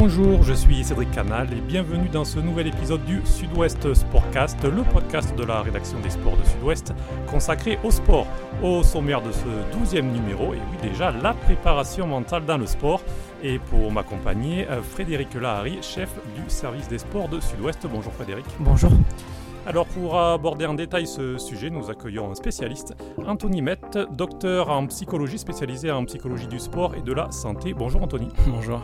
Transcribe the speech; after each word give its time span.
Bonjour, 0.00 0.42
je 0.42 0.54
suis 0.54 0.82
Cédric 0.82 1.10
Canal 1.10 1.52
et 1.52 1.60
bienvenue 1.60 2.08
dans 2.08 2.24
ce 2.24 2.38
nouvel 2.38 2.68
épisode 2.68 3.04
du 3.04 3.20
Sud-Ouest 3.26 3.92
Sportcast, 3.92 4.64
le 4.64 4.82
podcast 4.82 5.36
de 5.36 5.44
la 5.44 5.60
rédaction 5.60 6.00
des 6.00 6.08
sports 6.08 6.38
de 6.38 6.44
Sud-Ouest 6.44 6.94
consacré 7.26 7.78
au 7.84 7.90
sport. 7.90 8.26
Au 8.62 8.82
sommaire 8.82 9.20
de 9.20 9.30
ce 9.30 9.76
douzième 9.78 10.10
numéro, 10.10 10.54
et 10.54 10.56
oui 10.56 10.88
déjà, 10.88 11.10
la 11.10 11.34
préparation 11.34 12.06
mentale 12.06 12.46
dans 12.46 12.56
le 12.56 12.64
sport. 12.64 13.02
Et 13.42 13.58
pour 13.58 13.92
m'accompagner, 13.92 14.66
euh, 14.70 14.80
Frédéric 14.80 15.34
Lahari, 15.34 15.80
chef 15.82 16.08
du 16.34 16.48
service 16.48 16.88
des 16.88 16.98
sports 16.98 17.28
de 17.28 17.38
Sud-Ouest. 17.38 17.86
Bonjour 17.86 18.14
Frédéric. 18.14 18.46
Bonjour. 18.58 18.92
Alors 19.66 19.86
pour 19.86 20.18
aborder 20.18 20.64
en 20.64 20.74
détail 20.74 21.06
ce 21.06 21.36
sujet, 21.36 21.68
nous 21.68 21.90
accueillons 21.90 22.30
un 22.30 22.34
spécialiste, 22.34 22.94
Anthony 23.26 23.60
Mett, 23.60 23.98
docteur 24.10 24.70
en 24.70 24.86
psychologie 24.86 25.38
spécialisé 25.38 25.90
en 25.90 26.04
psychologie 26.06 26.46
du 26.46 26.58
sport 26.58 26.94
et 26.94 27.02
de 27.02 27.12
la 27.12 27.30
santé. 27.30 27.74
Bonjour 27.74 28.02
Anthony. 28.02 28.28
Bonjour. 28.46 28.80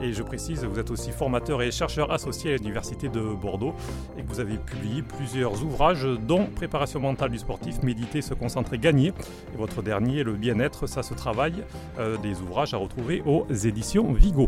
Et 0.00 0.12
je 0.12 0.22
précise, 0.22 0.64
vous 0.64 0.78
êtes 0.78 0.90
aussi 0.90 1.10
formateur 1.10 1.62
et 1.62 1.70
chercheur 1.70 2.12
associé 2.12 2.54
à 2.54 2.56
l'Université 2.56 3.08
de 3.08 3.20
Bordeaux 3.20 3.74
et 4.16 4.22
que 4.22 4.28
vous 4.28 4.40
avez 4.40 4.56
publié 4.56 5.02
plusieurs 5.02 5.62
ouvrages 5.64 6.06
dont 6.26 6.46
Préparation 6.46 7.00
mentale 7.00 7.30
du 7.30 7.38
sportif, 7.38 7.82
Méditer, 7.82 8.22
se 8.22 8.34
concentrer, 8.34 8.78
gagner. 8.78 9.08
Et 9.08 9.56
votre 9.56 9.82
dernier, 9.82 10.22
Le 10.22 10.32
bien-être, 10.32 10.86
ça 10.86 11.02
se 11.02 11.14
travaille, 11.14 11.64
euh, 11.98 12.16
des 12.18 12.40
ouvrages 12.40 12.72
à 12.72 12.76
retrouver 12.76 13.22
aux 13.26 13.46
éditions 13.52 14.12
Vigo. 14.12 14.46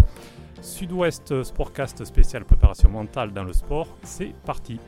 Sud-Ouest 0.62 1.42
Sportcast 1.42 2.04
spécial 2.04 2.44
préparation 2.44 2.88
mentale 2.88 3.32
dans 3.32 3.44
le 3.44 3.52
sport, 3.52 3.88
c'est 4.02 4.32
parti. 4.44 4.80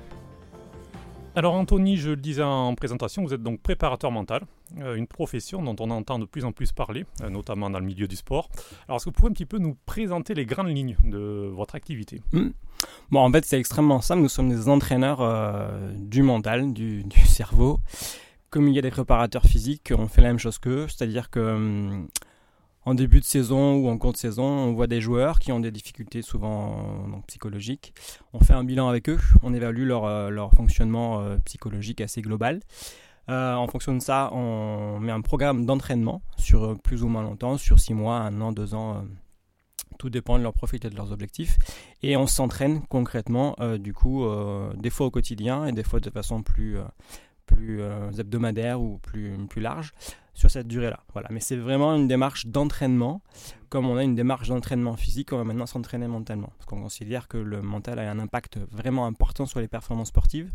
Alors 1.34 1.54
Anthony, 1.54 1.96
je 1.96 2.10
le 2.10 2.16
disais 2.16 2.42
en 2.42 2.74
présentation, 2.74 3.22
vous 3.22 3.32
êtes 3.32 3.42
donc 3.42 3.60
préparateur 3.60 4.10
mental, 4.10 4.42
euh, 4.78 4.96
une 4.96 5.06
profession 5.06 5.62
dont 5.62 5.76
on 5.78 5.90
entend 5.90 6.18
de 6.18 6.24
plus 6.24 6.44
en 6.44 6.52
plus 6.52 6.72
parler, 6.72 7.04
euh, 7.22 7.30
notamment 7.30 7.70
dans 7.70 7.78
le 7.78 7.84
milieu 7.84 8.08
du 8.08 8.16
sport. 8.16 8.48
Alors 8.88 8.96
est-ce 8.96 9.04
que 9.04 9.10
vous 9.10 9.14
pouvez 9.14 9.28
un 9.28 9.32
petit 9.32 9.46
peu 9.46 9.58
nous 9.58 9.76
présenter 9.86 10.34
les 10.34 10.46
grandes 10.46 10.68
lignes 10.68 10.96
de 11.04 11.50
votre 11.54 11.74
activité? 11.74 12.22
Hmm. 12.32 12.48
Bon, 13.10 13.20
en 13.20 13.30
fait, 13.30 13.44
c'est 13.44 13.58
extrêmement 13.58 14.00
simple. 14.00 14.22
Nous 14.22 14.28
sommes 14.28 14.48
des 14.48 14.68
entraîneurs 14.68 15.20
euh, 15.20 15.92
du 15.94 16.22
mental, 16.22 16.72
du, 16.72 17.04
cerveau. 17.26 17.78
Comme 18.50 18.68
il 18.68 18.74
y 18.74 18.78
a 18.78 18.82
des 18.82 18.90
préparateurs 18.90 19.44
physiques, 19.44 19.92
on 19.96 20.08
fait 20.08 20.22
la 20.22 20.28
même 20.28 20.38
chose 20.38 20.58
qu'eux, 20.58 20.86
c'est-à-dire 20.88 21.30
que 21.30 21.40
hum, 21.40 22.08
en 22.84 22.94
début 22.94 23.20
de 23.20 23.24
saison 23.24 23.76
ou 23.76 23.88
en 23.88 23.98
cours 23.98 24.12
de 24.12 24.16
saison, 24.16 24.44
on 24.44 24.72
voit 24.72 24.86
des 24.86 25.00
joueurs 25.00 25.38
qui 25.38 25.52
ont 25.52 25.60
des 25.60 25.70
difficultés 25.70 26.22
souvent 26.22 27.22
psychologiques. 27.26 27.92
On 28.32 28.40
fait 28.40 28.54
un 28.54 28.64
bilan 28.64 28.88
avec 28.88 29.08
eux, 29.08 29.18
on 29.42 29.52
évalue 29.52 29.86
leur, 29.86 30.04
euh, 30.04 30.30
leur 30.30 30.52
fonctionnement 30.52 31.20
euh, 31.20 31.36
psychologique 31.44 32.00
assez 32.00 32.22
global. 32.22 32.60
Euh, 33.28 33.54
en 33.54 33.66
fonction 33.66 33.94
de 33.94 34.00
ça, 34.00 34.30
on 34.32 35.00
met 35.00 35.12
un 35.12 35.20
programme 35.20 35.66
d'entraînement 35.66 36.22
sur 36.38 36.80
plus 36.80 37.02
ou 37.02 37.08
moins 37.08 37.22
longtemps, 37.22 37.58
sur 37.58 37.78
six 37.78 37.92
mois, 37.92 38.20
un 38.20 38.40
an, 38.40 38.52
deux 38.52 38.74
ans. 38.74 39.04
tout 39.98 40.08
dépend 40.08 40.38
de 40.38 40.42
leur 40.42 40.54
profil 40.54 40.80
et 40.86 40.88
de 40.88 40.96
leurs 40.96 41.12
objectifs. 41.12 41.58
Et 42.02 42.16
on 42.16 42.26
s'entraîne 42.26 42.80
concrètement, 42.88 43.54
du 43.78 43.92
coup, 43.92 44.24
des 44.76 44.88
fois 44.88 45.08
au 45.08 45.10
quotidien 45.10 45.66
et 45.66 45.72
des 45.72 45.82
fois 45.82 46.00
de 46.00 46.08
façon 46.08 46.42
plus, 46.42 46.78
plus 47.44 47.82
hebdomadaire 48.18 48.80
ou 48.80 48.96
plus, 48.96 49.36
plus 49.46 49.60
large 49.60 49.92
sur 50.38 50.50
cette 50.50 50.68
durée-là. 50.68 51.00
Voilà. 51.12 51.28
Mais 51.32 51.40
c'est 51.40 51.56
vraiment 51.56 51.94
une 51.96 52.06
démarche 52.06 52.46
d'entraînement. 52.46 53.22
Comme 53.70 53.86
on 53.86 53.96
a 53.96 54.04
une 54.04 54.14
démarche 54.14 54.48
d'entraînement 54.48 54.96
physique, 54.96 55.32
on 55.32 55.36
va 55.36 55.42
maintenant 55.42 55.66
s'entraîner 55.66 56.06
mentalement. 56.06 56.52
Parce 56.56 56.66
qu'on 56.66 56.80
considère 56.80 57.26
que 57.26 57.36
le 57.36 57.60
mental 57.60 57.98
a 57.98 58.08
un 58.08 58.20
impact 58.20 58.58
vraiment 58.70 59.06
important 59.06 59.46
sur 59.46 59.58
les 59.58 59.66
performances 59.66 60.08
sportives 60.08 60.52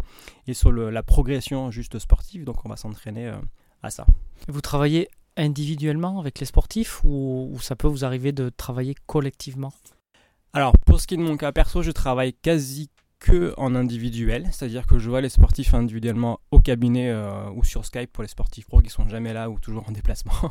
et 0.47 0.53
sur 0.53 0.71
la 0.71 1.03
progression 1.03 1.69
juste 1.69 1.99
sportive. 1.99 2.45
Donc 2.45 2.65
on 2.65 2.69
va 2.69 2.77
s'entraîner 2.77 3.27
euh, 3.27 3.35
à 3.83 3.89
ça. 3.89 4.07
Vous 4.47 4.61
travaillez 4.61 5.09
individuellement 5.35 6.17
avec 6.19 6.39
les 6.39 6.45
sportifs 6.45 7.01
ou, 7.03 7.57
ça 7.59 7.75
peut 7.75 7.89
vous 7.89 8.05
arriver 8.05 8.31
de 8.31 8.47
travailler 8.47 8.95
collectivement? 9.05 9.73
Alors, 10.53 10.73
pour 10.85 11.01
ce 11.01 11.07
qui 11.07 11.15
est 11.15 11.17
de 11.17 11.23
mon 11.23 11.35
cas 11.35 11.51
perso, 11.51 11.81
je 11.81 11.91
travaille 11.91 12.33
quasi 12.33 12.89
que 13.23 13.53
en 13.57 13.73
individuel, 13.73 14.49
c'est-à-dire 14.51 14.85
que 14.85 14.99
je 14.99 15.09
vois 15.09 15.21
les 15.21 15.29
sportifs 15.29 15.73
individuellement 15.73 16.41
au 16.51 16.59
cabinet 16.59 17.09
euh, 17.09 17.49
ou 17.55 17.63
sur 17.63 17.85
Skype 17.85 18.11
pour 18.11 18.21
les 18.21 18.27
sportifs 18.27 18.67
pro 18.67 18.81
qui 18.81 18.89
sont 18.89 19.07
jamais 19.07 19.33
là 19.33 19.49
ou 19.49 19.59
toujours 19.59 19.87
en 19.87 19.91
déplacement. 19.91 20.33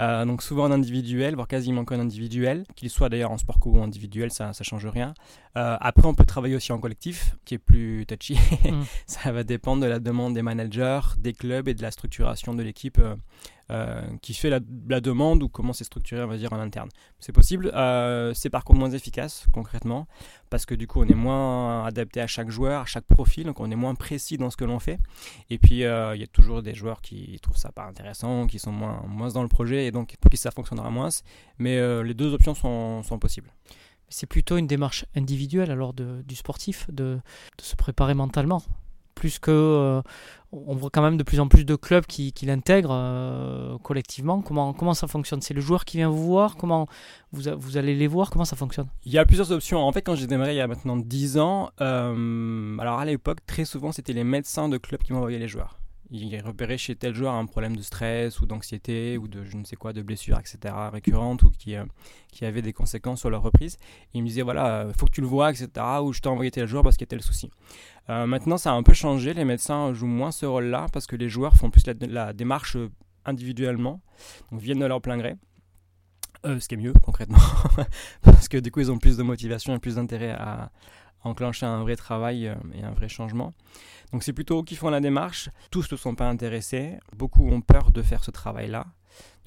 Euh, 0.00 0.24
donc 0.24 0.44
souvent 0.44 0.66
en 0.66 0.70
individuel, 0.70 1.34
voire 1.34 1.48
quasiment 1.48 1.84
qu'en 1.84 1.98
individuel, 1.98 2.64
qu'il 2.76 2.88
soit 2.88 3.08
d'ailleurs 3.08 3.32
en 3.32 3.36
sport 3.36 3.58
co 3.58 3.70
ou 3.70 3.82
individuel, 3.82 4.30
ça 4.30 4.50
ne 4.56 4.64
change 4.64 4.86
rien. 4.86 5.12
Euh, 5.56 5.76
après, 5.80 6.06
on 6.06 6.14
peut 6.14 6.24
travailler 6.24 6.54
aussi 6.54 6.70
en 6.70 6.78
collectif, 6.78 7.34
qui 7.44 7.54
est 7.54 7.58
plus 7.58 8.06
touchy. 8.06 8.38
Mm. 8.64 8.82
ça 9.06 9.32
va 9.32 9.42
dépendre 9.42 9.82
de 9.82 9.88
la 9.88 9.98
demande 9.98 10.34
des 10.34 10.42
managers, 10.42 11.00
des 11.18 11.32
clubs 11.32 11.66
et 11.66 11.74
de 11.74 11.82
la 11.82 11.90
structuration 11.90 12.54
de 12.54 12.62
l'équipe 12.62 13.00
qui 14.22 14.34
fait 14.34 14.50
la, 14.50 14.60
demande 15.00 15.42
ou 15.42 15.48
comment 15.48 15.72
c'est 15.72 15.84
structuré, 15.84 16.22
on 16.22 16.26
va 16.26 16.36
dire, 16.36 16.52
en 16.52 16.58
interne. 16.58 16.88
C'est 17.18 17.32
possible. 17.32 17.70
Euh, 17.74 18.32
c'est 18.34 18.50
par 18.50 18.64
contre 18.64 18.78
moins 18.78 18.90
efficace, 18.90 19.46
concrètement, 19.52 20.06
parce 20.50 20.64
que 20.66 20.74
du 20.74 20.86
coup, 20.86 21.02
on 21.02 21.06
est 21.06 21.14
moins 21.14 21.84
adapté 21.84 22.20
à 22.20 22.26
chaque 22.26 22.50
joueur, 22.50 22.82
à 22.82 22.84
chaque 22.86 23.04
profil, 23.04 23.44
donc 23.44 23.60
on 23.60 23.70
est 23.70 23.76
moins 23.76 23.94
précis 23.94 24.38
dans 24.38 24.50
ce 24.50 24.56
que 24.56 24.64
l'on 24.64 24.78
fait. 24.78 24.98
Et 25.50 25.58
puis, 25.58 25.84
euh, 25.84 26.14
il 26.14 26.20
y 26.20 26.24
a 26.24 26.28
toujours 26.28 26.62
des 26.62 26.74
joueurs 26.74 27.00
qui 27.02 27.38
trouvent 27.42 27.58
ça 27.58 27.70
pas 27.72 27.84
intéressant, 27.84 28.46
qui 28.46 28.58
sont 28.58 28.72
moins, 28.72 29.02
moins 29.06 29.28
dans 29.28 29.42
le 29.42 29.48
projet, 29.48 29.86
et 29.86 29.90
donc 29.90 30.16
pour 30.20 30.30
qui 30.30 30.36
ça 30.36 30.50
fonctionnera 30.50 30.90
moins. 30.90 31.10
Mais 31.58 31.78
les 32.02 32.14
deux 32.14 32.32
options 32.32 32.54
sont, 32.54 33.02
sont 33.02 33.18
possibles. 33.18 33.52
C'est 34.08 34.26
plutôt 34.26 34.56
une 34.56 34.66
démarche 34.66 35.04
individuelle 35.14 35.70
alors 35.70 35.92
du 35.92 36.34
sportif 36.34 36.86
de 36.90 37.20
se 37.60 37.76
préparer 37.76 38.14
mentalement 38.14 38.62
plus 39.18 39.38
que 39.38 39.50
euh, 39.50 40.00
on 40.52 40.74
voit 40.74 40.90
quand 40.90 41.02
même 41.02 41.16
de 41.16 41.22
plus 41.22 41.40
en 41.40 41.48
plus 41.48 41.64
de 41.64 41.76
clubs 41.76 42.06
qui, 42.06 42.32
l'intègrent 42.42 42.92
euh, 42.92 43.76
collectivement. 43.78 44.40
Comment, 44.40 44.72
comment 44.72 44.94
ça 44.94 45.06
fonctionne? 45.06 45.42
C'est 45.42 45.54
le 45.54 45.60
joueur 45.60 45.84
qui 45.84 45.98
vient 45.98 46.08
vous 46.08 46.24
voir? 46.24 46.56
Comment 46.56 46.86
vous, 47.32 47.42
vous 47.58 47.76
allez 47.76 47.94
les 47.94 48.06
voir? 48.06 48.30
Comment 48.30 48.44
ça 48.44 48.56
fonctionne? 48.56 48.86
Il 49.04 49.12
y 49.12 49.18
a 49.18 49.26
plusieurs 49.26 49.52
options. 49.52 49.78
En 49.80 49.92
fait, 49.92 50.02
quand 50.02 50.14
j'ai 50.14 50.26
démarré 50.26 50.54
il 50.54 50.58
y 50.58 50.60
a 50.60 50.66
maintenant 50.66 50.96
10 50.96 51.38
ans, 51.38 51.70
euh, 51.80 52.78
alors 52.78 52.98
à 52.98 53.04
l'époque, 53.04 53.38
très 53.46 53.64
souvent, 53.64 53.92
c'était 53.92 54.14
les 54.14 54.24
médecins 54.24 54.68
de 54.68 54.78
clubs 54.78 55.02
qui 55.02 55.12
m'envoyaient 55.12 55.38
les 55.38 55.48
joueurs 55.48 55.78
il 56.10 56.40
repérait 56.40 56.78
chez 56.78 56.96
tel 56.96 57.14
joueur 57.14 57.34
un 57.34 57.46
problème 57.46 57.76
de 57.76 57.82
stress 57.82 58.40
ou 58.40 58.46
d'anxiété 58.46 59.18
ou 59.18 59.28
de 59.28 59.44
je 59.44 59.56
ne 59.56 59.64
sais 59.64 59.76
quoi, 59.76 59.92
de 59.92 60.02
blessure, 60.02 60.38
etc., 60.38 60.74
récurrente 60.92 61.42
ou 61.42 61.50
qui, 61.50 61.76
euh, 61.76 61.84
qui 62.32 62.44
avait 62.44 62.62
des 62.62 62.72
conséquences 62.72 63.20
sur 63.20 63.30
leur 63.30 63.42
reprise. 63.42 63.76
il 64.14 64.22
me 64.22 64.28
disait 64.28 64.42
voilà, 64.42 64.88
faut 64.96 65.06
que 65.06 65.12
tu 65.12 65.20
le 65.20 65.26
vois, 65.26 65.50
etc., 65.50 65.68
ou 66.02 66.12
je 66.12 66.20
t'ai 66.20 66.28
envoyé 66.28 66.50
tel 66.50 66.66
joueur 66.66 66.82
parce 66.82 66.96
qu'il 66.96 67.06
y 67.06 67.08
a 67.08 67.10
tel 67.10 67.22
souci. 67.22 67.50
Euh, 68.10 68.26
maintenant, 68.26 68.56
ça 68.56 68.72
a 68.72 68.74
un 68.74 68.82
peu 68.82 68.94
changé. 68.94 69.34
Les 69.34 69.44
médecins 69.44 69.92
jouent 69.92 70.06
moins 70.06 70.32
ce 70.32 70.46
rôle-là 70.46 70.86
parce 70.92 71.06
que 71.06 71.16
les 71.16 71.28
joueurs 71.28 71.54
font 71.54 71.70
plus 71.70 71.82
la, 71.86 72.32
démarche 72.32 72.76
individuellement, 73.24 74.00
donc 74.50 74.60
viennent 74.60 74.78
de 74.78 74.86
leur 74.86 75.00
plein 75.00 75.18
gré. 75.18 75.36
Euh, 76.46 76.60
ce 76.60 76.68
qui 76.68 76.76
est 76.76 76.78
mieux 76.78 76.92
concrètement, 77.02 77.38
parce 78.22 78.48
que 78.48 78.58
du 78.58 78.70
coup 78.70 78.78
ils 78.78 78.92
ont 78.92 78.98
plus 78.98 79.16
de 79.16 79.24
motivation 79.24 79.74
et 79.74 79.80
plus 79.80 79.96
d'intérêt 79.96 80.30
à 80.30 80.70
enclencher 81.24 81.66
un 81.66 81.82
vrai 81.82 81.96
travail 81.96 82.44
et 82.74 82.84
un 82.84 82.92
vrai 82.92 83.08
changement. 83.08 83.54
Donc 84.12 84.22
c'est 84.22 84.32
plutôt 84.32 84.60
eux 84.60 84.64
qui 84.64 84.76
font 84.76 84.88
la 84.88 85.00
démarche. 85.00 85.50
Tous 85.70 85.90
ne 85.90 85.96
sont 85.96 86.14
pas 86.14 86.28
intéressés. 86.28 86.98
Beaucoup 87.16 87.46
ont 87.48 87.60
peur 87.60 87.90
de 87.90 88.02
faire 88.02 88.24
ce 88.24 88.30
travail-là, 88.30 88.86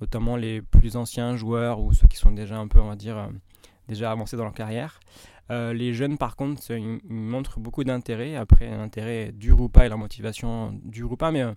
notamment 0.02 0.36
les 0.36 0.62
plus 0.62 0.96
anciens 0.98 1.36
joueurs 1.36 1.80
ou 1.80 1.94
ceux 1.94 2.08
qui 2.08 2.18
sont 2.18 2.32
déjà 2.32 2.58
un 2.58 2.68
peu, 2.68 2.80
on 2.80 2.90
va 2.90 2.96
dire, 2.96 3.18
euh, 3.18 3.28
déjà 3.88 4.12
avancés 4.12 4.38
dans 4.38 4.44
leur 4.44 4.54
carrière. 4.54 5.00
Euh, 5.52 5.74
les 5.74 5.94
jeunes, 5.94 6.18
par 6.18 6.36
contre, 6.38 6.62
ils, 6.72 7.00
montrent 7.10 7.60
beaucoup 7.60 7.84
d'intérêt. 7.84 8.36
Après, 8.36 8.70
l'intérêt 8.70 9.32
dure 9.34 9.60
ou 9.60 9.70
et 9.84 9.90
la 9.90 9.98
motivation 9.98 10.80
dure 10.86 11.12
ou 11.12 11.18
mais, 11.32 11.42
euh, 11.42 11.54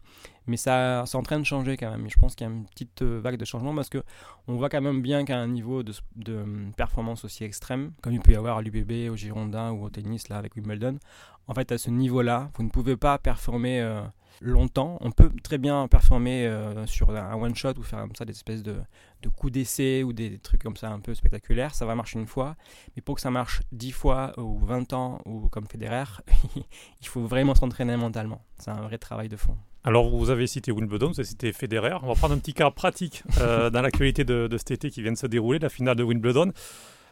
mais 0.47 0.57
ça, 0.57 1.05
c'est 1.07 1.17
en 1.17 1.23
train 1.23 1.39
de 1.39 1.45
changer 1.45 1.77
quand 1.77 1.91
même. 1.91 2.09
je 2.11 2.19
pense 2.19 2.35
qu'il 2.35 2.47
y 2.47 2.51
a 2.51 2.53
une 2.53 2.67
petite 2.67 3.03
vague 3.03 3.37
de 3.37 3.45
changement 3.45 3.75
parce 3.75 3.89
que 3.89 4.03
on 4.49 4.57
voit 4.57 4.69
quand 4.69 4.81
même 4.81 5.01
bien 5.01 5.25
qu'à 5.25 5.39
un 5.39 5.47
niveau 5.47 5.83
de, 5.85 5.93
de, 6.17 6.45
performance 6.77 7.25
aussi 7.25 7.45
extrême, 7.45 7.93
comme 8.03 8.13
il 8.13 8.21
peut 8.21 8.33
y 8.33 8.37
avoir 8.37 8.59
à 8.59 8.63
l'UBB, 8.63 9.11
au 9.11 9.17
Girondin 9.17 9.71
ou 9.71 9.85
au 9.85 9.91
tennis 9.91 10.29
là 10.29 10.39
avec 10.39 10.57
Wimbledon, 10.57 10.99
en 11.47 11.55
fait, 11.55 11.71
à 11.73 11.79
ce 11.79 11.91
niveau-là, 11.91 12.51
vous 12.57 12.65
ne 12.65 12.71
pouvez 12.71 12.97
pas 12.97 13.19
performer 13.19 13.81
euh, 13.81 14.01
longtemps. 14.41 14.97
On 15.01 15.11
peut 15.11 15.31
très 15.43 15.59
bien 15.59 15.87
performer 15.89 16.47
euh, 16.47 16.87
sur 16.87 17.11
un 17.11 17.35
one-shot 17.35 17.75
ou 17.79 17.83
faire 17.83 18.01
comme 18.01 18.15
ça 18.17 18.25
des 18.25 18.33
espèces 18.33 18.63
de, 18.63 18.77
de 19.25 19.29
coups 19.29 19.53
d'essai 19.53 20.03
ou 20.03 20.13
des 20.13 20.39
trucs 20.39 20.63
comme 20.63 20.77
ça 20.77 20.91
un 20.91 21.01
peu 21.01 21.15
spectaculaires. 21.15 21.75
Ça 21.75 21.87
va 21.87 21.95
marcher 21.95 22.19
une 22.19 22.27
fois. 22.27 22.57
Mais 22.95 23.03
pour 23.03 23.17
que 23.17 23.21
ça 23.21 23.31
marche 23.31 23.63
10 23.73 23.93
fois 23.93 24.33
ou 24.39 24.59
20 24.65 24.93
ans 24.93 25.21
ou 25.25 25.49
comme 25.49 25.67
Federer, 25.67 26.05
il 26.57 27.07
faut 27.07 27.27
vraiment 27.27 27.55
s'entraîner 27.55 27.97
mentalement. 27.97 28.43
C'est 28.59 28.71
un 28.71 28.83
vrai 28.83 28.99
travail 28.99 29.29
de 29.29 29.37
fond. 29.37 29.57
Alors, 29.87 30.09
vous 30.09 30.31
avez 30.31 30.47
cité 30.47 30.73
Wimbledon, 30.73 31.09
vous 31.09 31.21
avez 31.21 31.29
cité 31.29 31.53
Federer. 31.53 31.97
On 32.03 32.07
va 32.07 32.15
prendre 32.15 32.35
un 32.35 32.39
petit 32.39 32.55
cas 32.55 32.71
pratique 32.71 33.23
euh, 33.39 33.69
dans 33.69 33.83
l'actualité 33.83 34.25
de, 34.25 34.47
de, 34.47 34.57
cet 34.57 34.71
été 34.71 34.91
qui 34.91 35.03
vient 35.03 35.13
de 35.13 35.19
se 35.19 35.27
dérouler, 35.27 35.59
la 35.59 35.69
finale 35.69 35.97
de 35.97 36.03
Wimbledon 36.03 36.53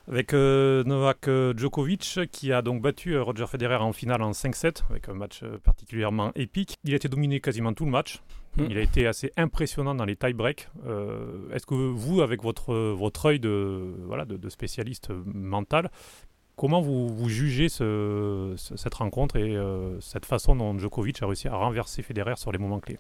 avec 0.09 0.35
euh, 0.35 0.85
Novak 0.85 1.29
euh, 1.29 1.55
Djokovic 1.57 2.21
qui 2.31 2.53
a 2.53 2.63
donc 2.63 2.83
battu 2.83 3.15
euh, 3.15 3.23
Roger 3.23 3.47
Federer 3.47 3.77
en 3.77 3.93
finale 3.93 4.23
en 4.23 4.33
5-7 4.33 4.83
avec 4.91 5.09
un 5.09 5.15
match 5.15 5.45
particulièrement 5.63 6.33
épique. 6.35 6.77
Il 6.85 6.93
a 6.93 6.97
été 6.97 7.09
dominé 7.09 7.41
quasiment 7.41 7.73
tout 7.73 7.85
le 7.85 7.91
match. 7.91 8.21
Hmm. 8.57 8.67
Il 8.69 8.77
a 8.77 8.83
été 8.83 9.07
assez 9.07 9.33
impressionnant 9.37 9.95
dans 9.95 10.05
les 10.05 10.17
tie-breaks. 10.17 10.69
Est-ce 11.53 11.65
que 11.65 11.75
vous, 11.75 12.21
avec 12.21 12.43
votre, 12.43 12.75
votre 12.75 13.27
œil 13.27 13.41
de, 13.41 13.95
voilà, 14.07 14.27
de, 14.27 14.49
spécialiste 14.51 15.11
mental, 15.25 15.91
comment 16.57 16.83
vous, 16.83 17.09
vous 17.09 17.29
jugez 17.31 17.71
ce, 17.71 18.53
cette 18.57 18.93
rencontre 18.93 19.37
et 19.37 19.57
cette 20.01 20.27
façon 20.27 20.55
dont 20.55 20.79
Djokovic 20.79 21.23
a 21.23 21.27
réussi 21.27 21.49
à 21.49 21.55
renverser 21.55 22.03
Federer 22.03 22.37
sur 22.37 22.53
les 22.53 22.59
moments 22.59 22.81
clés? 22.81 22.99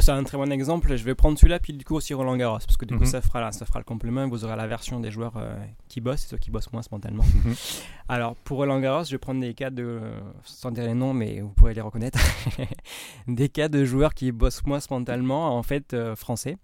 C'est 0.00 0.10
un 0.12 0.22
très 0.24 0.38
bon 0.38 0.50
exemple. 0.50 0.96
Je 0.96 1.04
vais 1.04 1.14
prendre 1.14 1.38
celui-là, 1.38 1.58
puis 1.58 1.72
du 1.74 1.84
coup 1.84 1.94
aussi 1.96 2.14
Roland 2.14 2.36
Garros, 2.36 2.58
parce 2.58 2.76
que 2.76 2.86
du 2.86 2.94
coup 2.94 3.00
Mhm. 3.00 3.06
ça, 3.06 3.20
fera, 3.20 3.52
ça 3.52 3.66
fera 3.66 3.78
le 3.78 3.84
complément. 3.84 4.26
Vous 4.28 4.44
aurez 4.44 4.56
la 4.56 4.66
version 4.66 5.00
des 5.00 5.10
joueurs 5.10 5.34
euh, 5.36 5.54
qui 5.88 6.00
bossent 6.00 6.24
et 6.24 6.28
ceux 6.28 6.38
qui 6.38 6.50
bossent 6.50 6.72
moins 6.72 6.82
spontanément. 6.82 7.24
Mhm. 7.44 7.54
Alors 8.08 8.34
pour 8.36 8.58
Roland 8.58 8.80
Garros, 8.80 9.04
je 9.04 9.10
vais 9.12 9.18
prendre 9.18 9.40
des 9.40 9.52
cas 9.54 9.70
de, 9.70 10.00
sans 10.44 10.70
dire 10.70 10.84
les 10.84 10.94
noms, 10.94 11.12
mais 11.12 11.40
vous 11.40 11.50
pourrez 11.50 11.74
les 11.74 11.80
reconnaître, 11.82 12.18
des 13.28 13.48
cas 13.48 13.68
de 13.68 13.84
joueurs 13.84 14.14
qui 14.14 14.32
bossent 14.32 14.64
moins 14.64 14.80
spontanément, 14.80 15.56
en 15.56 15.62
fait 15.62 15.92
euh, 15.94 16.16
français, 16.16 16.56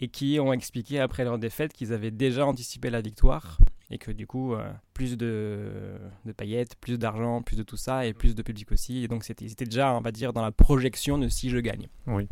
et 0.00 0.08
qui 0.08 0.38
ont 0.40 0.52
expliqué 0.52 1.00
après 1.00 1.24
leur 1.24 1.38
défaite 1.38 1.72
qu'ils 1.72 1.92
avaient 1.92 2.10
déjà 2.10 2.46
anticipé 2.46 2.88
la 2.90 3.00
victoire 3.00 3.58
et 3.94 3.98
que 3.98 4.10
du 4.10 4.26
coup 4.26 4.54
euh, 4.54 4.70
plus 4.92 5.16
de, 5.16 5.96
paillettes, 6.36 6.74
plus 6.80 6.98
d'argent, 6.98 7.42
plus 7.42 7.56
de 7.56 7.62
tout 7.62 7.76
ça 7.76 8.04
et 8.04 8.12
plus 8.12 8.34
de 8.34 8.42
public 8.42 8.72
aussi. 8.72 9.04
Et 9.04 9.08
donc 9.08 9.22
c'était 9.22 9.46
déjà, 9.64 9.94
on 9.94 10.00
va 10.00 10.10
dire, 10.10 10.32
dans 10.32 10.42
la 10.42 10.50
projection 10.50 11.16
de 11.16 11.28
si 11.28 11.48
je 11.48 11.58
gagne. 11.58 11.86
Oui. 12.08 12.28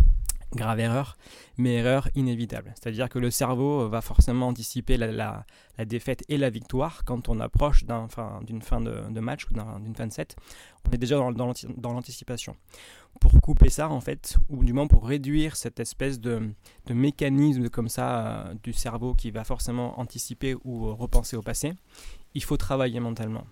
Grave 0.54 0.81
erreur, 0.81 1.16
mais 1.56 1.75
erreur 1.76 2.08
inévitable. 2.14 2.72
C'est-à-dire 2.75 3.08
que 3.08 3.19
le 3.19 3.31
cerveau 3.31 3.88
va 3.88 4.02
forcément 4.02 4.49
anticiper 4.49 4.99
la, 4.99 5.46
défaite 5.87 6.25
et 6.28 6.37
la 6.37 6.50
victoire 6.50 7.04
quand 7.04 7.31
on 7.31 7.40
approche 7.40 7.84
d'une 7.84 8.60
fin 8.60 8.81
de, 8.81 9.20
match 9.20 9.46
ou 9.50 9.54
d'un- 9.54 9.81
d'une 9.81 9.94
fin 9.94 10.06
de 10.06 10.12
set. 10.12 10.37
On 10.87 10.90
est 10.90 10.99
déjà 10.99 11.16
dans, 11.16 11.32
dans 11.32 11.46
l'anti- 11.46 11.69
dans 11.76 11.93
l'anticipation. 11.94 12.54
Pour 13.20 13.32
couper 13.40 13.70
ça, 13.70 13.88
en 13.88 14.00
fait, 14.00 14.37
ou 14.49 14.64
du 14.64 14.72
moins 14.72 14.87
pour 14.87 15.06
réduire 15.06 15.56
cette 15.56 15.81
espèce 15.81 16.20
de, 16.20 16.50
mécanisme 16.90 17.69
comme 17.69 17.88
ça 17.88 18.26
euh, 18.48 18.55
du 18.62 18.72
cerveau 18.72 19.14
qui 19.14 19.31
va 19.31 19.44
forcément 19.44 19.98
anticiper 20.00 20.55
ou 20.64 20.87
euh, 20.87 20.93
repenser 20.93 21.37
au 21.37 21.43
passé, 21.43 21.72
il 22.34 22.43
faut 22.43 22.56
travailler 22.56 23.00
mentalement. 23.00 23.44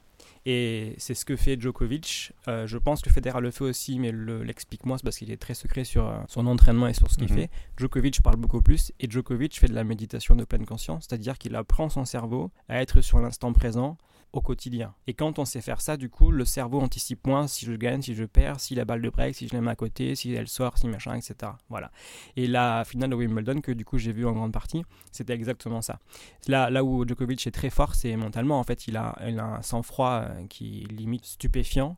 Et 0.46 0.94
c'est 0.96 1.12
ce 1.14 1.24
que 1.26 1.36
fait 1.36 1.60
Djokovic. 1.60 2.32
Euh, 2.48 2.66
je 2.66 2.78
pense 2.78 3.02
que 3.02 3.10
Federer 3.10 3.40
le 3.42 3.50
fait 3.50 3.64
aussi, 3.64 3.98
mais 3.98 4.10
le- 4.10 4.42
l'explique 4.42 4.86
moins, 4.86 4.96
c'est 4.96 5.04
parce 5.04 5.18
qu'il 5.18 5.30
est 5.30 5.36
très 5.36 5.52
secret 5.54 5.84
sur 5.84 6.06
euh, 6.08 6.18
son 6.28 6.46
entraînement 6.46 6.86
et 6.88 6.94
sur 6.94 7.10
ce 7.10 7.16
qu'il 7.18 7.30
Mhm. 7.30 7.36
fait. 7.40 7.50
Djokovic 7.76 8.22
parle 8.22 8.36
beaucoup 8.36 8.62
plus, 8.62 8.92
et 9.00 9.10
Djokovic 9.10 9.58
fait 9.60 9.68
de 9.68 9.74
la 9.74 9.84
méditation 9.84 10.34
de 10.36 10.44
pleine 10.44 10.64
conscience, 10.64 11.06
c'est-à-dire 11.08 11.36
qu'il 11.36 11.54
apprend 11.56 11.90
son 11.90 12.06
cerveau 12.06 12.50
à 12.70 12.80
être 12.80 13.02
sur 13.02 13.20
l'instant 13.20 13.52
présent 13.52 13.98
au 14.32 14.40
quotidien. 14.40 14.94
Et 15.06 15.14
quand 15.14 15.38
on 15.38 15.44
sait 15.44 15.60
faire 15.60 15.80
ça, 15.80 15.96
du 15.96 16.08
coup, 16.08 16.30
le 16.30 16.44
cerveau 16.44 16.80
anticipe 16.80 17.26
moins 17.26 17.46
si 17.46 17.66
je 17.66 17.72
gagne, 17.72 18.02
si 18.02 18.14
je 18.14 18.24
perds, 18.24 18.60
si 18.60 18.74
la 18.74 18.84
balle 18.84 19.02
de 19.02 19.10
break, 19.10 19.34
si 19.34 19.48
je 19.48 19.52
l'aime 19.52 19.68
à 19.68 19.74
côté, 19.74 20.14
si 20.14 20.32
elle 20.32 20.48
sort, 20.48 20.78
si 20.78 20.86
machin, 20.88 21.14
etc. 21.14 21.52
Voilà. 21.68 21.90
Et 22.36 22.46
la 22.46 22.84
finale 22.84 23.10
de 23.10 23.14
Wimbledon, 23.16 23.60
que 23.60 23.72
du 23.72 23.84
coup 23.84 23.98
j'ai 23.98 24.12
vu 24.12 24.26
en 24.26 24.32
grande 24.32 24.52
partie, 24.52 24.84
c'était 25.10 25.34
exactement 25.34 25.82
ça. 25.82 25.98
Là, 26.46 26.70
là 26.70 26.84
où 26.84 27.06
Djokovic 27.06 27.46
est 27.46 27.50
très 27.50 27.70
fort, 27.70 27.94
c'est 27.94 28.16
mentalement. 28.16 28.58
En 28.58 28.64
fait, 28.64 28.86
il 28.86 28.96
a, 28.96 29.16
il 29.26 29.38
a 29.38 29.44
un 29.44 29.62
sang-froid 29.62 30.24
euh, 30.24 30.46
qui 30.48 30.82
est 30.82 30.92
limite 30.92 31.24
stupéfiant 31.24 31.96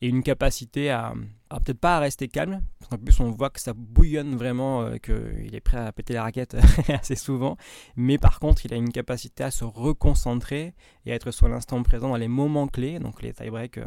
et 0.00 0.08
une 0.08 0.22
capacité 0.22 0.90
à, 0.90 1.14
peut-être 1.50 1.80
pas 1.80 1.96
à 1.96 2.00
rester 2.00 2.28
calme. 2.28 2.62
Parce 2.78 2.90
qu'en 2.90 2.98
plus, 2.98 3.20
on 3.20 3.30
voit 3.30 3.50
que 3.50 3.60
ça 3.60 3.72
bouillonne 3.74 4.36
vraiment, 4.36 4.82
euh, 4.82 4.96
qu'il 4.96 5.54
est 5.54 5.60
prêt 5.60 5.78
à 5.78 5.92
péter 5.92 6.14
la 6.14 6.22
raquette 6.22 6.56
assez 6.88 7.16
souvent. 7.16 7.56
Mais 7.96 8.18
par 8.18 8.40
contre, 8.40 8.64
il 8.64 8.72
a 8.72 8.76
une 8.76 8.92
capacité 8.92 9.44
à 9.44 9.50
se 9.50 9.64
reconcentrer 9.64 10.74
et 11.04 11.12
à 11.12 11.14
être 11.14 11.30
sur 11.30 11.48
l'instant 11.48 11.82
présent 11.82 12.08
dans 12.08 12.16
les 12.16 12.28
moments 12.28 12.68
clés. 12.68 12.98
Donc 12.98 13.22
les 13.22 13.32
tie-breaks, 13.32 13.78
euh, 13.78 13.86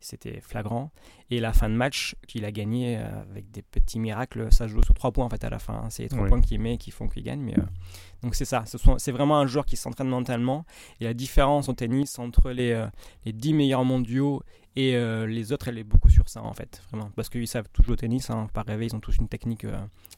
c'était 0.00 0.40
flagrant. 0.40 0.90
Et 1.30 1.40
la 1.40 1.52
fin 1.52 1.68
de 1.68 1.74
match 1.74 2.16
qu'il 2.26 2.44
a 2.44 2.50
gagné 2.52 2.98
euh, 2.98 3.22
avec 3.30 3.50
des 3.50 3.62
petits 3.62 3.98
miracles, 3.98 4.50
ça 4.52 4.66
joue 4.66 4.82
sur 4.82 4.94
trois 4.94 5.12
points 5.12 5.26
en 5.26 5.30
fait 5.30 5.44
à 5.44 5.50
la 5.50 5.58
fin. 5.58 5.74
hein. 5.74 5.90
C'est 5.90 6.02
les 6.04 6.08
trois 6.08 6.22
points 6.28 6.40
qu'il 6.40 6.60
met 6.60 6.78
qui 6.78 6.90
font 6.90 7.06
qu'il 7.08 7.22
gagne. 7.22 7.40
Mais, 7.40 7.58
euh, 7.58 7.62
donc 8.22 8.34
c'est 8.34 8.44
ça, 8.44 8.64
c'est 8.98 9.12
vraiment 9.12 9.38
un 9.38 9.46
joueur 9.46 9.66
qui 9.66 9.76
s'entraîne 9.76 10.08
mentalement. 10.08 10.64
Et 11.00 11.04
la 11.04 11.14
différence 11.14 11.68
au 11.68 11.72
tennis 11.74 12.18
entre 12.18 12.50
les, 12.50 12.72
euh, 12.72 12.86
les 13.24 13.32
10 13.32 13.54
meilleurs 13.54 13.84
mondiaux 13.84 14.42
et 14.76 14.94
euh, 14.96 15.26
les 15.26 15.52
autres, 15.52 15.68
elle 15.68 15.78
est 15.78 15.84
beaucoup 15.84 16.08
sur 16.10 16.28
ça 16.28 16.42
en 16.42 16.52
fait, 16.54 16.82
vraiment. 16.90 17.10
Parce 17.16 17.28
qu'ils 17.28 17.48
savent 17.48 17.68
tous 17.72 17.82
jouer 17.82 17.92
au 17.92 17.96
tennis, 17.96 18.30
hein, 18.30 18.48
par 18.52 18.64
rêver, 18.66 18.86
ils 18.86 18.94
ont 18.96 19.00
tous 19.00 19.16
une 19.16 19.28
technique 19.28 19.66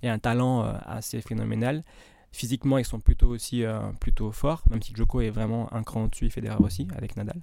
et 0.03 0.09
un 0.09 0.19
talent 0.19 0.63
assez 0.63 1.21
phénoménal. 1.21 1.85
Physiquement, 2.33 2.79
ils 2.79 2.85
sont 2.85 2.99
plutôt 2.99 3.29
aussi 3.29 3.63
euh, 3.63 3.79
plutôt 4.01 4.33
forts, 4.33 4.63
même 4.71 4.83
si 4.83 4.95
Djoko 4.95 5.21
est 5.21 5.31
vraiment 5.31 5.73
un 5.73 5.83
cran 5.83 6.05
au-dessus 6.05 6.31
Federer 6.31 6.57
aussi, 6.61 6.89
avec 6.97 7.17
Nadal. 7.17 7.41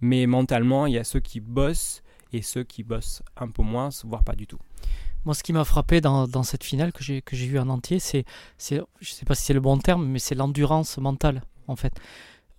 Mais 0.00 0.26
mentalement, 0.26 0.86
il 0.86 0.94
y 0.94 0.98
a 0.98 1.04
ceux 1.04 1.20
qui 1.20 1.40
bossent 1.40 2.02
et 2.32 2.40
ceux 2.40 2.64
qui 2.64 2.82
bossent 2.82 3.22
un 3.36 3.48
peu 3.48 3.62
moins, 3.62 3.90
voire 4.04 4.24
pas 4.24 4.34
du 4.34 4.46
tout. 4.46 4.58
Moi, 5.26 5.34
ce 5.34 5.42
qui 5.42 5.52
m'a 5.52 5.64
frappé 5.64 6.00
dans, 6.00 6.42
cette 6.42 6.64
finale 6.64 6.92
que 6.92 7.04
j'ai 7.04 7.46
vue 7.46 7.58
en 7.58 7.68
entier, 7.68 7.98
c'est, 7.98 8.24
je 8.58 8.82
sais 9.00 9.24
pas 9.24 9.34
si 9.34 9.42
c'est 9.42 9.52
le 9.52 9.60
bon 9.60 9.78
terme, 9.78 10.06
mais 10.06 10.18
c'est 10.18 10.34
l'endurance 10.34 10.96
mentale, 10.98 11.42
en 11.68 11.76
fait. 11.76 11.92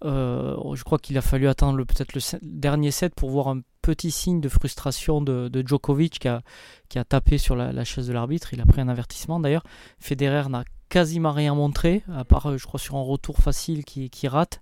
Euh, 0.05 0.75
je 0.75 0.83
crois 0.83 0.99
qu'il 0.99 1.17
a 1.17 1.21
fallu 1.21 1.47
attendre 1.47 1.81
peut-être 1.83 2.13
le 2.13 2.21
dernier 2.41 2.91
set 2.91 3.15
pour 3.15 3.29
voir 3.29 3.47
un 3.47 3.61
petit 3.81 4.11
signe 4.11 4.41
de 4.41 4.49
frustration 4.49 5.21
de, 5.21 5.47
de 5.47 5.65
Djokovic 5.65 6.19
qui 6.19 6.27
a, 6.27 6.41
qui 6.89 6.99
a 6.99 7.05
tapé 7.05 7.37
sur 7.37 7.55
la, 7.55 7.71
la 7.71 7.83
chaise 7.83 8.07
de 8.07 8.13
l'arbitre. 8.13 8.53
Il 8.53 8.61
a 8.61 8.65
pris 8.65 8.81
un 8.81 8.89
avertissement. 8.89 9.39
D'ailleurs, 9.39 9.63
Federer 9.99 10.49
n'a 10.49 10.63
quasiment 10.93 11.31
rien 11.31 11.55
montré, 11.55 12.03
à 12.13 12.23
part, 12.23 12.45
euh, 12.51 12.57
je 12.57 12.65
crois, 12.67 12.79
sur 12.79 12.95
un 12.95 13.01
retour 13.01 13.37
facile 13.39 13.83
qui, 13.83 14.27
rate. 14.27 14.61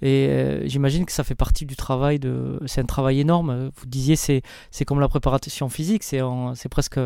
Et 0.00 0.26
euh, 0.28 0.66
j'imagine 0.66 1.04
que 1.04 1.12
ça 1.12 1.22
fait 1.24 1.34
partie 1.34 1.66
du 1.66 1.76
travail. 1.76 2.18
de 2.18 2.58
C'est 2.66 2.80
un 2.80 2.86
travail 2.86 3.20
énorme. 3.20 3.70
Vous 3.76 3.86
disiez, 3.86 4.16
c'est, 4.16 4.40
c'est 4.70 4.84
comme 4.86 5.00
la 5.00 5.08
préparation 5.08 5.68
physique. 5.68 6.02
C'est, 6.02 6.22
en- 6.22 6.54
c'est 6.54 6.68
presque 6.70 6.98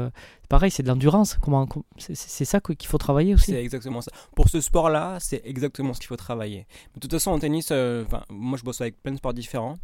pareil, 0.49 0.70
c'est 0.70 0.82
de 0.84 0.88
l'endurance. 0.88 1.37
Comment, 1.43 1.67
com- 1.67 1.82
c'est, 1.99 2.14
c'est- 2.14 2.44
ça 2.44 2.61
qu'il 2.61 2.87
faut 2.87 2.99
travailler 2.99 3.34
aussi. 3.34 3.50
C'est 3.52 3.62
exactement 3.62 4.00
ça. 4.00 4.12
Pour 4.37 4.49
ce 4.49 4.61
sport-là, 4.61 5.19
c'est 5.20 5.43
exactement 5.44 5.93
ce 5.94 5.99
qu'il 6.00 6.08
faut 6.08 6.17
travailler. 6.17 6.67
De 6.94 7.00
toute 7.00 7.11
façon, 7.12 7.32
en 7.32 7.38
tennis, 7.40 7.69
euh, 7.72 8.05
moi 8.31 8.56
je 8.58 8.62
bosse 8.64 8.81
avec 8.81 9.02
plein 9.02 9.12
de 9.12 9.19
sports 9.19 9.34
différents. 9.34 9.76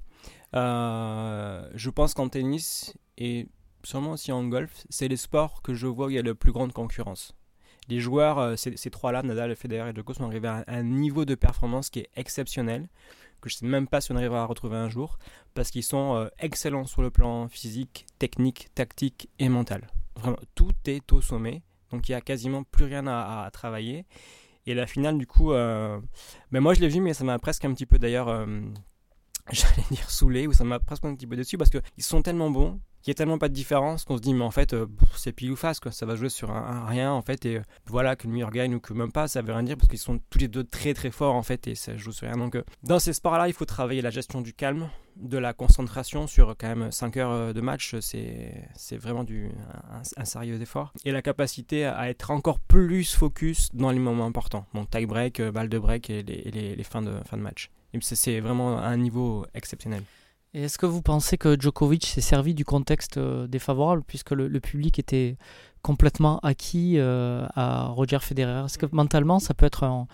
Je 0.54 1.90
pense 1.90 2.14
qu'en 2.14 2.28
tennis 2.28 2.94
et 3.18 3.48
sûrement 3.84 4.12
aussi 4.12 4.32
en 4.32 4.44
golf, 4.46 4.84
c'est 4.90 5.08
les 5.08 5.16
sports 5.16 5.62
que 5.62 5.74
je 5.74 5.86
vois 5.86 6.06
où 6.06 6.10
il 6.10 6.16
y 6.16 6.18
a 6.18 6.22
la 6.22 6.34
plus 6.34 6.52
grande 6.52 6.72
concurrence. 6.72 7.32
Les 7.88 8.00
joueurs, 8.00 8.38
euh, 8.38 8.56
ces, 8.56 8.90
trois-là, 8.90 9.22
Nadal, 9.22 9.54
Federer 9.56 9.90
et 9.90 9.94
Djoko, 9.94 10.14
sont 10.14 10.24
arrivés 10.24 10.48
à 10.48 10.64
un, 10.66 10.82
niveau 10.82 11.24
de 11.24 11.34
performance 11.34 11.90
qui 11.90 12.00
est 12.00 12.10
exceptionnel, 12.16 12.88
que 13.40 13.48
je 13.48 13.56
ne 13.56 13.58
sais 13.58 13.66
même 13.66 13.86
pas 13.86 14.00
si 14.00 14.12
on 14.12 14.16
arrivera 14.16 14.42
à 14.42 14.46
retrouver 14.46 14.76
un 14.76 14.88
jour, 14.88 15.18
parce 15.54 15.70
qu'ils 15.70 15.84
sont 15.84 16.16
euh, 16.16 16.28
excellents 16.38 16.86
sur 16.86 17.02
le 17.02 17.10
plan 17.10 17.48
physique, 17.48 18.06
technique, 18.18 18.68
tactique 18.74 19.28
et 19.38 19.48
mental. 19.48 19.86
Vraiment, 20.16 20.38
tout 20.54 20.72
est 20.86 21.12
au 21.12 21.20
sommet. 21.20 21.62
Donc 21.92 22.08
il 22.08 22.12
n'y 22.12 22.16
a 22.16 22.20
quasiment 22.20 22.64
plus 22.64 22.84
rien 22.84 23.06
à, 23.06 23.44
à 23.44 23.50
travailler. 23.50 24.06
Et 24.66 24.74
la 24.74 24.86
finale, 24.86 25.16
du 25.16 25.26
coup, 25.26 25.52
euh, 25.52 25.98
ben 26.50 26.60
moi 26.60 26.74
je 26.74 26.80
l'ai 26.80 26.88
vu, 26.88 27.00
mais 27.00 27.14
ça 27.14 27.24
m'a 27.24 27.38
presque 27.38 27.64
un 27.64 27.72
petit 27.72 27.86
peu 27.86 27.98
d'ailleurs, 27.98 28.28
euh, 28.28 28.46
j'allais 29.52 29.84
dire 29.90 30.10
saoulé, 30.10 30.46
ou 30.46 30.52
ça 30.52 30.64
m'a 30.64 30.80
presque 30.80 31.04
un 31.04 31.14
petit 31.14 31.26
peu 31.26 31.36
déçu 31.36 31.56
parce 31.56 31.70
qu'ils 31.70 31.82
sont 31.98 32.22
tellement 32.22 32.50
bons 32.50 32.80
qu'il 33.06 33.12
n'y 33.12 33.18
a 33.18 33.18
tellement 33.18 33.38
pas 33.38 33.48
de 33.48 33.54
différence 33.54 34.04
qu'on 34.04 34.16
se 34.16 34.20
dit, 34.20 34.34
mais 34.34 34.42
en 34.42 34.50
fait, 34.50 34.72
euh, 34.72 34.84
c'est 35.14 35.30
pile 35.30 35.52
ou 35.52 35.56
face, 35.56 35.78
quoi. 35.78 35.92
ça 35.92 36.06
va 36.06 36.16
jouer 36.16 36.28
sur 36.28 36.50
un, 36.50 36.84
rien, 36.86 37.12
en 37.12 37.22
fait, 37.22 37.46
et 37.46 37.58
euh, 37.58 37.62
voilà, 37.86 38.16
que 38.16 38.26
le 38.26 38.32
meilleur 38.32 38.50
gagne 38.50 38.74
ou 38.74 38.80
que 38.80 38.92
même 38.94 39.12
pas, 39.12 39.28
ça 39.28 39.42
veut 39.42 39.52
rien 39.52 39.62
dire 39.62 39.76
parce 39.76 39.88
qu'ils 39.88 40.00
sont 40.00 40.18
tous 40.28 40.40
les 40.40 40.48
deux 40.48 40.64
très 40.64 40.92
très 40.92 41.12
forts, 41.12 41.36
en 41.36 41.44
fait, 41.44 41.68
et 41.68 41.76
ça 41.76 41.96
joue 41.96 42.10
sur 42.10 42.26
rien. 42.26 42.36
Donc, 42.36 42.56
euh, 42.56 42.64
dans 42.82 42.98
ces 42.98 43.12
sports-là, 43.12 43.46
il 43.46 43.54
faut 43.54 43.64
travailler 43.64 44.02
la 44.02 44.10
gestion 44.10 44.40
du 44.40 44.52
calme, 44.52 44.90
de 45.14 45.38
la 45.38 45.52
concentration 45.52 46.26
sur 46.26 46.56
quand 46.58 46.66
même 46.66 46.90
5 46.90 47.16
heures 47.16 47.54
de 47.54 47.60
match, 47.60 47.94
c'est 48.00 48.96
vraiment 48.96 49.22
du, 49.22 49.52
un, 49.92 50.02
un 50.16 50.24
sérieux 50.24 50.60
effort. 50.60 50.92
Et 51.04 51.12
la 51.12 51.22
capacité 51.22 51.84
à 51.84 52.10
être 52.10 52.32
encore 52.32 52.58
plus 52.58 53.14
focus 53.14 53.68
dans 53.72 53.92
les 53.92 54.00
moments 54.00 54.26
importants. 54.26 54.66
Donc 54.74 54.90
tie 54.90 55.06
break, 55.06 55.40
balle 55.40 55.68
de 55.68 55.78
break 55.78 56.10
et 56.10 56.24
les, 56.24 56.74
les, 56.74 56.84
fins, 56.84 57.02
de, 57.02 57.12
fin 57.24 57.36
de 57.36 57.42
match. 57.42 57.70
C'est 58.00 58.40
vraiment 58.40 58.78
un 58.78 58.96
niveau 58.96 59.46
exceptionnel. 59.54 60.02
Est-ce 60.54 60.78
que 60.78 60.86
vous 60.86 61.02
pensez 61.02 61.36
que 61.36 61.60
Djokovic 61.60 62.06
s'est 62.06 62.20
servi 62.20 62.54
du 62.54 62.64
contexte 62.64 63.18
euh, 63.18 63.46
défavorable 63.46 64.02
puisque 64.06 64.30
le, 64.30 64.48
public 64.60 64.98
était 64.98 65.36
complètement 65.82 66.38
acquis 66.40 66.94
euh, 66.96 67.46
à 67.54 67.88
Roger 67.88 68.18
Federer? 68.20 68.64
Est-ce 68.64 68.78
que 68.78 68.86
mentalement 68.92 69.38
ça 69.38 69.54
peut 69.54 69.66
être 69.66 69.84
un 69.84 70.08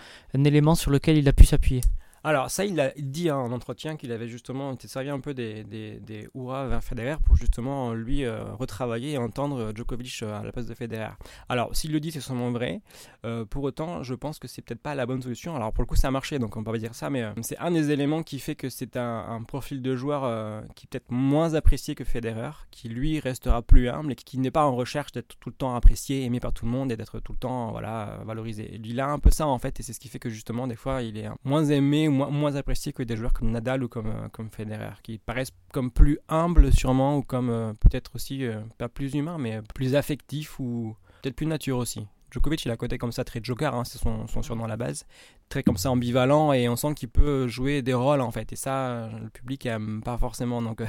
élément 0.44 0.74
sur 0.74 0.90
lequel 0.90 1.16
il 1.16 1.28
a 1.28 1.32
pu 1.32 1.44
s'appuyer? 1.44 1.82
Alors 2.24 2.50
ça, 2.50 2.64
il 2.64 2.78
a 2.80 2.92
dit 2.96 3.28
hein, 3.28 3.36
en 3.36 3.50
entretien 3.52 3.96
qu'il 3.96 4.12
avait 4.12 4.28
justement 4.28 4.72
été 4.72 4.86
servi 4.86 5.08
un 5.08 5.20
peu 5.20 5.34
des, 5.34 5.64
des, 5.64 6.28
hurrahs 6.34 6.68
vers 6.68 6.84
Federer 6.84 7.16
pour 7.24 7.36
justement 7.36 7.94
lui 7.94 8.24
euh, 8.24 8.44
retravailler 8.54 9.12
et 9.12 9.18
entendre 9.18 9.72
Djokovic 9.74 10.22
euh, 10.22 10.40
à 10.40 10.44
la 10.44 10.52
place 10.52 10.66
de 10.66 10.74
Federer. 10.74 11.12
Alors 11.48 11.74
s'il 11.74 11.92
le 11.92 12.00
dit, 12.00 12.12
c'est 12.12 12.20
sûrement 12.20 12.50
vrai. 12.50 12.80
Euh, 13.24 13.44
pour 13.44 13.62
autant, 13.62 14.02
je 14.02 14.14
pense 14.14 14.38
que 14.38 14.48
c'est 14.48 14.62
peut-être 14.62 14.80
pas 14.80 14.94
la 14.94 15.06
bonne 15.06 15.22
solution. 15.22 15.54
Alors 15.54 15.72
pour 15.72 15.82
le 15.82 15.86
coup, 15.86 15.96
ça 15.96 16.08
a 16.08 16.10
marché, 16.10 16.38
donc 16.38 16.56
on 16.56 16.64
peut 16.64 16.72
pas 16.72 16.78
dire 16.78 16.94
ça, 16.94 17.08
mais 17.08 17.22
euh, 17.22 17.32
c'est 17.42 17.58
un 17.58 17.70
des 17.70 17.90
éléments 17.90 18.22
qui 18.22 18.40
fait 18.40 18.56
que 18.56 18.68
c'est 18.68 18.96
un, 18.96 19.42
profil 19.46 19.82
de 19.82 19.96
joueur 19.96 20.24
euh, 20.24 20.60
qui 20.74 20.86
est 20.86 20.88
peut-être 20.90 21.10
moins 21.10 21.54
apprécié 21.54 21.94
que 21.94 22.04
Federer, 22.04 22.50
qui 22.70 22.88
lui 22.88 23.20
restera 23.20 23.62
plus 23.62 23.88
humble 23.88 24.12
et 24.12 24.14
qui 24.14 24.38
n'est 24.38 24.50
pas 24.50 24.64
en 24.64 24.74
recherche 24.74 25.12
d'être 25.12 25.36
tout 25.38 25.50
le 25.50 25.54
temps 25.54 25.74
apprécié, 25.74 26.24
aimé 26.24 26.40
par 26.40 26.52
tout 26.52 26.64
le 26.64 26.70
monde 26.70 26.90
et 26.90 26.96
d'être 26.96 27.20
tout 27.20 27.32
le 27.32 27.38
temps 27.38 27.70
voilà 27.70 28.20
valorisé. 28.24 28.80
Il 28.82 29.00
a 29.00 29.08
un 29.08 29.18
peu 29.18 29.30
ça 29.30 29.46
en 29.46 29.58
fait, 29.58 29.78
et 29.80 29.82
c'est 29.82 29.92
ce 29.92 30.00
qui 30.00 30.08
fait 30.08 30.18
que 30.18 30.30
justement 30.30 30.66
des 30.66 30.76
fois 30.76 31.02
il 31.02 31.16
est 31.16 31.28
moins 31.44 31.64
aimé, 31.64 32.08
moins, 32.12 32.30
moins 32.30 32.54
apprécié 32.56 32.92
que 32.92 33.02
des 33.02 33.16
joueurs 33.16 33.32
comme 33.32 33.50
Nadal 33.50 33.82
ou 33.82 33.88
comme, 33.88 34.08
euh, 34.08 34.28
comme 34.30 34.50
Federer, 34.50 34.94
qui 35.02 35.18
paraissent 35.18 35.52
comme 35.72 35.90
plus 35.90 36.18
humbles 36.28 36.72
sûrement, 36.72 37.16
ou 37.16 37.22
comme 37.22 37.50
euh, 37.50 37.72
peut-être 37.80 38.12
aussi, 38.14 38.44
euh, 38.44 38.60
pas 38.78 38.88
plus 38.88 39.14
humains, 39.14 39.38
mais 39.38 39.60
plus 39.74 39.94
affectifs 39.94 40.60
ou 40.60 40.96
peut-être 41.22 41.36
plus 41.36 41.46
nature 41.46 41.78
aussi. 41.78 42.06
Djokovic, 42.30 42.64
il 42.64 42.70
a 42.70 42.74
un 42.74 42.76
côté 42.76 42.96
comme 42.96 43.12
ça 43.12 43.24
très 43.24 43.40
joker, 43.42 43.74
hein, 43.74 43.84
c'est 43.84 43.98
son, 43.98 44.26
son, 44.26 44.42
surnom 44.42 44.64
à 44.64 44.68
la 44.68 44.78
base, 44.78 45.04
très 45.50 45.62
comme 45.62 45.76
ça 45.76 45.90
ambivalent 45.90 46.54
et 46.54 46.66
on 46.66 46.76
sent 46.76 46.94
qu'il 46.94 47.10
peut 47.10 47.46
jouer 47.46 47.82
des 47.82 47.92
rôles 47.92 48.22
en 48.22 48.30
fait. 48.30 48.52
Et 48.54 48.56
ça, 48.56 49.10
le 49.22 49.28
public 49.28 49.66
aime 49.66 50.00
pas 50.02 50.16
forcément. 50.16 50.62
Donc 50.62 50.82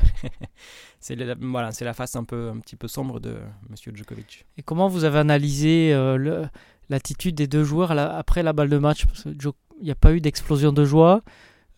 c'est 1.01 1.17
voilà, 1.41 1.73
c'est 1.73 1.83
la 1.83 1.93
face 1.93 2.15
un 2.15 2.23
peu 2.23 2.49
un 2.49 2.59
petit 2.59 2.77
peu 2.77 2.87
sombre 2.87 3.19
de 3.19 3.39
Monsieur 3.69 3.91
Djokovic. 3.93 4.45
Et 4.57 4.63
comment 4.63 4.87
vous 4.87 5.03
avez 5.03 5.19
analysé 5.19 5.93
euh, 5.93 6.47
l'attitude 6.89 7.35
des 7.35 7.47
deux 7.47 7.65
joueurs 7.65 7.91
après 7.91 8.41
la 8.41 8.53
balle 8.53 8.69
de 8.69 8.77
match? 8.77 9.05
N'y 9.85 9.91
a 9.91 9.95
pas 9.95 10.13
eu 10.13 10.21
d'explosion 10.21 10.71
de 10.71 10.85
joie, 10.85 11.21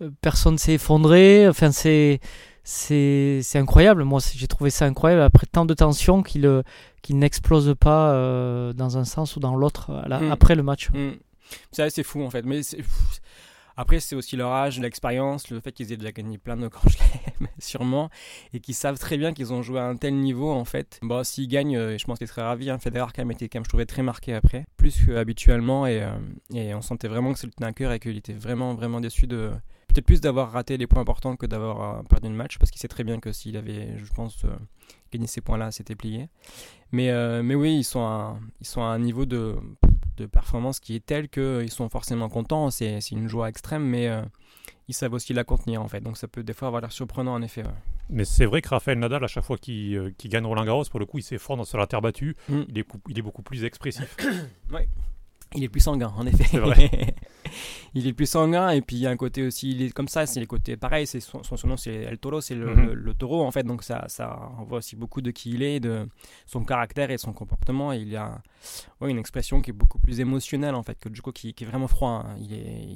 euh, 0.02 0.10
personne 0.22 0.58
s'est 0.58 0.74
effondré. 0.74 1.48
Enfin, 1.48 1.72
c'est 1.72 2.20
c'est 2.64 3.44
incroyable. 3.56 4.04
Moi, 4.04 4.20
j'ai 4.36 4.48
trouvé 4.48 4.72
ça 4.72 4.86
incroyable 4.86 5.22
après 5.22 5.46
tant 5.46 5.66
de 5.66 5.74
tensions 5.74 6.24
qu'il 6.24 6.46
euh, 6.46 6.64
qu'il 7.02 7.20
n'explose 7.20 7.76
pas 7.80 8.12
euh, 8.12 8.74
dans 8.74 8.98
un 8.98 9.06
sens 9.06 9.36
ou 9.36 9.40
dans 9.40 9.56
l'autre 9.56 9.92
mm. 9.92 10.32
après 10.32 10.56
le 10.56 10.64
match. 10.64 10.90
Mm. 10.92 11.12
C'est 11.72 11.90
C'est 11.90 12.04
fou 12.04 12.24
en 12.24 12.30
fait. 12.30 12.44
Mais 12.44 12.62
après, 13.78 14.00
c'est 14.00 14.16
aussi 14.16 14.36
leur 14.36 14.52
âge, 14.52 14.80
l'expérience, 14.80 15.50
le 15.50 15.60
fait 15.60 15.72
qu'ils 15.72 15.92
aient 15.92 15.98
déjà 15.98 16.12
gagné 16.12 16.38
plein 16.38 16.58
de 16.58 16.68
grands 16.68 16.90
chelems, 16.90 17.50
sûrement, 17.60 18.10
et 18.54 18.60
qu'ils 18.60 18.76
savent 18.76 19.00
très 19.00 19.18
bien 19.18 19.34
qu'ils 19.34 19.54
ont 19.54 19.62
joué 19.62 19.80
à 19.80 19.86
un 19.86 19.96
tel 19.96 20.16
niveau 20.16 20.52
en 20.52 20.66
fait. 20.66 21.00
Bon, 21.02 21.24
s'ils 21.24 21.48
gagnent, 21.48 21.78
euh, 21.78 21.98
je 21.98 22.06
pense 22.06 22.18
qu'ils 22.18 22.28
seraient 22.28 22.44
ravis. 22.44 22.70
Hein. 22.70 22.80
Federer 22.80 23.08
quand 23.16 23.22
même 23.22 23.32
était 23.32 23.50
quand 23.50 23.64
je 23.64 23.70
trouvais 23.70 23.86
très 23.86 24.04
marqué 24.04 24.34
après, 24.34 24.66
plus 24.78 25.06
qu'habituellement, 25.06 25.88
et, 25.88 26.08
et 26.54 26.74
on 26.74 26.82
sentait 26.82 27.08
vraiment 27.08 27.34
que 27.34 27.40
c'était 27.40 27.64
un 27.64 27.74
cœur 27.74 27.92
et 27.92 28.00
qu'il 28.00 28.18
était 28.18 28.34
vraiment 28.34 28.74
vraiment 28.76 29.02
déçu 29.02 29.28
de 29.28 29.52
peut-être 29.96 30.06
plus 30.06 30.22
d'avoir 30.22 30.52
raté 30.52 30.76
les 30.76 30.88
points 30.88 31.02
importants 31.02 31.38
que 31.38 31.46
d'avoir 31.46 32.00
euh, 32.00 32.04
perdu 32.04 32.28
le 32.28 32.36
match, 32.36 32.58
parce 32.58 32.70
qu'il 32.70 32.82
sait 32.82 32.90
très 32.90 33.04
bien 33.04 33.20
que 33.20 33.32
s'il 33.32 33.56
avait, 33.56 33.98
je 33.98 34.14
pense, 34.14 34.44
euh, 34.44 34.50
gagné 35.12 35.26
ces 35.26 35.40
points-là, 35.40 35.72
c'était 35.72 35.96
plié. 35.96 36.28
Mais, 36.92 37.10
euh, 37.12 37.42
mais 37.42 37.56
oui, 37.56 37.78
ils 37.78 37.84
sont, 37.84 38.02
à, 38.02 38.38
ils 38.60 38.68
sont 38.68 38.82
à 38.82 38.88
un 38.88 39.00
niveau 39.00 39.26
de, 39.26 39.56
de 40.18 40.26
performance 40.26 40.80
qui 40.80 40.96
est 40.96 41.06
tel 41.06 41.30
qu'ils 41.30 41.72
sont 41.72 41.90
forcément 41.90 42.30
contents. 42.30 42.72
C'est 42.72 43.00
une 43.12 43.28
joie 43.28 43.50
extrême, 43.50 43.84
mais 43.84 44.10
ils 44.88 44.94
savent 44.94 45.14
aussi 45.14 45.34
la 45.34 45.44
contenir, 45.44 45.82
en 45.82 45.88
fait. 45.88 46.02
Donc 46.02 46.18
ça 46.18 46.28
peut 46.28 46.44
des 46.44 46.54
fois 46.54 46.68
avoir 46.68 46.82
l'air 46.82 46.92
surprenant, 46.92 47.34
en 47.34 47.42
effet. 47.42 47.64
Mais 48.10 48.26
c'est 48.26 48.46
vrai 48.46 48.62
que 48.62 48.70
Raphaël 48.70 49.00
Nadal, 49.00 49.24
à 49.24 49.28
chaque 49.28 49.44
fois 49.44 49.58
qu'il 49.58 50.14
gagne 50.26 50.46
Roland 50.46 50.66
Garros, 50.66 50.84
pour 50.86 51.00
le 51.00 51.06
coup, 51.06 51.18
il 51.18 51.24
s'effondre 51.24 51.66
sur 51.66 51.78
la 51.78 51.88
terre 51.88 52.02
battue. 52.02 52.36
Mm. 52.50 52.62
Il, 52.70 52.78
est, 52.78 52.88
il 53.10 53.20
est 53.20 53.22
beaucoup 53.22 53.42
plus 53.42 53.64
expressif. 53.64 54.16
oui. 54.72 54.82
Il 55.56 55.64
est 55.64 55.70
plus 55.70 55.80
sanguin, 55.80 56.14
en 56.16 56.26
effet. 56.28 56.44
C'est 56.44 56.60
vrai. 56.60 56.90
il 57.94 58.08
est 58.08 58.14
plus 58.14 58.26
sanguin 58.26 58.70
et 58.70 58.82
puis 58.82 58.98
il 58.98 59.00
y 59.00 59.08
a 59.08 59.10
un 59.10 59.18
côté 59.18 59.44
aussi, 59.44 59.72
il 59.72 59.82
est 59.82 59.92
comme 59.92 60.08
ça, 60.08 60.26
c'est 60.26 60.40
les 60.40 60.48
côtés 60.48 60.78
pareil, 60.78 61.08
c'est 61.08 61.20
son, 61.20 61.44
son 61.44 61.68
nom 61.68 61.78
c'est 61.78 61.94
El 61.94 62.18
Toro, 62.18 62.42
c'est 62.42 62.56
le, 62.56 63.14
taureau 63.14 63.44
en 63.44 63.52
fait, 63.52 63.64
donc 63.64 63.84
ça, 63.84 64.06
ça 64.08 64.38
envoie 64.58 64.80
aussi 64.80 64.96
beaucoup 64.96 65.22
de 65.22 65.32
qui 65.32 65.52
il 65.52 65.64
est, 65.64 65.80
de 65.80 66.08
son 66.46 66.64
caractère 66.64 67.12
et 67.12 67.18
son 67.18 67.34
comportement. 67.34 67.92
il 67.92 68.10
y 68.10 68.16
a 68.16 68.42
ouais, 69.02 69.10
une 69.10 69.20
expression 69.20 69.62
qui 69.62 69.72
est 69.72 69.74
beaucoup 69.74 70.00
plus 70.00 70.20
émotionnelle 70.20 70.76
en 70.76 70.84
fait 70.84 71.00
que 71.00 71.14
Djoko 71.14 71.32
qui, 71.32 71.54
qui 71.54 71.64
est 71.64 71.68
vraiment 71.68 71.88
froid. 71.88 72.26
Hein. 72.26 72.36
Il, 72.40 72.54
est, 72.54 72.88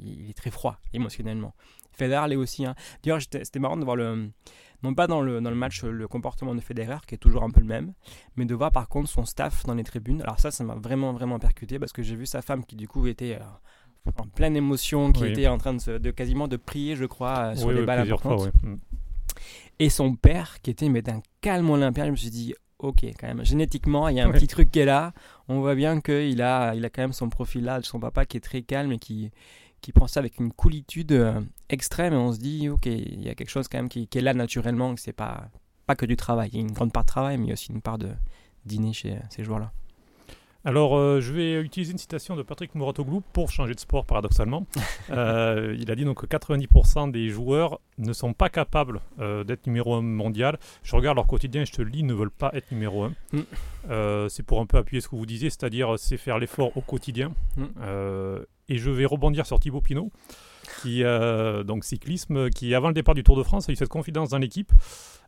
il, 0.00 0.30
est 0.30 0.36
très 0.36 0.50
froid 0.50 0.78
émotionnellement. 0.92 1.54
Federer 1.92 2.28
l'est 2.28 2.36
aussi. 2.36 2.64
Hein. 2.64 2.74
D'ailleurs, 3.02 3.20
c'était 3.20 3.58
marrant 3.58 3.76
de 3.76 3.84
voir 3.84 3.96
le 3.96 4.30
non 4.82 4.94
pas 4.94 5.06
dans 5.06 5.20
le, 5.20 5.40
dans 5.40 5.50
le 5.50 5.56
match 5.56 5.82
le 5.84 6.08
comportement 6.08 6.54
de 6.54 6.60
Federer 6.60 6.98
qui 7.06 7.14
est 7.14 7.18
toujours 7.18 7.42
un 7.42 7.50
peu 7.50 7.60
le 7.60 7.66
même, 7.66 7.92
mais 8.36 8.44
de 8.44 8.54
voir 8.54 8.72
par 8.72 8.88
contre 8.88 9.08
son 9.08 9.24
staff 9.24 9.64
dans 9.64 9.74
les 9.74 9.84
tribunes. 9.84 10.22
Alors 10.22 10.40
ça, 10.40 10.50
ça 10.50 10.64
m'a 10.64 10.74
vraiment 10.74 11.12
vraiment 11.12 11.38
percuté 11.38 11.78
parce 11.78 11.92
que 11.92 12.02
j'ai 12.02 12.16
vu 12.16 12.26
sa 12.26 12.42
femme 12.42 12.64
qui 12.64 12.76
du 12.76 12.88
coup 12.88 13.06
était 13.06 13.38
euh, 13.40 14.10
en 14.18 14.26
pleine 14.26 14.56
émotion, 14.56 15.12
qui 15.12 15.26
était 15.26 15.46
en 15.46 15.58
train 15.58 15.74
de, 15.74 15.98
de, 15.98 16.10
quasiment 16.10 16.48
de 16.48 16.56
prier, 16.56 16.96
je 16.96 17.04
crois, 17.04 17.52
euh, 17.52 17.56
sur 17.56 17.70
les 17.70 17.84
balles 17.84 18.00
importantes. 18.00 18.52
Mm. 18.62 18.76
Et 19.78 19.90
son 19.90 20.14
père 20.14 20.60
qui 20.62 20.70
était 20.70 20.88
mais 20.88 21.02
d'un 21.02 21.22
calme 21.40 21.70
olympien, 21.70 22.06
je 22.06 22.10
me 22.10 22.16
suis 22.16 22.30
dit 22.30 22.54
ok, 22.78 23.04
quand 23.18 23.28
même, 23.28 23.44
génétiquement, 23.44 24.08
il 24.08 24.16
y 24.16 24.20
a 24.20 24.26
un 24.26 24.32
petit 24.32 24.48
truc 24.48 24.70
qui 24.70 24.80
est 24.80 24.84
là. 24.84 25.12
On 25.48 25.60
voit 25.60 25.74
bien 25.74 26.00
qu'il 26.00 26.42
a, 26.42 26.74
il 26.74 26.84
a 26.84 26.90
quand 26.90 27.02
même 27.02 27.12
son 27.12 27.28
profil 27.28 27.64
là 27.64 27.80
de 27.80 27.84
son 27.84 28.00
papa 28.00 28.26
qui 28.26 28.36
est 28.36 28.40
très 28.40 28.62
calme 28.62 28.92
et 28.92 28.98
qui, 28.98 29.30
qui 29.80 29.92
prend 29.92 30.06
ça 30.06 30.20
avec 30.20 30.38
une 30.38 30.52
coolitude 30.52 31.12
euh, 31.12 31.40
extrême 31.72 32.12
et 32.12 32.16
on 32.16 32.32
se 32.32 32.38
dit, 32.38 32.68
ok, 32.68 32.86
il 32.86 33.22
y 33.22 33.28
a 33.28 33.34
quelque 33.34 33.50
chose 33.50 33.68
quand 33.68 33.78
même 33.78 33.88
qui, 33.88 34.08
est 34.12 34.20
là 34.20 34.34
naturellement, 34.34 34.94
que 34.94 35.00
c'est 35.00 35.12
pas, 35.12 35.48
pas 35.86 35.96
que 35.96 36.06
du 36.06 36.16
travail. 36.16 36.50
Il 36.52 36.56
y 36.56 36.58
a 36.58 36.62
une 36.62 36.72
grande 36.72 36.92
part 36.92 37.04
de 37.04 37.08
travail, 37.08 37.38
mais 37.38 37.46
il 37.46 37.48
y 37.48 37.52
a 37.52 37.54
aussi 37.54 37.72
une 37.72 37.82
part 37.82 37.98
de 37.98 38.10
dîner 38.64 38.92
chez 38.92 39.16
ces 39.30 39.44
joueurs-là. 39.44 39.72
Alors, 40.64 40.96
euh, 40.96 41.20
je 41.20 41.32
vais 41.32 41.60
utiliser 41.60 41.90
une 41.90 41.98
citation 41.98 42.36
de 42.36 42.42
Patrick 42.42 42.76
Mouratoglou 42.76 43.20
pour 43.32 43.50
changer 43.50 43.74
de 43.74 43.80
sport, 43.80 44.04
paradoxalement. 44.04 44.66
Euh, 45.10 45.76
il 45.78 45.90
a 45.90 45.96
dit 45.96 46.04
donc 46.04 46.24
que 46.24 46.26
90% 46.26 47.10
des 47.10 47.28
joueurs 47.28 47.80
ne 47.98 48.12
sont 48.12 48.32
pas 48.32 48.48
capables 48.48 49.00
d'être 49.18 49.66
numéro 49.66 49.94
1 49.94 50.00
mondial. 50.00 50.58
Je 50.84 50.94
regarde 50.94 51.16
leur 51.16 51.26
quotidien 51.26 51.62
et 51.62 51.66
je 51.66 51.72
te 51.72 51.82
le 51.82 51.88
lis, 51.88 51.98
ils 51.98 52.06
ne 52.06 52.14
veulent 52.14 52.30
pas 52.30 52.50
être 52.54 52.70
numéro 52.70 53.04
1. 53.04 53.12
Mm. 53.32 54.28
c'est 54.28 54.44
pour 54.44 54.60
un 54.60 54.66
peu 54.66 54.78
appuyer 54.78 55.00
ce 55.00 55.08
que 55.08 55.16
vous 55.16 55.26
disiez, 55.26 55.50
c'est-à-dire 55.50 55.98
c'est 55.98 56.16
faire 56.16 56.38
l'effort 56.38 56.74
au 56.76 56.80
quotidien. 56.80 57.34
Mm. 57.56 57.64
Et 58.68 58.78
je 58.78 58.90
vais 58.90 59.04
rebondir 59.04 59.44
sur 59.44 59.58
Thibaut 59.58 59.80
Pinot, 59.80 60.10
qui, 60.80 61.04
euh, 61.04 61.62
donc 61.64 61.84
cyclisme, 61.84 62.50
qui 62.50 62.74
avant 62.74 62.88
le 62.88 62.94
départ 62.94 63.14
du 63.14 63.22
Tour 63.22 63.36
de 63.36 63.42
France 63.42 63.68
a 63.68 63.72
eu 63.72 63.76
cette 63.76 63.88
confidence 63.88 64.30
dans 64.30 64.38
l'équipe. 64.38 64.72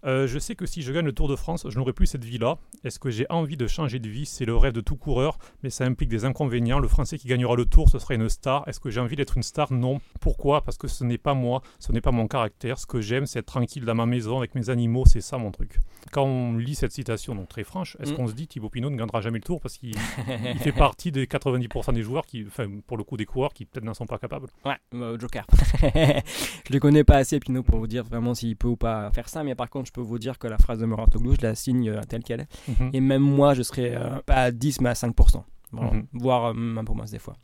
Euh, 0.07 0.27
je 0.27 0.39
sais 0.39 0.55
que 0.55 0.67
si 0.67 0.83
je 0.83 0.93
gagne 0.93 1.07
le 1.07 1.13
Tour 1.13 1.29
de 1.29 1.37
France, 1.37 1.67
je 1.69 1.79
n'aurai 1.79 1.93
plus 1.93 2.07
cette 2.07 2.25
vie-là. 2.25 2.59
Est-ce 2.85 2.99
que 2.99 3.11
j'ai 3.11 3.27
envie 3.31 3.57
de 3.57 3.67
changer 3.67 3.99
de 3.99 4.09
vie? 4.09 4.27
C'est 4.27 4.45
le 4.45 4.55
rêve 4.55 4.73
de 4.73 4.81
tout 4.81 4.97
coureur, 4.97 5.39
mais 5.63 5.71
ça 5.71 5.85
implique 5.85 6.11
des 6.11 6.25
inconvénients. 6.25 6.79
Le 6.79 6.89
Français 6.89 7.17
qui 7.17 7.27
gagnera 7.27 7.57
le 7.57 7.65
Tour, 7.65 7.89
ce 7.89 7.99
sera 7.99 8.15
une 8.15 8.29
star. 8.29 8.69
Est-ce 8.69 8.81
que 8.81 8.91
j'ai 8.91 9.01
envie 9.01 9.17
d'être 9.17 9.37
une 9.37 9.43
star? 9.43 9.73
Non. 9.73 10.01
Pourquoi? 10.21 10.63
Parce 10.63 10.77
que 10.77 10.89
ce 10.89 11.05
n'est 11.05 11.19
pas 11.19 11.35
moi, 11.35 11.63
ce 11.79 11.93
n'est 11.93 12.03
pas 12.03 12.13
mon 12.13 12.27
caractère. 12.27 12.79
Ce 12.79 12.87
que 12.87 13.01
j'aime, 13.01 13.25
c'est 13.27 13.39
être 13.39 13.47
tranquille 13.47 13.85
dans 13.85 13.95
ma 13.95 14.07
maison 14.07 14.37
avec 14.39 14.55
mes 14.55 14.69
animaux. 14.69 15.05
C'est 15.07 15.23
ça 15.23 15.39
mon 15.39 15.51
truc. 15.51 15.79
Quand 16.13 16.25
on 16.25 16.57
lit 16.57 16.75
cette 16.75 16.93
citation, 16.93 17.35
donc 17.35 17.49
très 17.49 17.65
franche, 17.65 17.97
est-ce 18.01 18.13
mm. 18.13 18.17
qu'on 18.17 18.27
se 18.27 18.35
dit 18.35 18.47
Thibaut 18.47 18.69
Pinot 18.69 18.91
ne 18.91 18.97
gagnera 18.97 19.23
jamais 19.23 19.39
le 19.39 19.45
Tour 19.45 19.61
parce 19.61 19.79
qu'il 19.79 19.97
fait 19.99 20.73
partie 20.73 21.13
des 21.13 21.27
90% 21.27 21.95
des 21.95 22.03
joueurs 22.03 22.27
qui, 22.27 22.45
enfin, 22.47 22.69
pour 22.87 22.99
le 22.99 23.05
coup, 23.05 23.17
des 23.17 23.27
coureurs 23.27 23.55
qui 23.55 23.65
peut-être 23.65 23.85
n'en 23.85 23.95
sont 23.95 24.07
pas 24.07 24.19
capables? 24.19 24.49
Ouais, 24.67 24.77
euh, 24.95 25.17
Je 25.83 25.87
ne 25.87 26.73
le 26.73 26.81
connais 26.81 27.05
pas 27.05 27.17
assez, 27.17 27.41
Pinot, 27.41 27.63
pour 27.63 27.79
vous 27.79 27.87
dire 27.87 28.05
vraiment 28.05 28.35
s'il 28.35 28.57
peut 28.57 28.69
ou 28.69 28.77
pas 28.77 29.11
faire 29.13 29.29
ça, 29.29 29.43
mais 29.45 29.55
par 29.55 29.69
contre, 29.71 29.87
je 29.87 29.93
peux 29.93 30.01
vous 30.01 30.19
dire 30.19 30.39
que 30.39 30.47
la 30.47 30.59
phrase 30.59 30.79
de 30.79 30.87
Mouratoglou, 30.87 31.35
je 31.35 31.47
la 31.47 31.55
signe 31.55 31.91
euh, 31.91 32.01
telle 32.09 32.23
qu'elle 32.23 32.43
est. 32.43 32.81
Mhm. 32.81 32.91
Et 32.93 33.01
même 33.01 33.23
moi, 33.23 33.55
je 33.55 33.63
serais 33.63 33.95
euh, 33.97 34.21
pas 34.27 34.37
à 34.37 34.51
10, 34.51 34.81
mais 34.81 34.91
à 34.91 34.95
5%. 34.95 35.43
Mhm. 35.73 36.07
Voire 36.13 36.47
euh, 36.47 36.77
un 36.77 36.85
peu 36.85 36.93
moins 36.93 37.07
des 37.07 37.19
fois. 37.19 37.35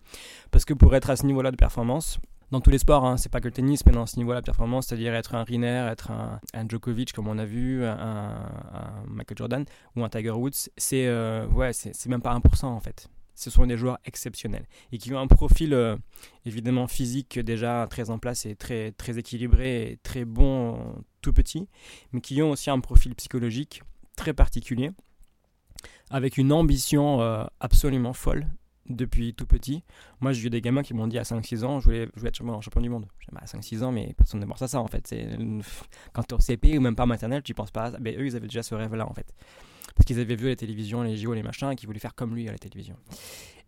Parce 0.50 0.64
que 0.64 0.74
pour 0.74 0.94
être 0.94 1.10
à 1.10 1.16
ce 1.16 1.26
niveau-là 1.26 1.50
de 1.50 1.56
performance, 1.56 2.18
dans 2.50 2.60
tous 2.60 2.70
les 2.70 2.78
sports, 2.78 3.04
hein, 3.04 3.16
c'est 3.16 3.28
pas 3.28 3.40
que 3.40 3.46
le 3.46 3.52
tennis, 3.52 3.84
mais 3.86 3.92
dans 3.92 4.06
ce 4.06 4.16
niveau-là 4.16 4.40
de 4.40 4.46
performance, 4.46 4.86
c'est-à-dire 4.86 5.14
être 5.14 5.34
un 5.34 5.44
Riner, 5.44 5.88
être 5.90 6.10
un, 6.10 6.68
Djokovic 6.68 7.12
comme 7.12 7.28
on 7.28 7.38
a 7.38 7.44
vu, 7.44 7.84
un, 7.84 8.34
Michael 9.06 9.38
Jordan 9.38 9.64
ou 9.94 10.04
un 10.04 10.08
Tiger 10.08 10.30
Woods, 10.30 10.68
c'est 10.76 11.08
ouais, 11.52 11.72
c'est 11.72 12.06
même 12.08 12.22
pas 12.22 12.36
1% 12.36 12.66
en 12.66 12.80
fait 12.80 13.08
ce 13.40 13.50
sont 13.50 13.66
des 13.66 13.76
joueurs 13.76 13.98
exceptionnels 14.04 14.66
et 14.92 14.98
qui 14.98 15.12
ont 15.14 15.18
un 15.18 15.26
profil 15.26 15.76
évidemment 16.44 16.86
physique 16.86 17.38
déjà 17.38 17.86
très 17.90 18.10
en 18.10 18.18
place 18.18 18.46
et 18.46 18.54
très, 18.54 18.92
très 18.92 19.18
équilibré 19.18 19.92
et 19.92 19.96
très 20.02 20.24
bon 20.24 20.94
tout 21.20 21.32
petit, 21.32 21.68
mais 22.12 22.20
qui 22.20 22.40
ont 22.42 22.50
aussi 22.50 22.70
un 22.70 22.80
profil 22.80 23.14
psychologique 23.14 23.82
très 24.16 24.34
particulier, 24.34 24.90
avec 26.10 26.36
une 26.36 26.52
ambition 26.52 27.20
euh, 27.20 27.44
absolument 27.60 28.12
folle 28.12 28.46
depuis 28.88 29.34
tout 29.34 29.46
petit. 29.46 29.84
Moi, 30.20 30.32
j'ai 30.32 30.42
vu 30.42 30.50
des 30.50 30.60
gamins 30.60 30.82
qui 30.82 30.94
m'ont 30.94 31.06
dit 31.06 31.18
à 31.18 31.22
5-6 31.22 31.64
ans, 31.64 31.80
je 31.80 31.84
voulais, 31.84 32.08
être 32.24 32.34
champion, 32.34 32.80
du 32.80 32.88
monde. 32.88 33.06
À 33.36 33.44
5-6 33.44 33.84
ans, 33.84 33.92
mais 33.92 34.12
personne 34.16 34.40
ne 34.40 34.46
pense 34.46 34.60
à 34.60 34.68
ça 34.68 34.80
en 34.80 34.88
fait. 34.88 35.06
C'est, 35.06 35.28
quand 36.12 36.22
tu 36.24 36.34
es 36.34 36.36
au 36.36 36.40
CP 36.40 36.76
ou 36.76 36.80
même 36.80 36.96
pas 36.96 37.06
maternelle, 37.06 37.42
tu 37.42 37.54
penses 37.54 37.70
pas 37.70 37.84
à 37.84 37.90
ça. 37.92 37.98
Mais 38.00 38.16
eux, 38.16 38.26
ils 38.26 38.36
avaient 38.36 38.48
déjà 38.48 38.62
ce 38.62 38.74
rêve-là 38.74 39.08
en 39.08 39.14
fait. 39.14 39.32
Parce 39.94 40.06
qu'ils 40.06 40.20
avaient 40.20 40.36
vu 40.36 40.48
la 40.48 40.56
télévision, 40.56 41.02
les 41.02 41.16
JO, 41.16 41.34
les 41.34 41.42
machins, 41.42 41.70
et 41.70 41.76
qu'ils 41.76 41.86
voulaient 41.86 41.98
faire 42.00 42.14
comme 42.14 42.34
lui 42.34 42.48
à 42.48 42.52
la 42.52 42.58
télévision. 42.58 42.96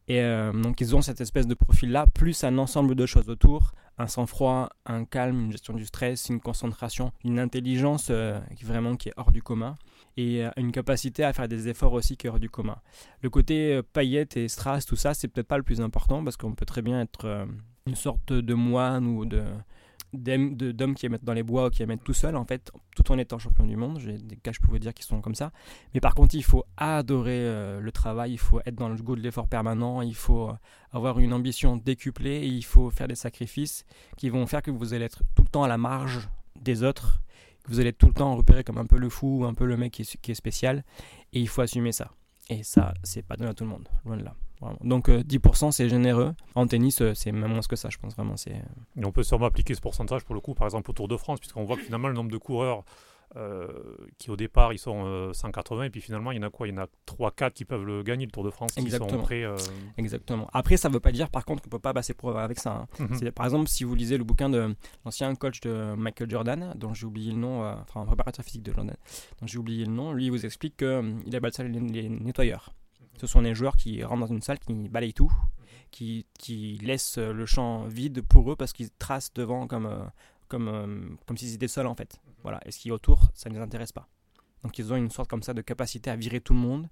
Et 0.08 0.20
euh, 0.20 0.52
donc 0.52 0.80
ils 0.80 0.96
ont 0.96 1.02
cette 1.02 1.20
espèce 1.20 1.46
de 1.46 1.54
profil-là, 1.54 2.06
plus 2.12 2.44
un 2.44 2.58
ensemble 2.58 2.94
de 2.94 3.06
choses 3.06 3.28
autour, 3.28 3.72
un 3.98 4.06
sang-froid, 4.06 4.68
un 4.86 5.04
calme, 5.04 5.44
une 5.44 5.52
gestion 5.52 5.74
du 5.74 5.84
stress, 5.84 6.28
une 6.28 6.40
concentration, 6.40 7.12
une 7.24 7.38
intelligence 7.38 8.08
euh, 8.10 8.40
vraiment 8.62 8.96
qui 8.96 9.10
est 9.10 9.14
hors 9.16 9.30
du 9.30 9.42
commun, 9.42 9.76
et 10.16 10.44
euh, 10.44 10.50
une 10.56 10.72
capacité 10.72 11.24
à 11.24 11.32
faire 11.32 11.46
des 11.46 11.68
efforts 11.68 11.92
aussi 11.92 12.16
qui 12.16 12.26
est 12.26 12.30
hors 12.30 12.40
du 12.40 12.50
commun. 12.50 12.78
Le 13.22 13.30
côté 13.30 13.80
paillettes 13.92 14.36
et 14.36 14.48
strass, 14.48 14.86
tout 14.86 14.96
ça, 14.96 15.14
c'est 15.14 15.28
peut-être 15.28 15.48
pas 15.48 15.58
le 15.58 15.62
plus 15.62 15.80
important, 15.80 16.24
parce 16.24 16.36
qu'on 16.36 16.54
peut 16.54 16.66
très 16.66 16.82
bien 16.82 17.00
être 17.00 17.46
une 17.86 17.94
sorte 17.94 18.32
de 18.32 18.54
moine 18.54 19.06
ou 19.06 19.24
de 19.24 19.44
d'hommes 20.12 20.94
qui 20.94 21.06
aiment 21.06 21.18
dans 21.22 21.32
les 21.32 21.42
bois 21.42 21.66
ou 21.66 21.70
qui 21.70 21.82
aiment 21.82 21.98
tout 21.98 22.12
seul 22.12 22.36
en 22.36 22.44
fait 22.44 22.70
tout 22.94 23.10
en 23.12 23.18
étant 23.18 23.38
champion 23.38 23.66
du 23.66 23.76
monde. 23.76 23.98
J'ai 23.98 24.18
des 24.18 24.36
cas 24.36 24.52
je 24.52 24.60
pouvais 24.60 24.78
dire 24.78 24.92
qui 24.94 25.02
sont 25.02 25.20
comme 25.20 25.34
ça. 25.34 25.52
Mais 25.94 26.00
par 26.00 26.14
contre 26.14 26.34
il 26.34 26.44
faut 26.44 26.64
adorer 26.76 27.38
euh, 27.38 27.80
le 27.80 27.92
travail. 27.92 28.32
Il 28.32 28.38
faut 28.38 28.60
être 28.66 28.74
dans 28.74 28.88
le 28.88 28.96
goût 28.96 29.16
de 29.16 29.20
l'effort 29.20 29.48
permanent. 29.48 30.02
Il 30.02 30.14
faut 30.14 30.50
euh, 30.50 30.54
avoir 30.92 31.18
une 31.18 31.32
ambition 31.32 31.76
décuplée. 31.76 32.36
Et 32.42 32.46
il 32.46 32.64
faut 32.64 32.90
faire 32.90 33.08
des 33.08 33.14
sacrifices 33.14 33.84
qui 34.16 34.28
vont 34.28 34.46
faire 34.46 34.62
que 34.62 34.70
vous 34.70 34.94
allez 34.94 35.04
être 35.04 35.22
tout 35.34 35.42
le 35.42 35.48
temps 35.48 35.64
à 35.64 35.68
la 35.68 35.78
marge 35.78 36.28
des 36.60 36.82
autres. 36.82 37.20
Que 37.64 37.70
vous 37.70 37.80
allez 37.80 37.90
être 37.90 37.98
tout 37.98 38.08
le 38.08 38.14
temps 38.14 38.34
repéré 38.34 38.64
comme 38.64 38.78
un 38.78 38.86
peu 38.86 38.98
le 38.98 39.08
fou 39.08 39.44
un 39.46 39.54
peu 39.54 39.66
le 39.66 39.76
mec 39.76 39.92
qui 39.92 40.30
est 40.30 40.34
spécial. 40.34 40.84
Et 41.32 41.40
il 41.40 41.48
faut 41.48 41.62
assumer 41.62 41.92
ça 41.92 42.10
et 42.50 42.62
ça 42.62 42.94
c'est 43.02 43.22
pas 43.22 43.36
donné 43.36 43.50
à 43.50 43.54
tout 43.54 43.64
le 43.64 43.70
monde 43.70 43.88
loin 44.04 44.16
de 44.16 44.24
là 44.24 44.34
donc 44.82 45.08
10% 45.08 45.66
euh, 45.66 45.70
c'est 45.70 45.88
généreux. 45.88 46.34
En 46.54 46.66
tennis, 46.66 47.00
euh, 47.00 47.14
c'est 47.14 47.32
même 47.32 47.50
moins 47.50 47.60
que 47.60 47.76
ça, 47.76 47.88
je 47.90 47.98
pense 47.98 48.14
vraiment. 48.14 48.36
C'est... 48.36 48.52
Et 48.96 49.04
on 49.04 49.12
peut 49.12 49.22
sûrement 49.22 49.46
appliquer 49.46 49.74
ce 49.74 49.80
pourcentage 49.80 50.24
pour 50.24 50.34
le 50.34 50.40
coup, 50.40 50.54
par 50.54 50.66
exemple 50.66 50.90
au 50.90 50.94
Tour 50.94 51.08
de 51.08 51.16
France, 51.16 51.40
puisqu'on 51.40 51.64
voit 51.64 51.76
que 51.76 51.82
finalement 51.82 52.08
le 52.08 52.14
nombre 52.14 52.30
de 52.30 52.38
coureurs 52.38 52.78
euh, 52.78 52.82
qui 54.18 54.30
au 54.30 54.36
départ 54.36 54.72
ils 54.72 54.78
sont 54.78 55.32
180 55.32 55.84
et 55.84 55.90
puis 55.90 56.00
finalement 56.00 56.32
il 56.32 56.36
y 56.36 56.38
en 56.38 56.46
a 56.46 56.50
quoi? 56.50 56.68
Il 56.68 56.74
y 56.74 56.78
en 56.78 56.82
a 56.82 56.86
3-4 57.06 57.52
qui 57.52 57.64
peuvent 57.64 57.84
le 57.84 58.02
gagner 58.02 58.26
le 58.26 58.32
Tour 58.32 58.44
de 58.44 58.50
France 58.50 58.72
Exactement. 58.76 59.06
qui 59.08 59.14
sont 59.14 59.22
prêts. 59.22 59.44
Exactement. 59.96 60.48
Après 60.52 60.76
ça 60.76 60.88
ne 60.88 60.94
veut 60.94 61.00
pas 61.00 61.12
dire 61.12 61.30
par 61.30 61.44
contre 61.44 61.62
qu'on 61.62 61.68
ne 61.68 61.72
peut 61.72 61.78
pas 61.78 61.94
passer 61.94 62.14
pro 62.14 62.30
avec 62.30 62.58
ça. 62.58 62.86
Hein. 63.00 63.04
Mhm. 63.10 63.32
Par 63.32 63.46
exemple 63.46 63.68
si 63.68 63.84
vous 63.84 63.94
lisez 63.94 64.18
le 64.18 64.24
bouquin 64.24 64.48
de 64.50 64.74
l'ancien 65.04 65.34
coach 65.34 65.60
de 65.60 65.94
Michael 65.94 66.30
Jordan, 66.30 66.74
dont 66.76 66.94
j'ai 66.94 67.06
oublié 67.06 67.32
le 67.32 67.38
nom, 67.38 67.62
enfin 67.64 68.02
un 68.02 68.06
préparateur 68.06 68.44
physique 68.44 68.62
de 68.62 68.72
Jordan, 68.72 68.96
dont 69.40 69.46
j'ai 69.46 69.58
oublié 69.58 69.84
le 69.84 69.92
nom, 69.92 70.12
lui 70.12 70.26
il 70.26 70.30
vous 70.30 70.44
explique 70.44 70.76
qu'il 70.76 71.36
appelle 71.36 71.52
ça 71.52 71.64
les, 71.64 71.80
les 71.80 72.08
nettoyeurs. 72.08 72.72
Ce 73.20 73.26
sont 73.26 73.40
les 73.40 73.54
joueurs 73.54 73.76
qui 73.76 74.02
rentrent 74.02 74.26
dans 74.26 74.34
une 74.34 74.42
salle, 74.42 74.58
qui 74.58 74.72
balayent 74.88 75.12
tout, 75.12 75.32
qui, 75.90 76.26
qui 76.38 76.78
laissent 76.82 77.18
le 77.18 77.46
champ 77.46 77.84
vide 77.84 78.22
pour 78.22 78.50
eux 78.50 78.56
parce 78.56 78.72
qu'ils 78.72 78.90
tracent 78.90 79.32
devant 79.34 79.66
comme, 79.66 80.10
comme, 80.48 81.16
comme 81.26 81.36
s'ils 81.36 81.54
étaient 81.54 81.68
seuls 81.68 81.86
en 81.86 81.94
fait. 81.94 82.20
Voilà. 82.42 82.60
Et 82.66 82.70
ce 82.70 82.78
qui 82.78 82.88
est 82.88 82.92
autour, 82.92 83.28
ça 83.34 83.48
ne 83.48 83.54
les 83.54 83.60
intéresse 83.60 83.92
pas. 83.92 84.08
Donc 84.62 84.78
ils 84.78 84.92
ont 84.92 84.96
une 84.96 85.10
sorte 85.10 85.28
comme 85.28 85.42
ça 85.42 85.54
de 85.54 85.60
capacité 85.60 86.10
à 86.10 86.16
virer 86.16 86.40
tout 86.40 86.54
le 86.54 86.60
monde, 86.60 86.88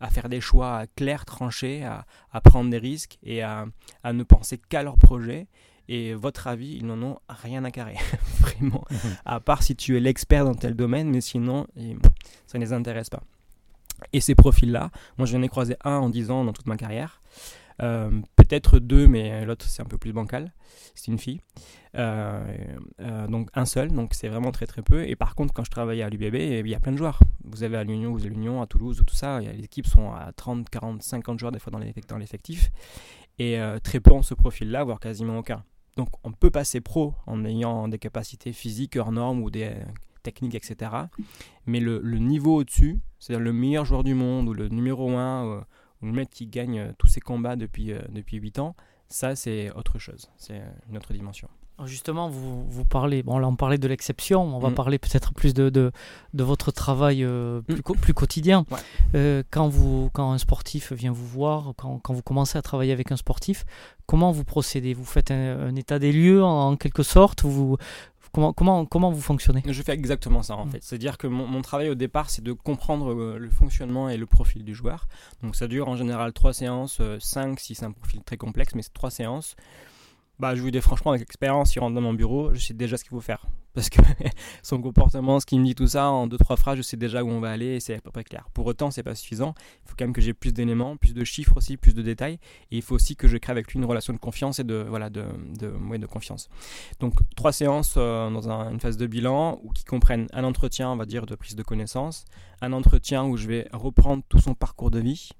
à 0.00 0.10
faire 0.10 0.28
des 0.28 0.40
choix 0.40 0.84
clairs, 0.96 1.24
tranchés, 1.24 1.84
à, 1.84 2.06
à 2.32 2.40
prendre 2.40 2.70
des 2.70 2.78
risques 2.78 3.18
et 3.22 3.42
à, 3.42 3.66
à 4.02 4.12
ne 4.12 4.22
penser 4.22 4.58
qu'à 4.58 4.82
leur 4.82 4.98
projet. 4.98 5.48
Et 5.88 6.14
votre 6.14 6.46
avis, 6.46 6.76
ils 6.76 6.86
n'en 6.86 7.02
ont 7.02 7.18
rien 7.28 7.62
à 7.64 7.70
carrer, 7.70 7.96
vraiment. 8.40 8.84
Mhm. 8.90 9.16
À 9.26 9.40
part 9.40 9.62
si 9.62 9.76
tu 9.76 9.96
es 9.96 10.00
l'expert 10.00 10.44
dans 10.44 10.54
tel 10.54 10.74
domaine, 10.74 11.10
mais 11.10 11.20
sinon, 11.20 11.66
ça 12.46 12.58
ne 12.58 12.64
les 12.64 12.72
intéresse 12.72 13.10
pas. 13.10 13.22
Et 14.12 14.20
ces 14.20 14.34
profils-là, 14.34 14.90
moi 15.18 15.26
j'en 15.26 15.42
ai 15.42 15.48
croisé 15.48 15.76
un 15.84 15.96
en 15.96 16.08
10 16.08 16.30
ans 16.30 16.44
dans 16.44 16.52
toute 16.52 16.66
ma 16.66 16.76
carrière. 16.76 17.20
Euh, 17.82 18.20
peut-être 18.36 18.78
deux, 18.78 19.08
mais 19.08 19.44
l'autre 19.44 19.66
c'est 19.66 19.82
un 19.82 19.86
peu 19.86 19.98
plus 19.98 20.12
bancal. 20.12 20.52
C'est 20.94 21.10
une 21.10 21.18
fille. 21.18 21.40
Euh, 21.96 22.56
euh, 23.00 23.26
donc 23.26 23.50
un 23.54 23.64
seul, 23.64 23.90
donc 23.92 24.14
c'est 24.14 24.28
vraiment 24.28 24.52
très 24.52 24.66
très 24.66 24.82
peu. 24.82 25.06
Et 25.06 25.16
par 25.16 25.34
contre, 25.34 25.52
quand 25.52 25.64
je 25.64 25.70
travaillais 25.70 26.02
à 26.02 26.08
l'UBB, 26.08 26.34
il 26.34 26.68
y 26.68 26.74
a 26.74 26.80
plein 26.80 26.92
de 26.92 26.98
joueurs. 26.98 27.20
Vous 27.44 27.62
avez 27.62 27.76
à 27.76 27.84
l'Union, 27.84 28.12
vous 28.12 28.20
avez 28.20 28.30
l'Union, 28.30 28.62
à 28.62 28.66
Toulouse, 28.66 29.02
tout 29.06 29.14
ça. 29.14 29.40
Les 29.40 29.64
équipes 29.64 29.86
sont 29.86 30.12
à 30.12 30.32
30, 30.32 30.68
40, 30.70 31.02
50 31.02 31.38
joueurs 31.38 31.52
des 31.52 31.58
fois 31.58 31.72
dans 31.72 32.18
l'effectif. 32.18 32.70
Et 33.38 33.58
très 33.82 33.98
peu 34.00 34.12
ont 34.12 34.22
ce 34.22 34.34
profil-là, 34.34 34.84
voire 34.84 35.00
quasiment 35.00 35.38
aucun. 35.38 35.64
Donc 35.96 36.08
on 36.24 36.32
peut 36.32 36.50
passer 36.50 36.80
pro 36.80 37.14
en 37.26 37.44
ayant 37.44 37.88
des 37.88 37.98
capacités 37.98 38.52
physiques 38.52 38.96
hors 38.96 39.12
normes 39.12 39.42
ou 39.42 39.50
des 39.50 39.72
techniques, 40.22 40.54
etc. 40.54 40.90
Mais 41.66 41.80
le, 41.80 42.00
niveau 42.18 42.56
au-dessus, 42.56 43.00
c'est-à-dire 43.18 43.44
le 43.44 43.52
meilleur 43.52 43.84
joueur 43.84 44.04
du 44.04 44.14
monde 44.14 44.48
ou 44.48 44.54
le 44.54 44.68
numéro 44.68 45.10
1 45.16 45.64
le 46.04 46.12
mec 46.12 46.30
qui 46.30 46.46
gagne 46.46 46.78
euh, 46.78 46.92
tous 46.98 47.06
ses 47.06 47.20
combats 47.20 47.56
depuis, 47.56 47.92
euh, 47.92 48.00
depuis 48.10 48.36
8 48.36 48.58
ans, 48.58 48.76
ça 49.08 49.36
c'est 49.36 49.70
autre 49.72 49.98
chose, 49.98 50.30
c'est 50.36 50.58
euh, 50.58 50.70
une 50.90 50.96
autre 50.96 51.12
dimension. 51.12 51.48
Justement, 51.86 52.28
vous, 52.28 52.64
vous 52.70 52.84
parlez, 52.84 53.24
bon 53.24 53.36
là 53.38 53.48
on 53.48 53.56
parlait 53.56 53.78
de 53.78 53.88
l'exception, 53.88 54.42
on 54.42 54.60
va 54.60 54.70
mm. 54.70 54.74
parler 54.74 54.98
peut-être 55.00 55.34
plus 55.34 55.54
de, 55.54 55.70
de, 55.70 55.90
de, 56.32 56.44
votre 56.44 56.70
travail 56.70 57.26
plus, 57.66 57.78
mm. 57.78 57.96
plus, 58.00 58.14
quotidien. 58.14 58.64
quand, 59.50 59.68
vous, 59.68 60.08
quand 60.12 60.30
un 60.30 60.38
sportif 60.38 60.92
vient 60.92 61.10
vous 61.10 61.26
voir, 61.26 61.72
quand, 61.76 61.98
quand, 61.98 62.14
vous 62.14 62.22
commencez 62.22 62.56
à 62.56 62.62
travailler 62.62 62.92
avec 62.92 63.10
un 63.10 63.16
sportif, 63.16 63.64
comment 64.06 64.30
vous 64.30 64.44
procédez? 64.44 64.94
Vous 64.94 65.04
faites 65.04 65.32
un, 65.32 65.74
état 65.74 65.98
des 65.98 66.12
lieux 66.12 66.44
en, 66.44 66.76
quelque 66.76 67.02
sorte? 67.02 67.42
Vous, 67.42 67.76
Comment, 68.34 68.52
comment, 68.52 68.84
comment 68.84 69.12
vous 69.12 69.20
fonctionnez? 69.20 69.62
Je 69.64 69.82
fais 69.82 69.92
exactement 69.92 70.42
ça 70.42 70.56
en 70.56 70.66
mm. 70.66 70.70
fait. 70.72 70.78
C'est-à-dire 70.82 71.18
que 71.18 71.28
mon, 71.28 71.62
travail 71.62 71.88
au 71.88 71.94
départ, 71.94 72.30
c'est 72.30 72.42
de 72.42 72.52
comprendre 72.52 73.12
euh, 73.12 73.38
le 73.38 73.48
fonctionnement 73.48 74.08
et 74.08 74.16
le 74.16 74.26
profil 74.26 74.64
du 74.64 74.74
joueur. 74.74 75.06
Donc 75.44 75.54
ça 75.54 75.68
dure 75.68 75.88
en 75.88 75.94
général 75.94 76.32
3 76.32 76.52
séances, 76.52 77.00
5 77.20 77.52
euh, 77.52 77.54
si 77.58 77.76
c'est 77.76 77.84
un 77.84 77.92
profil 77.92 78.22
très 78.24 78.36
complexe, 78.36 78.74
mais 78.74 78.82
c'est 78.82 78.92
3 78.92 79.12
séances 79.12 79.54
bah, 80.38 80.54
je 80.54 80.62
vous 80.62 80.70
dis 80.70 80.80
franchement, 80.80 81.12
avec 81.12 81.20
l'expérience, 81.20 81.74
il 81.74 81.78
rentre 81.78 81.94
dans 81.94 82.00
mon 82.00 82.14
bureau, 82.14 82.52
je 82.54 82.60
sais 82.60 82.74
déjà 82.74 82.96
ce 82.96 83.04
qu'il 83.04 83.10
faut 83.10 83.20
faire. 83.20 83.46
Parce 83.74 83.88
que 83.88 84.00
son 84.62 84.80
comportement, 84.80 85.40
ce 85.40 85.46
qu'il 85.46 85.60
me 85.60 85.64
dit, 85.64 85.74
tout 85.74 85.88
ça, 85.88 86.08
en 86.08 86.26
deux, 86.26 86.38
trois 86.38 86.56
phrases, 86.56 86.76
je 86.76 86.82
sais 86.82 86.96
déjà 86.96 87.24
où 87.24 87.28
on 87.28 87.40
va 87.40 87.50
aller 87.50 87.76
et 87.76 87.80
c'est 87.80 87.94
à 87.94 88.00
peu 88.00 88.10
près 88.10 88.22
clair. 88.22 88.48
Pour 88.54 88.66
autant, 88.66 88.92
c'est 88.92 89.02
pas 89.02 89.16
suffisant. 89.16 89.54
Il 89.84 89.88
faut 89.88 89.94
quand 89.98 90.04
même 90.04 90.12
que 90.12 90.20
j'ai 90.20 90.32
plus 90.32 90.52
d'éléments, 90.52 90.96
plus 90.96 91.12
de 91.12 91.24
chiffres 91.24 91.56
aussi, 91.56 91.76
plus 91.76 91.94
de 91.94 92.02
détails. 92.02 92.38
Et 92.70 92.76
il 92.76 92.82
faut 92.82 92.94
aussi 92.94 93.16
que 93.16 93.26
je 93.26 93.36
crée 93.36 93.50
avec 93.50 93.72
lui 93.72 93.78
une 93.78 93.84
relation 93.84 94.12
de 94.12 94.18
confiance 94.18 94.60
et 94.60 94.64
de, 94.64 94.86
voilà, 94.88 95.10
de, 95.10 95.24
de, 95.58 95.96
de 95.96 96.06
confiance. 96.06 96.48
Donc, 97.00 97.14
trois 97.34 97.52
séances 97.52 97.94
euh, 97.96 98.30
dans 98.30 98.48
une 98.48 98.80
phase 98.80 98.96
de 98.96 99.06
bilan 99.06 99.60
où 99.64 99.72
qui 99.72 99.84
comprennent 99.84 100.28
un 100.32 100.44
entretien, 100.44 100.90
on 100.90 100.96
va 100.96 101.06
dire, 101.06 101.26
de 101.26 101.34
prise 101.34 101.56
de 101.56 101.62
connaissance, 101.64 102.26
un 102.60 102.72
entretien 102.72 103.24
où 103.24 103.36
je 103.36 103.48
vais 103.48 103.68
reprendre 103.72 104.22
tout 104.28 104.38
son 104.38 104.54
parcours 104.54 104.92
de 104.92 105.00
vie, 105.00 105.30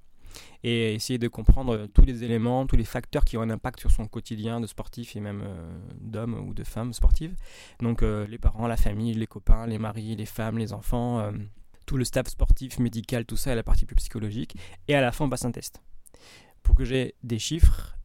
et 0.63 0.95
essayer 0.95 1.19
de 1.19 1.27
comprendre 1.27 1.87
tous 1.93 2.03
les 2.03 2.23
éléments, 2.23 2.65
tous 2.65 2.75
les 2.75 2.85
facteurs 2.85 3.23
qui 3.23 3.37
ont 3.37 3.41
un 3.41 3.49
impact 3.49 3.79
sur 3.79 3.91
son 3.91 4.07
quotidien 4.07 4.59
de 4.59 4.67
sportif 4.67 5.15
et 5.15 5.19
même 5.19 5.43
euh, 5.45 5.77
d'homme 5.99 6.33
ou 6.47 6.53
de 6.53 6.63
femme 6.63 6.93
sportive. 6.93 7.35
Donc 7.81 8.01
euh, 8.01 8.25
les 8.27 8.37
parents, 8.37 8.67
la 8.67 8.77
famille, 8.77 9.13
les 9.13 9.27
copains, 9.27 9.67
les 9.67 9.77
maris, 9.77 10.15
les 10.15 10.25
femmes, 10.25 10.57
les 10.57 10.73
enfants, 10.73 11.19
euh, 11.19 11.31
tout 11.85 11.97
le 11.97 12.03
staff 12.03 12.27
sportif, 12.27 12.79
médical, 12.79 13.25
tout 13.25 13.37
ça, 13.37 13.51
et 13.51 13.55
la 13.55 13.63
partie 13.63 13.85
plus 13.85 13.95
psychologique. 13.95 14.55
Et 14.87 14.95
à 14.95 15.01
la 15.01 15.11
fin, 15.11 15.25
on 15.25 15.29
passe 15.29 15.45
un 15.45 15.51
test 15.51 15.81
pour 16.63 16.73
que 16.73 16.83
j'ai 16.83 17.13
des 17.23 17.37
chiffres 17.37 17.95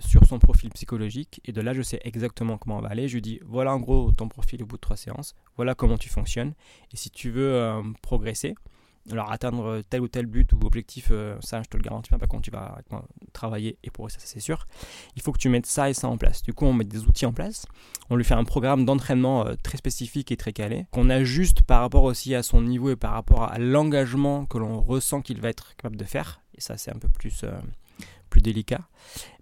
sur 0.00 0.26
son 0.26 0.38
profil 0.38 0.68
psychologique. 0.70 1.40
Et 1.46 1.52
de 1.52 1.62
là, 1.62 1.72
je 1.72 1.80
sais 1.80 2.00
exactement 2.02 2.58
comment 2.58 2.78
on 2.78 2.80
va 2.82 2.90
aller. 2.90 3.08
Je 3.08 3.14
lui 3.14 3.22
dis, 3.22 3.40
voilà 3.46 3.74
en 3.74 3.78
gros 3.78 4.12
ton 4.12 4.28
profil 4.28 4.62
au 4.62 4.66
bout 4.66 4.76
de 4.76 4.80
trois 4.82 4.96
séances, 4.96 5.34
voilà 5.56 5.74
comment 5.74 5.96
tu 5.96 6.10
fonctionnes. 6.10 6.52
Et 6.92 6.98
si 6.98 7.10
tu 7.10 7.30
veux 7.30 7.80
progresser, 8.02 8.54
alors 9.10 9.30
atteindre 9.30 9.82
tel 9.88 10.00
ou 10.00 10.08
tel 10.08 10.26
but 10.26 10.52
ou 10.52 10.60
objectif, 10.64 11.08
euh, 11.10 11.36
ça 11.40 11.62
je 11.62 11.68
te 11.68 11.76
le 11.76 11.82
garantis 11.82 12.10
pas, 12.10 12.18
par 12.18 12.28
contre 12.28 12.42
tu 12.42 12.50
vas 12.50 12.78
travailler 13.32 13.78
et 13.82 13.90
pour 13.90 14.10
ça 14.10 14.18
c'est 14.20 14.40
sûr. 14.40 14.66
Il 15.16 15.22
faut 15.22 15.32
que 15.32 15.38
tu 15.38 15.48
mettes 15.48 15.66
ça 15.66 15.90
et 15.90 15.94
ça 15.94 16.08
en 16.08 16.16
place. 16.16 16.42
Du 16.42 16.52
coup 16.52 16.66
on 16.66 16.72
met 16.72 16.84
des 16.84 17.04
outils 17.04 17.26
en 17.26 17.32
place, 17.32 17.66
on 18.10 18.16
lui 18.16 18.24
fait 18.24 18.34
un 18.34 18.44
programme 18.44 18.84
d'entraînement 18.84 19.46
euh, 19.46 19.54
très 19.62 19.78
spécifique 19.78 20.32
et 20.32 20.36
très 20.36 20.52
calé, 20.52 20.86
qu'on 20.90 21.10
ajuste 21.10 21.62
par 21.62 21.80
rapport 21.80 22.04
aussi 22.04 22.34
à 22.34 22.42
son 22.42 22.62
niveau 22.62 22.90
et 22.90 22.96
par 22.96 23.12
rapport 23.12 23.44
à 23.44 23.58
l'engagement 23.58 24.46
que 24.46 24.58
l'on 24.58 24.80
ressent 24.80 25.22
qu'il 25.22 25.40
va 25.40 25.48
être 25.48 25.76
capable 25.76 25.96
de 25.96 26.04
faire. 26.04 26.40
Et 26.54 26.60
ça 26.60 26.76
c'est 26.76 26.94
un 26.94 26.98
peu 26.98 27.08
plus, 27.08 27.42
euh, 27.44 27.52
plus 28.30 28.40
délicat. 28.40 28.88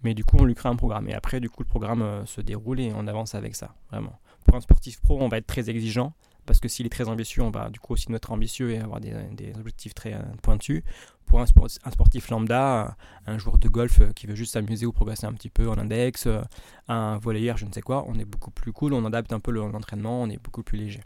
Mais 0.03 0.15
du 0.15 0.25
coup 0.25 0.37
on 0.39 0.45
lui 0.45 0.55
crée 0.55 0.69
un 0.69 0.77
programme. 0.77 1.09
Et 1.09 1.15
après 1.15 1.41
du 1.41 1.51
coup 1.51 1.63
le 1.63 1.69
programme 1.69 2.25
se 2.27 2.41
déroule 2.41 2.81
et 2.81 2.93
on 2.95 3.07
avance 3.07 3.35
avec 3.35 3.57
ça, 3.57 3.75
vraiment. 3.91 4.19
Pour 4.45 4.57
un 4.57 4.61
sportif 4.61 5.01
pro 5.01 5.21
on 5.21 5.29
va 5.29 5.39
être 5.39 5.47
très 5.47 5.71
exigeant 5.71 6.15
parce 6.47 6.61
que 6.61 6.69
s'il 6.69 6.87
est 6.87 6.91
très 6.91 7.09
ambitieux, 7.09 7.43
on 7.43 7.51
va 7.51 7.69
du 7.69 7.81
coup 7.81 7.93
aussi 7.93 8.07
être 8.13 8.33
ambitieux 8.33 8.71
et 8.71 8.79
avoir 8.79 9.01
des, 9.01 9.13
objectifs 9.59 9.95
très 9.95 10.15
euh, 10.15 10.23
pointus. 10.43 10.83
Pour 11.27 11.41
un, 11.41 11.47
sportif 11.47 12.31
lambda, 12.31 12.97
un 13.27 13.39
joueur 13.39 13.59
de 13.59 13.69
golf 13.69 14.01
euh, 14.01 14.13
qui 14.13 14.29
veut 14.29 14.37
juste 14.37 14.53
s'amuser 14.53 14.87
ou 14.87 14.93
progresser 14.93 15.27
un 15.27 15.33
petit 15.33 15.51
peu 15.51 15.69
en 15.69 15.77
index, 15.77 16.27
euh, 16.27 16.41
un 16.87 17.19
volleyeur, 17.19 17.57
je 17.57 17.67
ne 17.67 17.73
sais 17.73 17.81
quoi, 17.81 18.05
on 18.07 18.15
est 18.15 18.25
beaucoup 18.25 18.53
plus 18.53 18.73
cool, 18.73 18.93
on 18.93 19.05
adapte 19.05 19.33
un 19.33 19.41
peu 19.41 19.51
l'entraînement, 19.51 20.23
on 20.23 20.31
est 20.31 20.41
beaucoup 20.41 20.63
plus 20.63 20.79
léger. 20.79 21.01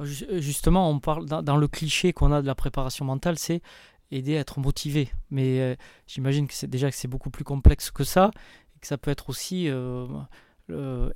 Justement, 0.00 0.90
on 0.90 1.00
parle 1.00 1.24
dans, 1.24 1.56
le 1.56 1.68
cliché 1.68 2.12
qu'on 2.12 2.30
a 2.30 2.42
de 2.42 2.46
la 2.46 2.54
préparation 2.54 3.06
mentale, 3.06 3.38
c'est 3.38 3.62
aider 4.10 4.36
à 4.36 4.40
être 4.40 4.60
motivé. 4.60 5.08
Mais 5.30 5.78
j'imagine 6.06 6.46
que 6.46 6.52
c'est 6.52 6.66
déjà 6.68 6.90
que 6.90 6.96
c'est 6.96 7.08
beaucoup 7.08 7.30
plus 7.30 7.44
complexe 7.44 7.90
que 7.90 8.04
ça 8.04 8.30
et 8.76 8.80
que 8.80 8.86
ça 8.86 8.98
peut 8.98 9.10
être 9.10 9.30
aussi 9.30 9.70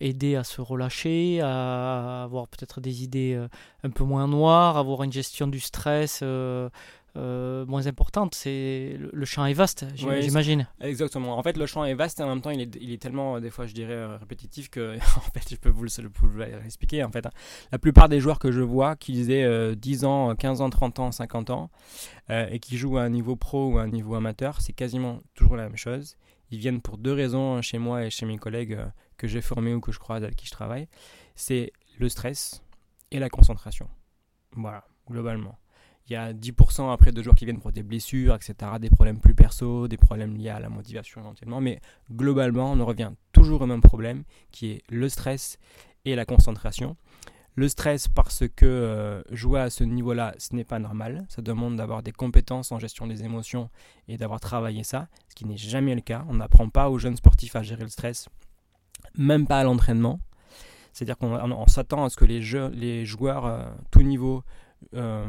aider 0.01 0.37
à 0.37 0.45
se 0.45 0.61
relâcher, 0.61 1.41
à 1.43 2.25
avoir 2.25 2.49
peut-être 2.49 2.81
des 2.81 3.03
idées 3.03 3.35
euh, 3.35 3.49
un 3.83 3.91
peu 3.91 4.05
moins 4.05 4.29
noires, 4.29 4.77
avoir 4.77 5.03
une 5.03 5.13
gestion 5.13 5.47
du 5.47 5.61
stress 5.61 6.21
euh, 6.23 6.69
moins 7.15 7.87
importante. 7.87 8.35
C'est 8.35 8.99
le, 8.99 9.25
champ 9.25 9.47
est 9.47 9.55
vaste, 9.55 9.87
j'imagine. 9.95 10.69
exactement. 10.81 11.39
En 11.39 11.43
fait, 11.43 11.57
le 11.57 11.67
champ 11.67 11.85
est 11.85 11.95
vaste 11.95 12.21
et 12.21 12.23
en 12.23 12.29
même 12.29 12.43
temps, 12.43 12.51
il 12.51 12.61
est, 12.61 12.77
il 12.81 12.93
est 12.93 13.01
tellement, 13.01 13.41
des 13.41 13.51
fois, 13.51 13.67
je 13.67 13.73
dirais, 13.73 14.17
répétitif 14.17 14.69
que, 14.69 14.97
en 15.17 15.33
fait, 15.33 15.49
je 15.51 15.57
peux 15.57 15.71
vous 15.71 15.85
l'expliquer. 15.85 17.03
En 17.03 17.11
fait, 17.11 17.25
hein. 17.25 17.33
la 17.73 17.79
plupart 17.79 18.09
des 18.09 18.21
joueurs 18.21 18.39
que 18.39 18.53
je 18.53 18.61
vois, 18.61 18.97
qu'ils 18.97 19.31
aient 19.31 19.75
10 19.75 20.05
ans, 20.05 20.35
15 20.37 20.61
ans, 20.61 20.71
30 20.71 20.99
ans, 20.99 21.11
50 21.11 21.51
ans, 21.51 21.71
et 22.29 22.61
qui 22.61 22.77
jouent 22.77 22.99
à 22.99 23.03
un 23.03 23.09
niveau 23.11 23.35
pro 23.35 23.73
ou 23.73 23.79
à 23.79 23.83
un 23.83 23.89
niveau 23.89 24.15
amateur, 24.15 24.61
c'est 24.61 24.75
quasiment 24.75 25.21
toujours 25.35 25.57
la 25.57 25.65
même 25.65 25.79
chose. 25.79 26.17
Ils 26.51 26.59
viennent 26.59 26.81
pour 26.81 26.99
deux 26.99 27.13
raisons 27.13 27.61
chez 27.63 27.79
moi 27.79 28.05
et 28.05 28.11
chez 28.11 28.25
mes 28.27 28.39
collègues 28.39 28.79
que 29.19 29.27
j'ai 29.27 29.43
formé 29.43 29.75
ou 29.75 29.81
que 29.81 29.93
je 29.93 29.99
croise, 29.99 30.25
avec 30.25 30.37
qui 30.37 30.47
je 30.47 30.53
travaille, 30.53 30.89
c'est 31.35 31.73
le 31.99 32.09
stress 32.09 32.63
et 33.11 33.19
la 33.19 33.29
concentration. 33.29 33.89
Voilà, 34.53 34.85
globalement. 35.07 35.59
Il 36.09 36.15
y 36.15 36.17
a 36.17 36.33
10% 36.33 36.91
après 36.91 37.13
de 37.13 37.23
joueurs 37.23 37.37
qui 37.37 37.45
viennent 37.45 37.61
pour 37.61 37.73
des 37.73 37.83
blessures, 37.83 38.35
etc., 38.35 38.55
des 38.81 38.89
problèmes 38.89 39.21
plus 39.21 39.35
perso, 39.35 39.89
des 39.89 39.99
problèmes 39.99 40.37
liés 40.37 40.49
à 40.49 40.59
la 40.59 40.71
motivation 40.71 41.21
éventuellement, 41.21 41.61
mais 41.61 41.81
globalement, 42.11 42.73
on 42.73 42.87
revient 42.87 43.13
toujours 43.33 43.61
au 43.61 43.67
même 43.67 43.83
problème 43.83 44.25
qui 44.51 44.71
est 44.71 44.83
le 44.89 45.11
stress 45.11 45.59
et 46.07 46.15
la 46.15 46.25
concentration. 46.25 46.97
Le 47.57 47.69
stress 47.69 48.07
parce 48.09 48.45
que 48.55 48.65
euh, 48.65 49.23
jouer 49.33 49.61
à 49.61 49.69
ce 49.69 49.83
niveau-là, 49.83 50.33
ce 50.39 50.55
n'est 50.55 50.65
pas 50.65 50.79
normal. 50.79 51.27
Ça 51.29 51.43
demande 51.43 51.77
d'avoir 51.77 52.05
des 52.05 52.13
compétences 52.13 52.71
en 52.71 52.79
gestion 52.79 53.09
des 53.09 53.25
émotions 53.25 53.69
et 54.07 54.17
d'avoir 54.17 54.39
travaillé 54.39 54.85
ça, 54.85 55.09
ce 55.29 55.35
qui 55.35 55.45
n'est 55.45 55.57
jamais 55.57 55.95
le 55.97 56.01
cas. 56.01 56.25
On 56.29 56.35
n'apprend 56.35 56.69
pas 56.69 56.89
aux 56.89 56.99
jeunes 56.99 57.17
sportifs 57.17 57.57
à 57.57 57.63
gérer 57.65 57.83
le 57.83 57.89
stress 57.89 58.29
même 59.17 59.47
pas 59.47 59.61
à 59.61 59.65
l'entraînement. 59.65 60.21
C'est-à-dire 60.93 61.17
qu'on 61.17 61.67
s'attend 61.69 62.05
à 62.05 62.11
ce 62.11 62.17
que 62.17 62.25
les, 62.25 63.05
joueurs, 63.05 63.47
euh, 63.47 63.65
tout 63.91 64.03
niveau, 64.03 64.43
euh, 64.95 65.25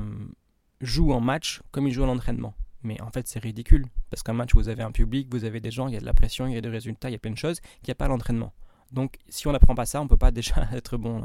jouent 0.82 1.12
en 1.12 1.20
match 1.20 1.62
comme 1.72 1.88
ils 1.88 1.94
jouent 1.94 2.04
à 2.04 2.08
l'entraînement. 2.08 2.54
Mais 2.82 3.00
en 3.02 3.12
fait, 3.12 3.28
c'est 3.28 3.40
ridicule. 3.40 3.86
Parce 4.10 4.24
qu'un 4.24 4.34
match, 4.34 4.54
vous 4.56 4.70
avez 4.70 4.84
un 4.84 4.92
public, 4.92 5.28
vous 5.32 5.44
avez 5.44 5.60
des 5.60 5.72
gens, 5.72 5.88
il 5.88 5.94
y 5.94 5.98
a 5.98 6.00
de 6.00 6.06
la 6.06 6.14
pression, 6.14 6.48
il 6.48 6.54
y 6.54 6.58
a 6.58 6.62
des 6.62 6.70
résultats, 6.70 7.10
il 7.10 7.14
y 7.14 7.16
a 7.16 7.20
plein 7.20 7.32
de 7.32 7.38
choses 7.38 7.60
qu'il 7.60 7.90
n'y 7.90 7.92
a 7.92 7.96
pas 7.96 8.06
à 8.06 8.08
l'entraînement. 8.08 8.54
Donc, 8.92 9.18
si 9.28 9.48
on 9.48 9.52
n'apprend 9.52 9.76
pas 9.76 9.86
ça, 9.86 10.02
on 10.02 10.08
peut 10.08 10.18
pas 10.18 10.32
déjà 10.40 10.68
être 10.74 10.98
bon 10.98 11.22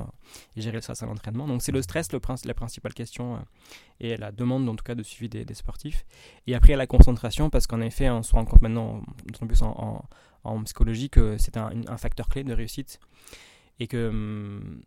et 0.57 0.61
gérer 0.61 0.81
stress 0.81 1.03
à 1.03 1.07
l'entraînement. 1.07 1.46
Donc, 1.46 1.62
c'est 1.62 1.72
le 1.72 1.83
stress 1.83 2.09
la 2.12 2.55
principale 2.55 2.94
question 2.94 3.44
et 4.00 4.16
la 4.16 4.33
demande, 4.33 4.68
en 4.68 4.77
tout 4.77 4.85
cas, 4.85 4.94
de 4.94 5.03
suivi 5.03 5.29
des, 5.29 5.55
sportifs. 5.55 6.05
Et 6.46 6.55
après, 6.55 6.77
la 6.77 6.87
concentration, 6.87 7.50
parce 7.50 7.66
qu'en 7.66 7.81
effet, 7.81 8.11
on 8.11 8.22
se 8.22 8.33
rend 8.33 8.44
compte 8.44 8.62
maintenant, 8.62 9.03
d'autant 9.27 9.46
plus 9.46 9.62
en, 9.62 10.05
en, 10.44 10.62
psychologie, 10.64 11.11
que 11.11 11.37
c'est 11.38 11.57
un, 11.57 11.96
facteur 11.96 12.29
clé 12.29 12.44
de 12.44 12.53
réussite 12.53 13.00
et 13.81 13.87
que 13.87 14.09
hum, 14.09 14.83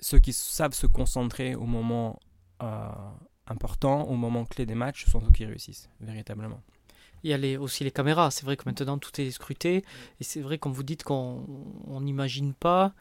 ceux 0.00 0.18
qui 0.18 0.32
savent 0.32 0.72
se 0.72 0.86
concentrer 0.86 1.54
au 1.54 1.66
moment 1.66 2.18
important, 3.46 4.02
au 4.04 4.14
moment 4.14 4.44
clé 4.44 4.66
des 4.66 4.74
matchs, 4.74 5.06
sont 5.06 5.20
ceux 5.20 5.30
qui 5.30 5.44
réussissent 5.44 5.88
véritablement. 6.00 6.62
Il 7.24 7.30
y 7.30 7.56
a 7.56 7.60
aussi 7.60 7.84
les 7.84 7.90
caméras. 7.90 8.30
C'est 8.30 8.44
vrai 8.44 8.56
que 8.56 8.64
maintenant 8.66 8.98
tout 8.98 9.20
est 9.20 9.30
scruté. 9.30 9.84
Et 10.20 10.24
c'est 10.24 10.40
vrai, 10.40 10.58
comme 10.58 10.72
vous 10.72 10.82
dites, 10.82 11.04
qu'on 11.04 11.44
n'imagine 12.00 12.54
pas 12.54 12.94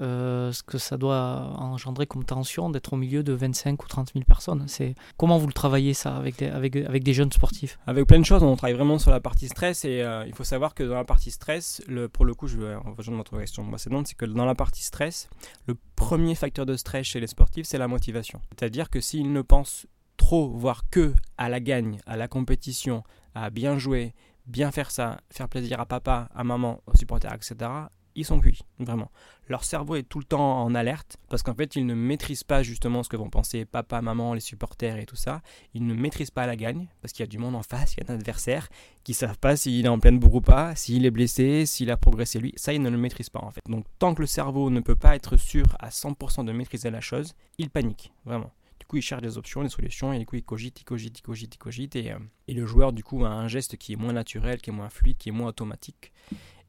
euh, 0.00 0.50
ce 0.52 0.62
que 0.62 0.78
ça 0.78 0.96
doit 0.96 1.52
engendrer 1.58 2.06
comme 2.06 2.24
tension 2.24 2.70
d'être 2.70 2.94
au 2.94 2.96
milieu 2.96 3.22
de 3.22 3.34
25 3.34 3.82
ou 3.82 3.86
30 3.86 4.12
000 4.14 4.24
personnes. 4.24 4.64
C'est 4.66 4.94
comment 5.18 5.36
vous 5.36 5.46
le 5.46 5.52
travaillez 5.52 5.92
ça 5.92 6.16
avec 6.16 6.38
des, 6.38 6.46
avec, 6.46 6.74
avec 6.76 7.02
des 7.02 7.12
jeunes 7.12 7.30
sportifs? 7.30 7.78
Avec 7.86 8.06
plein 8.06 8.18
de 8.18 8.24
choses, 8.24 8.42
on 8.42 8.56
travaille 8.56 8.76
vraiment 8.76 8.98
sur 8.98 9.10
la 9.10 9.20
partie 9.20 9.48
stress 9.48 9.84
et 9.84 10.00
euh, 10.00 10.24
il 10.26 10.34
faut 10.34 10.44
savoir 10.44 10.74
que 10.74 10.84
dans 10.84 10.94
la 10.94 11.04
partie 11.04 11.30
stress, 11.30 11.82
le, 11.86 12.08
pour 12.08 12.24
le 12.24 12.32
coup, 12.32 12.46
je 12.46 12.56
vais 12.56 12.76
rejoindre 12.76 13.18
votre 13.18 13.38
question 13.38 13.68
précédente, 13.68 14.06
c'est 14.06 14.16
que 14.16 14.24
dans 14.24 14.46
la 14.46 14.54
partie 14.54 14.82
stress, 14.82 15.28
le 15.66 15.76
premier 15.96 16.34
facteur 16.34 16.64
de 16.64 16.76
stress 16.76 17.06
chez 17.06 17.20
les 17.20 17.26
sportifs, 17.26 17.66
c'est 17.66 17.78
la 17.78 17.88
motivation. 17.88 18.40
C'est-à-dire 18.56 18.88
que 18.88 19.02
s'ils 19.02 19.30
ne 19.30 19.42
pensent 19.42 19.86
trop, 20.16 20.48
voire 20.48 20.88
que 20.88 21.12
à 21.36 21.50
la 21.50 21.60
gagne, 21.60 21.98
à 22.06 22.16
la 22.16 22.26
compétition, 22.26 23.02
à 23.34 23.50
bien 23.50 23.78
jouer, 23.78 24.14
bien 24.46 24.70
faire 24.70 24.90
ça, 24.90 25.20
faire 25.30 25.48
plaisir 25.48 25.80
à 25.80 25.86
papa, 25.86 26.28
à 26.34 26.44
maman, 26.44 26.80
aux 26.86 26.96
supporters, 26.96 27.34
etc., 27.34 27.70
ils 28.16 28.24
sont 28.24 28.40
cuits, 28.40 28.60
vraiment. 28.78 29.10
Leur 29.48 29.64
cerveau 29.64 29.96
est 29.96 30.02
tout 30.02 30.18
le 30.18 30.24
temps 30.24 30.62
en 30.62 30.74
alerte 30.74 31.16
parce 31.28 31.42
qu'en 31.42 31.54
fait, 31.54 31.76
ils 31.76 31.86
ne 31.86 31.94
maîtrisent 31.94 32.44
pas 32.44 32.62
justement 32.62 33.02
ce 33.02 33.08
que 33.08 33.16
vont 33.16 33.30
penser 33.30 33.64
papa, 33.64 34.02
maman, 34.02 34.34
les 34.34 34.40
supporters 34.40 34.96
et 34.96 35.06
tout 35.06 35.16
ça. 35.16 35.42
Ils 35.74 35.86
ne 35.86 35.94
maîtrisent 35.94 36.30
pas 36.30 36.46
la 36.46 36.56
gagne 36.56 36.88
parce 37.00 37.12
qu'il 37.12 37.22
y 37.22 37.28
a 37.28 37.28
du 37.28 37.38
monde 37.38 37.54
en 37.54 37.62
face, 37.62 37.94
il 37.94 38.04
y 38.04 38.06
a 38.06 38.12
un 38.12 38.16
adversaire 38.16 38.68
qui 39.04 39.14
savent 39.14 39.38
pas 39.38 39.56
s'il 39.56 39.84
est 39.84 39.88
en 39.88 39.98
pleine 39.98 40.18
bourre 40.18 40.36
ou 40.36 40.40
pas, 40.40 40.74
s'il 40.74 41.06
est 41.06 41.10
blessé, 41.10 41.66
s'il 41.66 41.90
a 41.90 41.96
progressé 41.96 42.38
lui. 42.38 42.52
Ça, 42.56 42.72
ils 42.72 42.82
ne 42.82 42.90
le 42.90 42.98
maîtrisent 42.98 43.30
pas 43.30 43.42
en 43.42 43.50
fait. 43.50 43.62
Donc, 43.68 43.86
tant 43.98 44.14
que 44.14 44.20
le 44.20 44.26
cerveau 44.26 44.70
ne 44.70 44.80
peut 44.80 44.96
pas 44.96 45.14
être 45.16 45.36
sûr 45.36 45.66
à 45.78 45.88
100% 45.88 46.44
de 46.44 46.52
maîtriser 46.52 46.90
la 46.90 47.00
chose, 47.00 47.34
il 47.58 47.70
panique, 47.70 48.12
vraiment. 48.24 48.50
Coup, 48.90 48.96
il 48.96 49.02
cherche 49.02 49.22
des 49.22 49.38
options, 49.38 49.62
des 49.62 49.68
solutions, 49.68 50.12
et 50.12 50.18
du 50.18 50.26
coup, 50.26 50.34
il 50.34 50.42
cogite, 50.42 50.80
il 50.80 50.84
cogite, 50.84 51.16
il 51.16 51.22
cogite, 51.22 51.54
il 51.54 51.58
cogite, 51.58 51.94
et, 51.94 52.10
euh, 52.10 52.18
et 52.48 52.54
le 52.54 52.66
joueur, 52.66 52.92
du 52.92 53.04
coup, 53.04 53.24
a 53.24 53.28
un 53.28 53.46
geste 53.46 53.76
qui 53.76 53.92
est 53.92 53.96
moins 53.96 54.12
naturel, 54.12 54.60
qui 54.60 54.70
est 54.70 54.72
moins 54.72 54.88
fluide, 54.88 55.16
qui 55.16 55.28
est 55.28 55.32
moins 55.32 55.46
automatique 55.46 56.12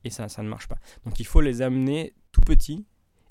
et 0.03 0.09
ça 0.09 0.27
ne 0.41 0.47
marche 0.47 0.67
pas. 0.67 0.77
Donc 1.05 1.19
il 1.19 1.25
faut 1.25 1.41
les 1.41 1.61
amener 1.61 2.13
tout 2.31 2.41
petits 2.41 2.85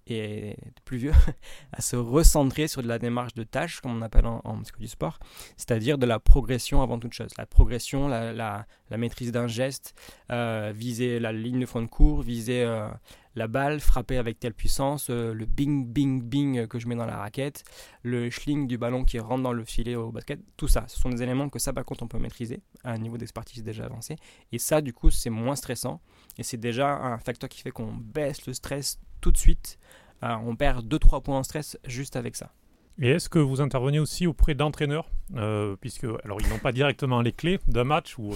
et 0.07 0.57
plus 0.85 0.99
vieux 0.99 1.13
à 1.73 1.81
se 1.81 1.97
recentrer 1.97 2.69
sur 2.69 2.83
de 2.83 2.89
la 2.89 2.99
démarche 2.99 3.35
de 3.35 3.45
tâche, 3.45 3.81
comme 3.81 3.97
on 3.97 4.03
appelle 4.03 4.27
en, 4.27 4.41
en 4.45 4.57
du 4.79 4.89
sport, 4.89 5.19
c'est-à-dire 5.57 5.99
de 5.99 6.07
la 6.07 6.19
progression 6.19 6.83
avant 6.83 6.99
toute 6.99 7.13
chose. 7.13 7.31
La 7.39 7.47
progression, 7.47 8.09
la, 8.09 8.67
maîtrise 8.91 9.33
d'un 9.33 9.47
geste, 9.47 9.95
euh, 10.31 10.73
viser 10.75 11.19
la 11.21 11.33
ligne 11.33 11.61
de 11.61 11.67
fond 11.67 11.83
de 11.83 11.87
cours, 11.87 12.23
viser 12.23 12.63
euh, 12.63 12.89
la 13.37 13.47
balle, 13.47 13.81
frapper 13.81 14.19
avec 14.19 14.41
telle 14.41 14.55
puissance, 14.55 15.09
euh, 15.11 15.33
le 15.33 15.47
bing, 15.47 15.87
bing, 15.87 16.23
bing 16.23 16.67
que 16.67 16.79
je 16.79 16.89
mets 16.89 16.97
dans 16.97 17.07
la 17.07 17.17
raquette, 17.17 17.65
le 18.03 18.31
schling 18.31 18.67
du 18.67 18.79
ballon 18.79 19.05
qui 19.05 19.19
rentre 19.19 19.43
dans 19.43 19.53
le 19.53 19.65
filet 19.65 19.95
au 19.95 20.11
basket, 20.11 20.41
tout 20.57 20.69
ça, 20.69 20.85
ce 20.89 20.99
sont 20.99 21.11
des 21.11 21.23
éléments 21.23 21.49
que 21.49 21.59
ça, 21.59 21.73
par 21.73 21.85
contre, 21.85 22.03
on 22.03 22.09
peut 22.09 22.19
maîtriser 22.19 22.63
à 22.85 22.93
un 22.93 22.99
niveau 22.99 23.17
d'expertise 23.17 23.63
déjà 23.63 23.85
avancé. 23.85 24.17
Et 24.53 24.59
ça, 24.59 24.81
du 24.81 24.93
coup, 24.93 25.11
c'est 25.11 25.31
moins 25.31 25.57
stressant. 25.57 26.01
Et 26.39 26.43
c'est 26.43 26.57
déjà 26.57 26.97
un 26.97 27.19
facteur 27.19 27.49
qui 27.49 27.61
fait 27.61 27.71
qu'on 27.71 27.93
baisse 27.93 28.47
le 28.47 28.53
stress 28.53 28.99
tout 29.21 29.33
de 29.33 29.39
suite. 29.39 29.79
Euh, 30.23 30.35
on 30.45 30.57
perd 30.57 30.87
2-3 30.87 31.23
points 31.23 31.39
en 31.39 31.43
stress 31.43 31.79
juste 31.85 32.17
avec 32.17 32.37
ça. 32.37 32.53
Et 32.99 33.09
est-ce 33.09 33.29
que 33.31 33.39
vous 33.39 33.61
intervenez 33.63 33.99
aussi 33.99 34.27
auprès 34.27 34.55
d'entraîneurs? 34.55 35.11
Euh, 35.37 35.77
Puisque, 35.81 36.05
alors, 36.25 36.39
ils 36.41 36.49
n'ont 36.49 36.59
pas 36.59 36.73
directement 36.73 37.23
les 37.23 37.33
clés 37.33 37.59
d'un 37.67 37.85
match 37.85 38.19
ou, 38.19 38.35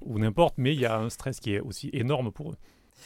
ou 0.00 0.18
n'importe, 0.18 0.54
mais 0.56 0.74
il 0.74 0.80
y 0.80 0.86
a 0.86 0.98
un 0.98 1.10
stress 1.10 1.38
qui 1.38 1.54
est 1.54 1.60
aussi 1.60 1.90
énorme 1.92 2.32
pour 2.32 2.50
eux. 2.50 2.56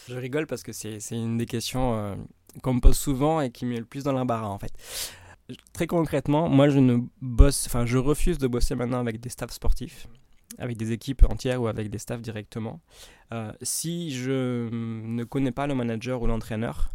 Je 0.09 0.17
rigole 0.17 0.47
parce 0.47 0.63
que 0.63 0.73
c'est 0.73 0.99
une 1.11 1.37
des 1.37 1.47
questions 1.47 1.95
euh, 1.95 2.15
qu'on 2.63 2.75
me 2.75 2.81
pose 2.81 2.97
souvent 2.97 3.41
et 3.41 3.51
qui 3.51 3.67
met 3.67 3.79
le 3.79 3.85
plus 3.85 4.05
dans 4.05 4.13
l'embarras 4.13 4.49
en 4.49 4.59
fait. 4.59 4.73
Très 5.73 5.87
concrètement, 5.87 6.49
moi 6.49 6.69
je 6.69 6.79
ne 6.79 6.99
bosse, 7.23 7.67
enfin 7.67 7.87
je 7.87 7.97
refuse 7.97 8.39
de 8.39 8.47
bosser 8.47 8.75
maintenant 8.75 8.99
avec 8.99 9.19
des 9.19 9.31
staffs 9.31 9.53
sportifs, 9.53 10.07
avec 10.59 10.77
des 10.77 10.93
équipes 10.93 11.25
entières 11.31 11.63
ou 11.63 11.69
avec 11.69 11.89
des 11.89 11.99
staffs 11.99 12.21
directement, 12.21 12.81
euh, 13.33 13.53
si 13.63 14.11
je 14.11 14.69
ne 14.71 15.25
connais 15.25 15.53
pas 15.53 15.67
le 15.67 15.75
manager 15.75 16.21
ou 16.21 16.27
l'entraîneur 16.27 16.91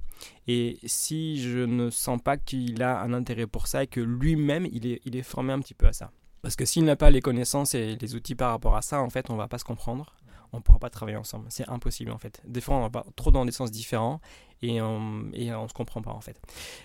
et 0.47 0.78
si 0.86 1.41
je 1.41 1.60
ne 1.60 1.89
sens 1.89 2.19
pas 2.21 2.38
qu'il 2.38 2.82
a 2.84 3.02
un 3.02 3.13
intérêt 3.13 3.47
pour 3.47 3.67
ça 3.67 3.84
et 3.84 3.88
que 3.88 3.99
lui-même 3.99 4.67
il 4.71 4.88
est, 4.88 5.21
formé 5.23 5.54
un 5.54 5.60
petit 5.60 5.73
peu 5.73 5.88
à 5.88 5.93
ça. 5.93 6.12
Parce 6.41 6.56
que 6.56 6.65
s'il 6.65 6.84
n'a 6.84 6.95
pas 6.95 7.10
les 7.10 7.21
connaissances 7.21 7.73
et 7.73 7.95
les 7.95 8.15
outils 8.15 8.36
par 8.36 8.52
rapport 8.52 8.76
à 8.76 8.82
ça, 8.82 9.02
en 9.02 9.10
fait, 9.10 9.30
on 9.30 9.38
va 9.38 9.47
pas 9.47 9.58
se 9.58 9.63
comprendre 9.63 10.15
on 10.54 10.58
ne 10.58 10.62
pourra 10.62 10.80
pas 10.80 10.89
travailler 10.89 11.18
ensemble. 11.18 11.46
C'est 11.50 11.68
impossible 11.68 12.12
en 12.12 12.18
fait. 12.18 12.42
Des 12.46 12.62
fois, 12.62 12.76
on 12.76 12.88
va 12.88 13.06
trop 13.16 13.32
dans 13.32 13.44
des 13.46 13.52
sens 13.52 13.72
différents 13.72 14.22
et 14.62 14.82
on 14.82 15.24
ne 15.34 15.68
se 15.68 15.74
comprend 15.74 16.02
pas 16.02 16.12
en 16.12 16.22
fait. 16.22 16.39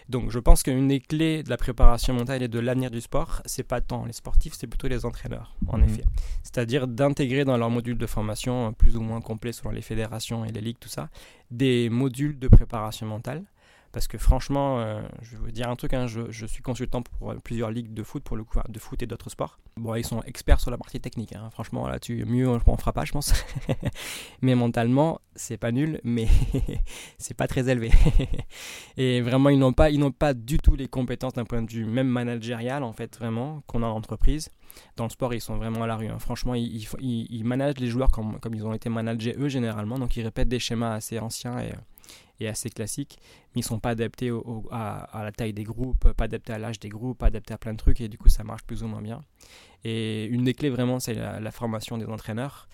Donc, 0.08 0.30
je 0.30 0.38
pense 0.38 0.62
qu'une 0.62 0.88
des 0.88 1.00
clés 1.00 1.42
de 1.42 1.50
la 1.50 1.56
préparation 1.56 2.14
mentale 2.14 2.42
et 2.42 2.48
de 2.48 2.58
l'avenir 2.58 2.90
du 2.90 3.00
sport, 3.00 3.42
c'est 3.44 3.62
pas 3.62 3.80
tant 3.80 4.04
les 4.04 4.12
sportifs, 4.12 4.54
c'est 4.54 4.66
plutôt 4.66 4.88
les 4.88 5.04
entraîneurs, 5.04 5.54
en 5.68 5.78
mhm. 5.78 5.84
effet. 5.84 6.04
C'est-à-dire 6.42 6.88
d'intégrer 6.88 7.44
dans 7.44 7.56
leur 7.56 7.70
module 7.70 7.98
de 7.98 8.06
formation, 8.06 8.72
plus 8.72 8.96
ou 8.96 9.00
moins 9.00 9.20
complet 9.20 9.52
selon 9.52 9.70
les 9.70 9.82
fédérations 9.82 10.44
et 10.44 10.50
les 10.50 10.60
ligues, 10.60 10.78
tout 10.80 10.88
ça, 10.88 11.10
des 11.50 11.88
modules 11.88 12.38
de 12.38 12.48
préparation 12.48 13.06
mentale 13.06 13.44
parce 13.92 14.06
que 14.06 14.18
franchement, 14.18 14.80
euh, 14.80 15.00
je 15.22 15.32
vais 15.32 15.38
vous 15.38 15.50
dire 15.50 15.68
un 15.68 15.76
truc, 15.76 15.94
hein, 15.94 16.06
je, 16.06 16.46
suis 16.46 16.62
consultant 16.62 17.02
pour 17.02 17.34
plusieurs 17.42 17.70
ligues 17.70 17.94
de 17.94 18.02
foot, 18.02 18.22
pour 18.22 18.36
le 18.36 18.44
coup, 18.44 18.58
de 18.68 18.78
foot 18.78 19.02
et 19.02 19.06
d'autres 19.06 19.30
sports. 19.30 19.58
Bon, 19.76 19.94
ils 19.94 20.04
sont 20.04 20.22
experts 20.22 20.60
sur 20.60 20.70
la 20.70 20.76
partie 20.76 21.00
technique, 21.00 21.34
hein. 21.34 21.48
franchement, 21.50 21.86
là-dessus, 21.86 22.24
mieux 22.26 22.48
on 22.48 22.76
fera 22.76 22.92
pas, 22.92 23.04
je 23.04 23.12
pense. 23.12 23.32
mais 24.42 24.54
mentalement, 24.54 25.20
c'est 25.34 25.56
pas 25.56 25.72
nul, 25.72 26.00
mais 26.04 26.28
c'est 27.18 27.34
pas 27.34 27.46
très 27.46 27.68
élevé. 27.68 27.90
et 28.96 29.20
vraiment, 29.20 29.48
ils 29.48 29.58
n'ont 29.58 29.72
pas, 29.72 29.88
pas 30.18 30.34
du 30.34 30.58
tout 30.58 30.76
les 30.76 30.88
compétences 30.88 31.32
d'un 31.34 31.44
point 31.44 31.62
de 31.62 31.70
vue 31.70 31.86
même 31.86 32.08
managérial, 32.08 32.82
en 32.82 32.92
fait, 32.92 33.16
vraiment, 33.18 33.62
qu'on 33.66 33.82
a 33.82 33.86
en 33.86 33.96
entreprise. 33.96 34.50
Dans 34.96 35.04
le 35.04 35.10
sport, 35.10 35.34
ils 35.34 35.40
sont 35.40 35.56
vraiment 35.56 35.82
à 35.82 35.86
la 35.86 35.96
rue. 35.96 36.08
Hein. 36.08 36.18
Franchement, 36.18 36.54
ils, 36.54 37.44
managent 37.44 37.78
les 37.78 37.88
joueurs 37.88 38.10
comme, 38.10 38.38
ils 38.52 38.66
ont 38.66 38.74
été 38.74 38.88
managés 38.88 39.34
eux 39.38 39.48
généralement, 39.48 39.98
donc 39.98 40.16
ils 40.16 40.22
répètent 40.22 40.48
des 40.48 40.58
schémas 40.58 40.94
assez 40.94 41.18
anciens 41.18 41.58
et 41.58 41.72
et 42.40 42.48
assez 42.48 42.70
classiques, 42.70 43.18
mais 43.54 43.60
ils 43.60 43.64
sont 43.64 43.80
pas 43.80 43.90
adaptés 43.90 44.30
à, 44.70 45.22
la 45.22 45.32
taille 45.32 45.52
des 45.52 45.64
groupes, 45.64 46.12
pas 46.12 46.24
adaptés 46.24 46.52
à 46.52 46.58
l'âge 46.58 46.78
des 46.78 46.88
groupes, 46.88 47.18
pas 47.18 47.26
adaptés 47.26 47.54
à 47.54 47.58
plein 47.58 47.72
de 47.72 47.78
trucs, 47.78 48.00
et 48.00 48.08
du 48.08 48.18
coup 48.18 48.28
ça 48.28 48.44
marche 48.44 48.62
plus 48.64 48.82
ou 48.82 48.86
moins 48.86 49.02
bien. 49.02 49.24
Et 49.84 50.24
une 50.26 50.44
des 50.44 50.54
clés 50.54 50.70
vraiment, 50.70 51.00
c'est 51.00 51.14
la, 51.14 51.50
formation 51.50 51.98
des 51.98 52.06
entraîneurs 52.06 52.68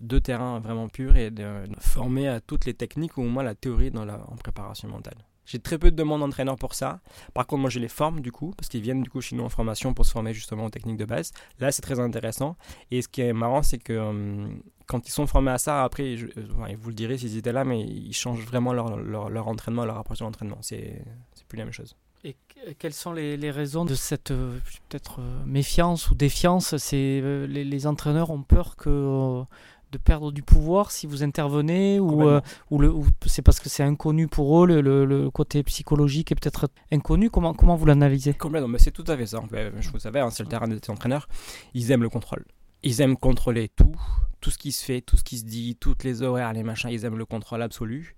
de 0.00 0.18
terrain 0.18 0.60
vraiment 0.60 0.88
pur 0.88 1.16
et 1.16 1.30
de, 1.30 1.64
former 1.78 2.28
à 2.28 2.40
toutes 2.40 2.64
les 2.64 2.74
techniques 2.74 3.18
ou 3.18 3.22
au 3.22 3.28
moins 3.28 3.42
la 3.42 3.54
théorie 3.54 3.90
dans 3.90 4.04
la, 4.04 4.24
en 4.30 4.36
préparation 4.36 4.88
mentale. 4.88 5.18
J'ai 5.46 5.58
très 5.58 5.78
peu 5.78 5.90
de 5.90 5.96
demandes 5.96 6.20
d'entraîneurs 6.20 6.56
pour 6.56 6.74
ça. 6.74 7.00
Par 7.34 7.46
contre, 7.46 7.62
moi, 7.62 7.70
je 7.70 7.78
les 7.78 7.88
forme 7.88 8.20
du 8.20 8.32
coup, 8.32 8.52
parce 8.56 8.68
qu'ils 8.68 8.82
viennent 8.82 9.02
du 9.02 9.10
coup 9.10 9.20
chez 9.20 9.36
nous 9.36 9.44
en 9.44 9.48
formation 9.48 9.94
pour 9.94 10.06
se 10.06 10.12
former 10.12 10.32
justement 10.32 10.66
aux 10.66 10.70
techniques 10.70 10.98
de 10.98 11.04
base. 11.04 11.32
Là, 11.58 11.72
c'est 11.72 11.82
très 11.82 11.98
intéressant. 11.98 12.56
Et 12.90 13.02
ce 13.02 13.08
qui 13.08 13.22
est 13.22 13.32
marrant, 13.32 13.62
c'est 13.62 13.78
que 13.78 13.98
hum, 13.98 14.62
quand 14.90 15.06
ils 15.06 15.12
sont 15.12 15.26
formés 15.26 15.52
à 15.52 15.58
ça, 15.58 15.84
après, 15.84 16.16
euh, 16.16 16.74
vous 16.78 16.88
le 16.88 16.94
direz 16.94 17.16
s'ils 17.16 17.36
étaient 17.36 17.52
là, 17.52 17.64
mais 17.64 17.80
ils 17.80 18.12
changent 18.12 18.44
vraiment 18.44 18.72
leur, 18.72 19.48
entraînement, 19.48 19.84
leur 19.84 19.96
approche 19.96 20.18
de 20.18 20.24
l'entraînement. 20.24 20.58
C'est 20.60 21.02
plus 21.48 21.58
la 21.58 21.64
même 21.64 21.72
chose. 21.72 21.96
Et 22.24 22.36
quelles 22.78 22.92
sont 22.92 23.12
les, 23.12 23.50
raisons 23.50 23.84
de 23.84 23.94
cette 23.94 24.30
euh, 24.30 24.58
peut-être 24.88 25.20
euh, 25.20 25.44
méfiance 25.46 26.10
ou 26.10 26.14
défiance? 26.14 26.76
C'est 26.76 27.46
les, 27.48 27.86
entraîneurs 27.86 28.30
ont 28.30 28.42
peur 28.42 28.76
que 28.76 29.42
de 29.90 29.98
perdre 29.98 30.32
du 30.32 30.42
pouvoir 30.42 30.90
si 30.90 31.06
vous 31.06 31.22
intervenez 31.22 31.98
ou, 31.98 32.28
euh, 32.28 32.40
ou, 32.70 32.78
le, 32.78 32.92
c'est 33.26 33.42
parce 33.42 33.60
que 33.60 33.68
c'est 33.68 33.82
inconnu 33.82 34.28
pour 34.28 34.62
eux, 34.62 34.66
le, 34.66 35.04
le, 35.04 35.30
côté 35.30 35.62
psychologique 35.62 36.32
est 36.32 36.34
peut-être 36.34 36.68
inconnu 36.92 37.30
Comment, 37.30 37.54
comment 37.54 37.76
vous 37.76 37.86
l'analysez? 37.86 38.34
Complètement, 38.34 38.68
mais 38.68 38.78
c'est 38.78 38.90
tout 38.90 39.04
à 39.06 39.16
fait 39.16 39.26
ça. 39.26 39.42
Je 39.78 39.90
vous 39.90 39.98
savais, 39.98 40.20
hein, 40.20 40.30
c'est 40.30 40.42
le 40.42 40.48
terrain 40.48 40.68
des 40.68 40.78
entraîneurs. 40.88 41.28
Ils 41.74 41.90
aiment 41.90 42.02
le 42.02 42.08
contrôle. 42.08 42.44
Ils 42.82 43.00
aiment 43.00 43.16
contrôler 43.16 43.68
tout, 43.68 43.94
tout 44.40 44.50
ce 44.50 44.58
qui 44.58 44.72
se 44.72 44.84
fait, 44.84 45.00
tout 45.00 45.16
ce 45.16 45.24
qui 45.24 45.38
se 45.38 45.44
dit, 45.44 45.76
toutes 45.76 46.04
les 46.04 46.22
horaires, 46.22 46.52
les 46.52 46.62
machins. 46.62 46.90
Ils 46.90 47.04
aiment 47.04 47.18
le 47.18 47.26
contrôle 47.26 47.62
absolu. 47.62 48.16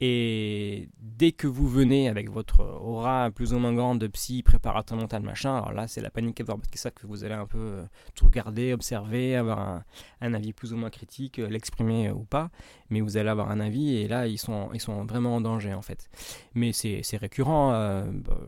Et 0.00 0.88
dès 1.00 1.32
que 1.32 1.48
vous 1.48 1.66
venez 1.66 2.08
avec 2.08 2.30
votre 2.30 2.60
aura 2.60 3.32
plus 3.32 3.52
ou 3.52 3.58
moins 3.58 3.72
grande 3.74 3.98
de 3.98 4.06
psy, 4.06 4.44
préparateur 4.44 4.96
mental, 4.96 5.22
machin, 5.22 5.56
alors 5.56 5.72
là, 5.72 5.88
c'est 5.88 6.00
la 6.00 6.10
panique 6.10 6.40
à 6.40 6.44
voir 6.44 6.56
parce 6.58 6.68
que 6.68 6.78
ça 6.78 6.92
que 6.92 7.04
vous 7.06 7.24
allez 7.24 7.34
un 7.34 7.46
peu 7.46 7.58
euh, 7.58 7.84
tout 8.14 8.26
regarder, 8.26 8.72
observer, 8.72 9.34
avoir 9.34 9.82
un, 10.20 10.34
avis 10.34 10.52
plus 10.52 10.72
ou 10.72 10.76
moins 10.76 10.90
critique, 10.90 11.40
euh, 11.40 11.48
l'exprimer 11.48 12.08
euh, 12.08 12.12
ou 12.12 12.22
pas, 12.22 12.50
mais 12.90 13.00
vous 13.00 13.16
allez 13.16 13.28
avoir 13.28 13.50
un 13.50 13.58
avis 13.58 13.96
et 13.96 14.06
là, 14.06 14.28
ils 14.28 14.38
sont, 14.38 14.70
ils 14.72 14.80
sont 14.80 15.04
vraiment 15.04 15.34
en 15.34 15.40
danger 15.40 15.74
en 15.74 15.82
fait. 15.82 16.08
Mais 16.54 16.72
c'est 16.72 17.02
récurrent. 17.16 17.72
Bah, 17.72 18.38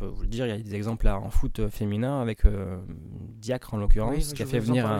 peux 0.00 0.06
vous 0.06 0.22
le 0.22 0.28
dire, 0.28 0.46
il 0.46 0.48
y 0.50 0.52
a 0.52 0.58
des 0.58 0.74
exemples 0.74 1.06
là, 1.06 1.18
en 1.18 1.30
foot 1.30 1.68
féminin 1.68 2.20
avec 2.20 2.42
Diacre 3.38 3.74
en 3.74 3.76
l'occurrence, 3.78 4.32
qui, 4.32 4.42
a 4.42 4.46
fait 4.46 4.58
venir 4.58 4.86
un, 4.86 4.98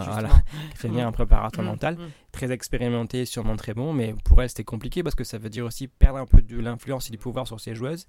qui 0.70 0.76
fait 0.76 0.88
venir 0.88 1.06
un 1.06 1.12
préparateur 1.12 1.64
mental, 1.64 1.96
très 2.32 2.52
expérimenté, 2.52 3.24
sûrement 3.24 3.56
très 3.56 3.74
bon, 3.74 3.92
mais 3.92 4.14
pour 4.24 4.42
elle 4.42 4.48
c'était 4.48 4.64
compliqué 4.64 5.02
parce 5.02 5.14
que 5.14 5.24
ça 5.24 5.38
veut 5.38 5.50
dire 5.50 5.64
aussi 5.64 5.88
perdre 5.88 6.18
un 6.18 6.26
peu 6.26 6.42
de 6.42 6.58
l'influence 6.58 7.08
et 7.08 7.10
du 7.10 7.18
pouvoir 7.18 7.46
sur 7.46 7.60
ses 7.60 7.74
joueuses. 7.74 8.06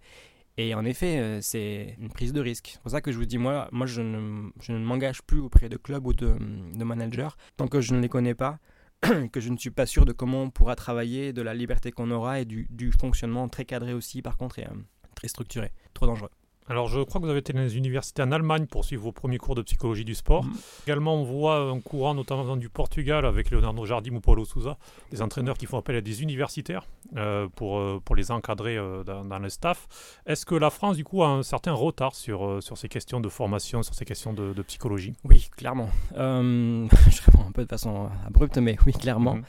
Et 0.57 0.75
en 0.75 0.83
effet, 0.85 1.19
euh, 1.19 1.39
c'est 1.41 1.95
une 1.99 2.09
prise 2.09 2.33
de 2.33 2.41
risque. 2.41 2.71
C'est 2.73 2.81
pour 2.81 2.91
ça 2.91 3.01
que 3.01 3.11
je 3.11 3.17
vous 3.17 3.25
dis, 3.25 3.37
moi, 3.37 3.69
moi 3.71 3.85
je 3.85 4.01
ne, 4.01 4.49
je 4.59 4.73
ne 4.73 4.79
m'engage 4.79 5.21
plus 5.21 5.39
auprès 5.39 5.69
de 5.69 5.77
clubs 5.77 6.05
ou 6.05 6.13
de, 6.13 6.35
de 6.75 6.83
managers 6.83 7.29
tant 7.57 7.67
que 7.67 7.79
je 7.79 7.93
ne 7.93 8.01
les 8.01 8.09
connais 8.09 8.35
pas, 8.35 8.59
que 9.31 9.39
je 9.39 9.49
ne 9.49 9.57
suis 9.57 9.71
pas 9.71 9.85
sûr 9.85 10.05
de 10.05 10.11
comment 10.11 10.43
on 10.43 10.49
pourra 10.49 10.75
travailler, 10.75 11.31
de 11.33 11.41
la 11.41 11.53
liberté 11.53 11.91
qu'on 11.91 12.11
aura 12.11 12.41
et 12.41 12.45
du, 12.45 12.67
du, 12.69 12.91
fonctionnement 12.91 13.47
très 13.47 13.65
cadré 13.65 13.93
aussi, 13.93 14.21
par 14.21 14.37
contre, 14.37 14.59
et 14.59 14.65
euh, 14.65 14.73
très 15.15 15.29
structuré. 15.29 15.71
Trop 15.93 16.05
dangereux. 16.05 16.31
Alors, 16.69 16.87
je 16.87 17.01
crois 17.01 17.19
que 17.19 17.25
vous 17.25 17.31
avez 17.31 17.39
été 17.39 17.53
dans 17.53 17.59
les 17.59 17.77
universités 17.77 18.21
en 18.21 18.31
Allemagne 18.31 18.65
pour 18.65 18.85
suivre 18.85 19.03
vos 19.03 19.11
premiers 19.11 19.37
cours 19.39 19.55
de 19.55 19.61
psychologie 19.61 20.05
du 20.05 20.15
sport. 20.15 20.43
Mm. 20.43 20.53
Également, 20.87 21.15
on 21.15 21.23
voit 21.23 21.57
un 21.57 21.79
courant, 21.81 22.13
notamment 22.13 22.55
du 22.55 22.69
Portugal, 22.69 23.25
avec 23.25 23.51
Leonardo 23.51 23.85
Jardim 23.85 24.15
ou 24.15 24.21
Paulo 24.21 24.45
Souza, 24.45 24.77
des 25.11 25.21
entraîneurs 25.21 25.57
qui 25.57 25.65
font 25.65 25.77
appel 25.77 25.95
à 25.95 26.01
des 26.01 26.21
universitaires 26.21 26.85
euh, 27.17 27.47
pour, 27.55 27.79
euh, 27.79 28.01
pour 28.03 28.15
les 28.15 28.31
encadrer 28.31 28.77
euh, 28.77 29.03
dans, 29.03 29.39
le 29.39 29.49
staff. 29.49 29.87
Est-ce 30.25 30.45
que 30.45 30.55
la 30.55 30.69
France, 30.69 30.95
du 30.95 31.03
coup, 31.03 31.23
a 31.23 31.27
un 31.27 31.43
certain 31.43 31.73
retard 31.73 32.15
sur, 32.15 32.61
sur 32.61 32.77
ces 32.77 32.87
questions 32.87 33.19
de 33.19 33.29
formation, 33.29 33.83
sur 33.83 33.95
ces 33.95 34.05
questions 34.05 34.33
de, 34.33 34.61
psychologie? 34.61 35.13
Oui, 35.23 35.49
clairement. 35.57 35.89
je 36.15 37.21
réponds 37.25 37.47
un 37.47 37.51
peu 37.51 37.63
de 37.63 37.69
façon 37.69 38.09
abrupte, 38.25 38.57
mais 38.59 38.77
oui, 38.85 38.93
clairement. 38.93 39.35
Mm. 39.35 39.43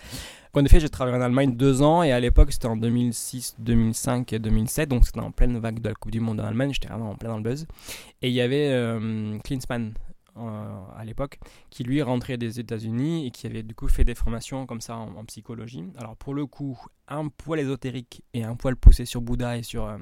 En 0.54 0.62
effet, 0.66 0.80
j'ai 0.80 0.90
travaillé 0.90 1.16
en 1.16 1.22
Allemagne 1.22 1.56
deux 1.56 1.80
ans 1.80 2.02
et 2.02 2.12
à 2.12 2.20
l'époque, 2.20 2.52
c'était 2.52 2.66
en 2.66 2.76
2006, 2.76 3.56
2005 3.58 4.34
et 4.34 4.38
2007, 4.38 4.86
donc 4.86 5.06
c'était 5.06 5.20
en 5.20 5.30
pleine 5.30 5.58
vague 5.58 5.80
de 5.80 5.88
la 5.88 5.94
Coupe 5.94 6.12
du 6.12 6.20
Monde 6.20 6.40
en 6.40 6.44
Allemagne, 6.44 6.74
j'étais 6.74 6.88
vraiment 6.88 7.12
en 7.12 7.14
plein 7.14 7.30
dans 7.30 7.38
le 7.38 7.42
buzz. 7.42 7.66
Et 8.20 8.28
il 8.28 8.34
y 8.34 8.42
avait 8.42 8.68
euh, 8.68 9.38
Klinsmann 9.38 9.94
euh, 10.36 10.80
à 10.94 11.06
l'époque 11.06 11.38
qui 11.70 11.84
lui 11.84 12.02
rentrait 12.02 12.36
des 12.36 12.60
États-Unis 12.60 13.26
et 13.26 13.30
qui 13.30 13.46
avait 13.46 13.62
du 13.62 13.74
coup 13.74 13.88
fait 13.88 14.04
des 14.04 14.14
formations 14.14 14.66
comme 14.66 14.82
ça 14.82 14.96
en, 14.96 15.24
psychologie. 15.24 15.84
Alors 15.96 16.16
pour 16.16 16.34
le 16.34 16.44
coup, 16.44 16.78
un 17.08 17.28
poil 17.28 17.60
ésotérique 17.60 18.22
et 18.34 18.44
un 18.44 18.54
poil 18.54 18.76
poussé 18.76 19.06
sur 19.06 19.22
Bouddha 19.22 19.56
et 19.56 19.62
sur. 19.62 19.86
Euh, 19.86 19.96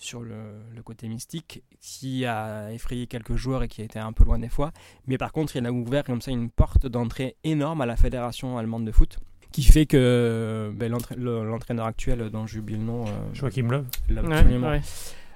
sur 0.00 0.20
le, 0.20 0.60
le, 0.76 0.82
côté 0.84 1.08
mystique, 1.08 1.64
qui 1.80 2.24
a 2.24 2.72
effrayé 2.72 3.08
quelques 3.08 3.34
joueurs 3.34 3.64
et 3.64 3.68
qui 3.68 3.80
a 3.80 3.84
été 3.84 3.98
un 3.98 4.12
peu 4.12 4.22
loin 4.22 4.38
des 4.38 4.48
fois. 4.48 4.70
Mais 5.08 5.18
par 5.18 5.32
contre, 5.32 5.56
il 5.56 5.66
a 5.66 5.72
ouvert 5.72 6.04
comme 6.04 6.20
ça 6.20 6.30
une 6.30 6.50
porte 6.50 6.86
d'entrée 6.86 7.34
énorme 7.42 7.80
à 7.80 7.86
la 7.86 7.96
Fédération 7.96 8.58
allemande 8.58 8.84
de 8.84 8.92
foot 8.92 9.18
qui 9.52 9.62
fait 9.62 9.86
que 9.86 10.72
ben, 10.74 10.90
l'entraîneur 10.90 11.86
actuel 11.86 12.30
dont 12.30 12.46
j'oublie 12.46 12.76
le 12.76 12.82
nom, 12.82 13.06
euh, 13.06 13.10
Joachim 13.32 13.68
Löw, 13.70 13.84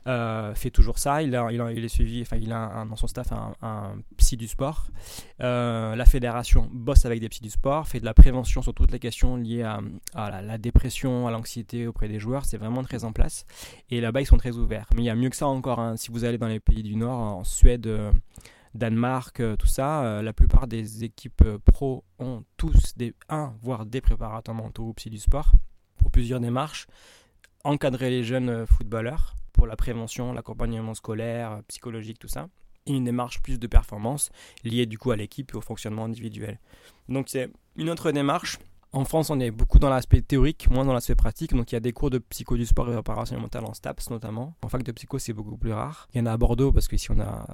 euh, 0.09 0.53
fait 0.55 0.71
toujours 0.71 0.99
ça. 0.99 1.23
Il, 1.23 1.35
a, 1.37 1.53
il, 1.53 1.85
est 1.85 1.89
suivi, 1.89 2.23
enfin, 2.23 2.37
il 2.37 2.53
a 2.53 2.85
dans 2.89 2.97
son 2.97 3.07
staff 3.07 3.33
un, 3.33 3.95
psy 4.17 4.37
du 4.37 4.49
sport. 4.49 4.89
Euh, 5.41 5.95
la 5.95 6.05
fédération 6.05 6.69
bosse 6.73 7.07
avec 7.07 7.21
des 7.21 7.29
psys 7.29 7.43
du 7.43 7.51
sport, 7.51 7.87
fait 7.87 8.01
de 8.01 8.05
la 8.05 8.15
prévention 8.15 8.63
sur 8.63 8.75
toutes 8.75 8.91
les 8.91 8.99
questions 8.99 9.37
liées 9.37 9.63
à, 9.63 10.43
la, 10.43 10.59
dépression, 10.59 11.29
à 11.29 11.31
l'anxiété 11.31 11.87
auprès 11.87 12.09
des 12.09 12.19
joueurs. 12.19 12.45
C'est 12.45 12.59
vraiment 12.59 12.83
très 12.83 13.05
en 13.05 13.13
place. 13.13 13.45
Et 13.91 14.01
là-bas, 14.01 14.21
ils 14.21 14.27
sont 14.27 14.39
très 14.39 14.57
ouverts. 14.57 14.87
Mais 14.95 15.03
il 15.03 15.07
y 15.07 15.11
a 15.11 15.15
mieux 15.15 15.31
que 15.31 15.37
ça 15.37 15.47
encore. 15.47 15.79
Hein. 15.79 15.97
Si 15.97 16.11
vous 16.11 16.25
allez 16.25 16.39
dans 16.39 16.49
les 16.49 16.61
pays 16.61 16.83
du 16.83 16.97
Nord, 16.97 17.19
en 17.19 17.45
Suède 17.45 17.89
Danemark, 18.75 19.41
euh, 19.41 19.57
tout 19.57 19.67
ça, 19.67 20.05
euh, 20.05 20.23
la 20.23 20.33
plupart 20.33 20.67
des 20.67 21.05
équipes 21.05 21.43
euh, 21.45 21.59
pro 21.59 22.05
ont 22.19 22.43
tous 22.57 22.97
des 22.97 23.15
un 23.29 23.55
voire 23.61 23.85
des 23.85 24.01
préparateurs 24.01 24.55
mentaux 24.55 24.89
au 24.89 24.93
psy 24.95 25.11
du 25.11 25.19
sport 25.19 25.53
pour 25.99 26.11
plusieurs 26.11 26.41
démarches. 26.41 26.87
Encadrer 27.65 28.11
les 28.11 28.25
jeunes 28.25 28.67
footballeurs 28.67 29.37
pour 29.53 29.67
la 29.67 29.77
prévention, 29.77 30.33
l'accompagnement 30.33 30.95
scolaire, 30.95 31.61
psychologique, 31.69 32.19
tout 32.19 32.29
ça. 32.29 32.49
Et 32.87 32.95
une 32.95 33.05
démarche 33.05 33.41
plus 33.43 33.61
de 33.61 33.67
performance 33.69 34.31
liée 34.65 34.87
du 34.87 34.99
coup 34.99 35.13
à 35.13 35.17
l'équipe 35.17 35.53
et 35.53 35.57
au 35.57 35.61
fonctionnement 35.61 36.07
individuel. 36.07 36.59
Donc 37.09 37.29
c'est 37.29 37.51
une 37.77 37.91
autre 37.91 38.11
démarche 38.11 38.59
en 38.95 39.05
France, 39.07 39.31
on 39.31 39.41
est 39.41 39.51
beaucoup 39.51 39.79
dans 39.79 39.89
l'aspect 39.89 40.21
théorique, 40.21 40.71
moins 40.71 40.85
dans 40.85 40.93
l'aspect 40.93 41.15
pratique. 41.15 41.55
Donc, 41.55 41.73
il 41.73 41.75
y 41.75 41.77
a 41.77 41.81
des 41.81 41.93
cours 41.93 42.11
de 42.11 42.19
psycho 42.19 42.57
du 42.57 42.67
sport 42.67 42.91
et 42.91 42.95
réparation 42.95 43.41
mentale 43.41 43.65
en 43.65 43.73
STAPS 43.73 44.11
notamment. 44.11 44.55
En 44.63 44.69
fac 44.69 44.83
de 44.83 44.93
psycho, 44.93 45.19
c'est 45.19 45.33
beaucoup 45.33 45.57
plus 45.57 45.73
rare. 45.73 46.09
Il 46.13 46.19
y 46.19 46.21
en 46.21 46.27
a 46.27 46.33
à 46.33 46.37
Bordeaux 46.37 46.73
parce 46.73 46.89
qu'ici, 46.89 47.11
on 47.11 47.19
a 47.19 47.47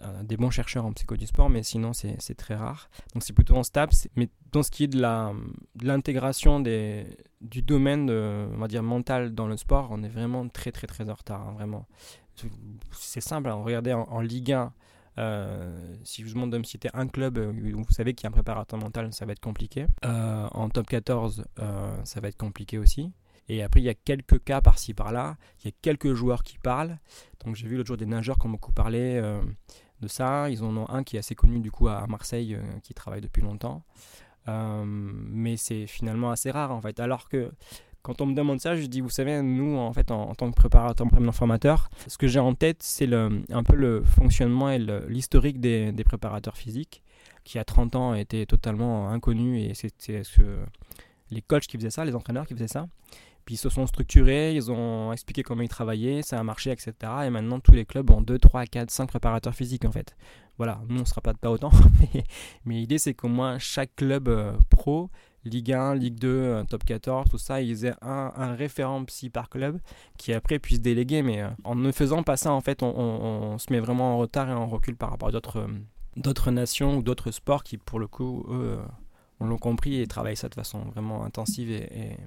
euh, 0.00 0.22
des 0.24 0.36
bons 0.36 0.50
chercheurs 0.50 0.84
en 0.84 0.92
psycho 0.92 1.16
du 1.16 1.26
sport, 1.26 1.48
mais 1.48 1.62
sinon, 1.62 1.92
c'est 1.92 2.34
très 2.36 2.56
rare. 2.56 2.90
Donc, 3.14 3.22
c'est 3.22 3.32
plutôt 3.32 3.56
en 3.56 3.62
STAPS. 3.62 4.08
Mais 4.16 4.28
dans 4.50 4.64
ce 4.64 4.70
qui 4.72 4.84
est 4.84 4.88
de 4.88 5.00
l'intégration 5.80 6.58
du 6.58 7.62
domaine, 7.62 8.10
on 8.10 8.58
va 8.58 8.66
dire, 8.66 8.82
mental 8.82 9.32
dans 9.32 9.46
le 9.46 9.56
sport, 9.56 9.88
on 9.92 10.02
est 10.02 10.08
vraiment 10.08 10.48
très, 10.48 10.72
très, 10.72 10.88
très 10.88 11.08
en 11.08 11.14
retard. 11.14 11.40
Hein, 11.40 11.52
vraiment. 11.52 11.86
C'est 12.90 13.20
simple. 13.20 13.48
Hein. 13.48 13.62
regardez 13.62 13.92
en, 13.92 14.08
en 14.10 14.20
Ligue 14.20 14.52
1 14.52 14.72
euh, 15.18 15.96
si 16.04 16.22
je 16.22 16.28
vous 16.28 16.34
demande 16.34 16.52
de 16.52 16.58
me 16.58 16.64
citer 16.64 16.88
un 16.94 17.06
club 17.06 17.38
où 17.38 17.82
vous 17.82 17.92
savez 17.92 18.14
qu'il 18.14 18.24
y 18.24 18.26
a 18.26 18.30
un 18.30 18.32
préparateur 18.32 18.78
mental, 18.78 19.12
ça 19.12 19.26
va 19.26 19.32
être 19.32 19.40
compliqué. 19.40 19.86
Euh, 20.04 20.48
en 20.52 20.68
top 20.68 20.86
14, 20.86 21.44
euh, 21.58 22.04
ça 22.04 22.20
va 22.20 22.28
être 22.28 22.36
compliqué 22.36 22.78
aussi. 22.78 23.12
Et 23.48 23.62
après, 23.62 23.80
il 23.80 23.84
y 23.84 23.88
a 23.88 23.94
quelques 23.94 24.42
cas 24.44 24.60
par-ci 24.60 24.94
par-là. 24.94 25.36
Il 25.60 25.66
y 25.66 25.68
a 25.68 25.76
quelques 25.82 26.14
joueurs 26.14 26.44
qui 26.44 26.58
parlent. 26.58 26.98
Donc, 27.44 27.56
j'ai 27.56 27.66
vu 27.66 27.76
l'autre 27.76 27.88
jour 27.88 27.96
des 27.96 28.06
nageurs 28.06 28.38
qui 28.38 28.46
ont 28.46 28.50
beaucoup 28.50 28.72
parlé 28.72 29.20
de 30.00 30.08
ça. 30.08 30.48
Ils 30.50 30.62
en 30.62 30.76
ont 30.76 30.88
un 30.88 31.02
qui 31.02 31.16
est 31.16 31.18
assez 31.18 31.34
connu 31.34 31.58
du 31.58 31.72
coup 31.72 31.88
à 31.88 32.06
Marseille, 32.06 32.56
qui 32.84 32.94
travaille 32.94 33.20
depuis 33.20 33.42
longtemps. 33.42 33.82
mais 34.46 35.56
c'est 35.56 35.88
finalement 35.88 36.30
assez 36.30 36.52
rare 36.52 36.70
en 36.70 36.80
fait. 36.80 37.00
Alors 37.00 37.28
que 37.28 37.50
quand 38.02 38.20
on 38.20 38.26
me 38.26 38.34
demande 38.34 38.60
ça, 38.60 38.76
je 38.76 38.86
dis, 38.86 39.00
vous 39.00 39.10
savez, 39.10 39.42
nous, 39.42 39.76
en 39.76 39.92
fait, 39.92 40.10
en, 40.10 40.34
tant 40.34 40.50
que 40.50 40.56
préparateur, 40.56 41.06
formateur, 41.32 41.90
ce 42.06 42.16
que 42.16 42.26
j'ai 42.26 42.38
en 42.38 42.54
tête, 42.54 42.82
c'est 42.82 43.12
un 43.12 43.62
peu 43.62 43.76
le 43.76 44.02
fonctionnement 44.02 44.70
et 44.70 44.78
l'historique 45.08 45.60
des, 45.60 45.92
préparateurs 46.04 46.56
physiques, 46.56 47.02
qui 47.44 47.58
à 47.58 47.64
30 47.64 47.96
ans 47.96 48.14
étaient 48.14 48.46
totalement 48.46 49.10
inconnus, 49.10 49.70
et 49.70 49.74
c'est 49.74 50.22
les 51.30 51.42
coachs 51.42 51.66
qui 51.66 51.76
faisaient 51.76 51.90
ça, 51.90 52.04
les 52.04 52.14
entraîneurs 52.14 52.46
qui 52.46 52.54
faisaient 52.54 52.68
ça. 52.68 52.88
Puis 53.44 53.54
ils 53.54 53.58
se 53.58 53.68
sont 53.68 53.86
structurés, 53.86 54.54
ils 54.54 54.70
ont 54.70 55.12
expliqué 55.12 55.42
comment 55.42 55.62
ils 55.62 55.68
travaillaient, 55.68 56.22
ça 56.22 56.38
a 56.38 56.42
marché, 56.42 56.70
etc. 56.70 56.92
Et 57.24 57.30
maintenant, 57.30 57.58
tous 57.60 57.72
les 57.72 57.84
clubs 57.84 58.10
ont 58.10 58.20
2, 58.20 58.38
3, 58.38 58.66
4, 58.66 58.90
5 58.90 59.06
préparateurs 59.06 59.54
physiques, 59.54 59.84
en 59.84 59.92
fait. 59.92 60.16
Voilà, 60.56 60.80
nous, 60.88 60.96
on 60.96 61.00
ne 61.00 61.04
sera 61.06 61.20
pas, 61.20 61.32
pas 61.34 61.50
autant, 61.50 61.70
mais, 62.14 62.24
mais 62.64 62.74
l'idée, 62.74 62.98
c'est 62.98 63.14
qu'au 63.14 63.28
moins, 63.28 63.58
chaque 63.58 63.96
club 63.96 64.28
euh, 64.28 64.52
pro 64.68 65.10
Ligue 65.44 65.72
1, 65.72 65.94
Ligue 65.94 66.18
2, 66.18 66.64
top 66.68 66.84
14, 66.84 67.28
tout 67.30 67.38
ça, 67.38 67.62
ils 67.62 67.86
aient 67.86 67.94
un, 68.02 68.54
référent 68.54 69.04
psy 69.06 69.30
par 69.30 69.48
club 69.48 69.78
qui 70.18 70.32
après 70.32 70.58
puisse 70.58 70.80
déléguer. 70.80 71.22
Mais 71.22 71.42
euh, 71.42 71.48
en 71.64 71.74
ne 71.74 71.92
faisant 71.92 72.22
pas 72.22 72.36
ça, 72.36 72.52
en 72.52 72.60
fait, 72.60 72.82
on, 72.82 73.56
se 73.58 73.72
met 73.72 73.80
vraiment 73.80 74.14
en 74.14 74.18
retard 74.18 74.48
et 74.50 74.52
en 74.52 74.66
recul 74.66 74.96
par 74.96 75.10
rapport 75.10 75.28
à 75.28 75.32
d'autres, 75.32 75.60
euh, 75.60 75.68
d'autres 76.16 76.50
nations 76.50 76.98
ou 76.98 77.02
d'autres 77.02 77.30
sports 77.30 77.64
qui, 77.64 77.78
pour 77.78 77.98
le 77.98 78.06
coup, 78.06 78.44
eux, 78.50 78.78
euh, 78.78 78.84
on 79.40 79.46
l'ont 79.46 79.58
compris 79.58 80.00
et 80.00 80.06
travaillent 80.06 80.36
ça 80.36 80.50
de 80.50 80.54
façon 80.54 80.80
vraiment 80.92 81.24
intensive 81.24 81.70
et, 81.70 82.18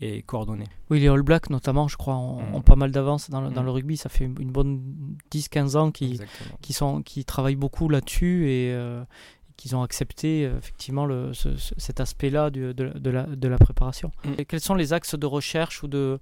et, 0.00 0.22
coordonnée. 0.22 0.68
Oui, 0.90 1.00
les 1.00 1.08
All 1.08 1.22
Blacks, 1.22 1.48
notamment, 1.48 1.88
je 1.88 1.96
crois, 1.96 2.16
ont, 2.16 2.58
mm. 2.58 2.62
pas 2.62 2.76
mal 2.76 2.92
d'avance 2.92 3.30
dans, 3.30 3.50
dans, 3.50 3.62
le 3.62 3.70
mm. 3.70 3.74
rugby. 3.74 3.96
Ça 3.96 4.10
fait 4.10 4.26
une 4.26 4.52
bonne 4.52 5.16
10-15 5.32 5.76
ans 5.78 5.90
qu'ils 5.90 6.20
qui 6.60 6.74
sont, 6.74 7.00
qui 7.00 7.24
travaillent 7.24 7.56
beaucoup 7.56 7.88
là-dessus 7.88 8.50
et 8.50 8.78
qu'ils 9.58 9.76
ont 9.76 9.82
accepté 9.82 10.46
euh, 10.46 10.56
effectivement 10.56 11.04
le, 11.04 11.32
cet 11.76 12.00
aspect-là 12.00 12.48
de, 12.48 12.72
de, 12.72 13.10
la, 13.10 13.24
de, 13.24 13.48
la, 13.48 13.58
préparation. 13.58 14.10
Mm. 14.24 14.32
Et 14.38 14.44
quels 14.46 14.60
sont 14.60 14.74
les 14.74 14.94
axes 14.94 15.16
de 15.16 15.26
recherche 15.26 15.82
ou 15.82 15.88
de, 15.88 16.18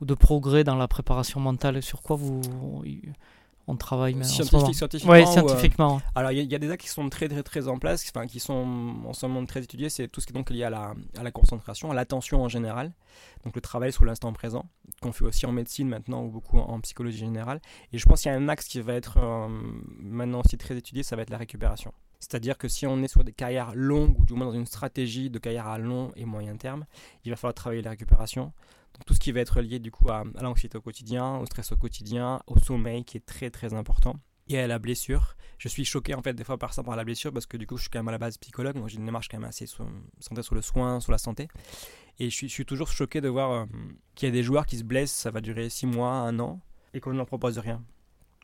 ou 0.00 0.06
de 0.06 0.14
progrès 0.14 0.64
dans 0.64 0.76
la 0.76 0.88
préparation 0.88 1.40
mentale? 1.40 1.82
Sur 1.82 2.00
quoi 2.00 2.16
vous, 2.16 2.40
on 3.68 3.76
travaille 3.76 4.16
Scientifique, 4.24 4.74
scientifiquement 4.74 5.12
Oui, 5.12 5.26
scientifiquement. 5.26 6.00
alors, 6.14 6.30
il 6.30 6.50
y, 6.50 6.54
a 6.54 6.58
des 6.58 6.70
axes 6.70 6.84
qui 6.84 6.88
sont 6.88 7.08
très, 7.08 7.28
très, 7.28 7.42
très 7.42 7.66
en 7.68 7.78
place, 7.78 8.04
enfin, 8.14 8.26
qui 8.26 8.38
sont 8.38 9.02
en 9.04 9.12
ce 9.12 9.26
moment 9.26 9.44
très 9.44 9.62
étudiés. 9.62 9.88
C'est 9.88 10.06
tout 10.08 10.20
ce 10.20 10.26
qui 10.26 10.32
est 10.32 10.36
donc 10.36 10.50
lié 10.50 10.64
à 10.64 10.70
la, 10.70 10.94
à 11.18 11.22
la 11.22 11.30
concentration, 11.32 11.90
à 11.90 11.94
l'attention 11.94 12.42
en 12.42 12.48
général. 12.48 12.92
Donc, 13.44 13.56
le 13.56 13.60
travail 13.60 13.92
sur 13.92 14.04
l'instant 14.04 14.32
présent, 14.32 14.66
qu'on 15.02 15.12
fait 15.12 15.24
aussi 15.24 15.46
en 15.46 15.52
médecine 15.52 15.88
maintenant 15.88 16.22
ou 16.24 16.28
beaucoup 16.28 16.58
en, 16.58 16.80
psychologie 16.80 17.18
générale. 17.18 17.60
Et 17.92 17.98
je 17.98 18.06
pense 18.06 18.22
qu'il 18.22 18.30
y 18.30 18.34
a 18.34 18.38
un 18.38 18.48
axe 18.48 18.66
qui 18.66 18.80
va 18.80 18.94
être 18.94 19.18
euh, 19.18 19.48
maintenant 19.98 20.42
aussi 20.44 20.56
très 20.56 20.76
étudié, 20.76 21.02
ça 21.02 21.16
va 21.16 21.22
être 21.22 21.30
la 21.30 21.38
récupération. 21.38 21.92
C'est-à-dire 22.20 22.56
que 22.58 22.68
si 22.68 22.86
on 22.86 23.02
est 23.02 23.08
sur 23.08 23.24
des 23.24 23.32
carrières 23.32 23.72
longues, 23.74 24.18
ou 24.18 24.24
du 24.24 24.34
moins 24.34 24.46
dans 24.46 24.52
une 24.52 24.66
stratégie 24.66 25.28
de 25.30 25.38
carrière 25.38 25.66
à 25.66 25.78
long 25.78 26.12
et 26.16 26.24
moyen 26.24 26.56
terme, 26.56 26.86
il 27.24 27.30
va 27.30 27.36
falloir 27.36 27.54
travailler 27.54 27.82
la 27.82 27.90
récupération. 27.90 28.52
Tout 29.04 29.14
ce 29.14 29.20
qui 29.20 29.32
va 29.32 29.40
être 29.40 29.60
lié 29.60 29.78
du 29.78 29.90
coup 29.90 30.10
à, 30.10 30.24
l'anxiété 30.40 30.78
au 30.78 30.80
quotidien, 30.80 31.36
au 31.36 31.46
stress 31.46 31.72
au 31.72 31.76
quotidien, 31.76 32.40
au 32.46 32.58
sommeil 32.58 33.04
qui 33.04 33.16
est 33.16 33.26
très 33.26 33.50
très 33.50 33.74
important 33.74 34.16
et 34.48 34.58
à 34.58 34.66
la 34.66 34.78
blessure. 34.78 35.36
Je 35.58 35.68
suis 35.68 35.84
choqué 35.84 36.14
en 36.14 36.22
fait 36.22 36.34
des 36.34 36.44
fois 36.44 36.58
par 36.58 36.74
ça, 36.74 36.82
par 36.82 36.96
la 36.96 37.04
blessure, 37.04 37.32
parce 37.32 37.46
que 37.46 37.56
du 37.56 37.66
coup 37.66 37.76
je 37.76 37.82
suis 37.82 37.90
quand 37.90 37.98
même 37.98 38.08
à 38.08 38.12
la 38.12 38.18
base 38.18 38.38
psychologue, 38.38 38.76
donc 38.76 38.88
j'ai 38.88 38.96
une 38.96 39.06
démarche 39.06 39.28
quand 39.28 39.38
même 39.38 39.48
assez 39.48 39.66
centrée 39.66 40.42
sur 40.42 40.54
le 40.54 40.62
soin, 40.62 41.00
sur 41.00 41.12
la 41.12 41.18
santé. 41.18 41.48
Et 42.18 42.30
je 42.30 42.46
suis, 42.46 42.64
toujours 42.64 42.88
choqué 42.88 43.20
de 43.20 43.28
voir 43.28 43.50
euh, 43.50 43.66
qu'il 44.14 44.28
y 44.28 44.32
a 44.32 44.32
des 44.32 44.42
joueurs 44.42 44.64
qui 44.64 44.78
se 44.78 44.84
blessent, 44.84 45.12
ça 45.12 45.30
va 45.30 45.40
durer 45.40 45.68
6 45.68 45.86
mois, 45.86 46.12
1 46.12 46.38
an, 46.38 46.60
et 46.94 47.00
qu'on 47.00 47.10
ne 47.10 47.16
leur 47.16 47.26
propose 47.26 47.58
rien. 47.58 47.82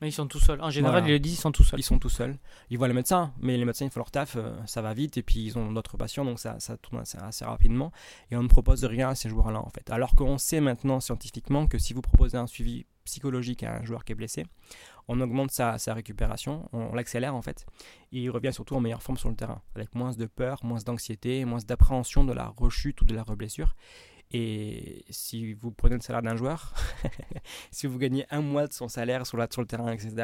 Mais 0.03 0.09
ils 0.09 0.12
sont 0.12 0.27
tout 0.27 0.41
seuls. 0.41 0.61
En 0.61 0.69
général, 0.69 0.97
Voilà. 1.03 1.07
ils 1.09 1.12
le 1.12 1.19
disent, 1.21 1.35
ils 1.35 1.41
sont 1.41 1.53
tout 1.53 1.62
seuls. 1.62 1.79
Ils 1.79 1.85
sont 1.85 2.01
tout 2.01 2.09
seuls. 2.09 2.37
Ils 2.71 2.77
voient 2.77 2.88
le 2.88 2.93
médecin, 2.95 3.33
mais 3.41 3.57
les 3.57 3.65
médecins, 3.65 3.85
ils 3.85 3.91
font 3.91 4.01
leur 4.01 4.11
taf, 4.11 4.35
euh, 4.35 4.53
ça 4.67 4.83
va 4.83 4.95
vite, 4.95 5.17
et 5.17 5.23
puis 5.23 5.38
ils 5.45 5.57
ont 5.57 5.71
d'autres 5.71 5.97
patients, 5.97 6.25
donc 6.25 6.41
ça, 6.41 6.59
ça 6.59 6.77
tourne 6.77 7.01
assez, 7.01 7.17
assez 7.19 7.45
rapidement. 7.45 7.93
Et 8.33 8.37
on 8.37 8.43
ne 8.43 8.49
propose 8.49 8.85
rien 8.85 9.11
à 9.11 9.15
ces 9.15 9.29
joueurs-là, 9.29 9.61
en 9.61 9.71
fait. 9.71 9.88
Alors 9.91 10.17
qu'on 10.17 10.38
sait 10.38 10.61
maintenant 10.61 10.99
scientifiquement 10.99 11.69
que 11.69 11.79
si 11.79 11.95
vous 11.95 12.03
proposez 12.03 12.37
un 12.37 12.49
suivi 12.49 12.85
psychologique 13.05 13.62
à 13.62 13.77
un 13.79 13.85
joueur 13.85 14.05
qui 14.05 14.11
est 14.11 14.17
blessé, 14.17 14.45
on 15.07 15.21
augmente 15.21 15.53
sa, 15.53 15.79
sa 15.79 15.95
récupération, 15.95 16.69
on, 16.73 16.81
on 16.81 16.95
l'accélère, 16.95 17.37
en 17.37 17.43
fait, 17.43 17.65
et 18.11 18.19
il 18.23 18.31
revient 18.31 18.53
surtout 18.53 18.75
en 18.75 18.81
meilleure 18.81 19.03
forme 19.05 19.19
sur 19.19 19.29
le 19.29 19.37
terrain, 19.37 19.62
avec 19.77 19.95
moins 19.95 20.11
de 20.11 20.27
peur, 20.27 20.59
moins 20.65 20.79
d'anxiété, 20.85 21.45
moins 21.45 21.61
d'appréhension 21.65 22.25
de 22.25 22.33
la 22.33 22.47
rechute 22.49 23.01
ou 23.03 23.05
de 23.05 23.15
la 23.15 23.23
reblessure. 23.23 23.77
Et 24.35 25.05
si 25.11 25.53
vous 25.55 25.71
prenez 25.71 25.97
le 25.97 26.01
salaire 26.01 26.23
d'un 26.23 26.37
joueur, 26.37 26.73
si 27.71 27.87
vous 27.87 27.99
gagnez 27.99 28.25
un 28.31 28.40
mois 28.40 28.66
de 28.66 28.73
son 28.73 28.88
salaire 28.88 29.27
sur, 29.27 29.37
la, 29.37 29.47
le 29.57 29.66
terrain, 29.66 29.92
etc., 29.92 30.14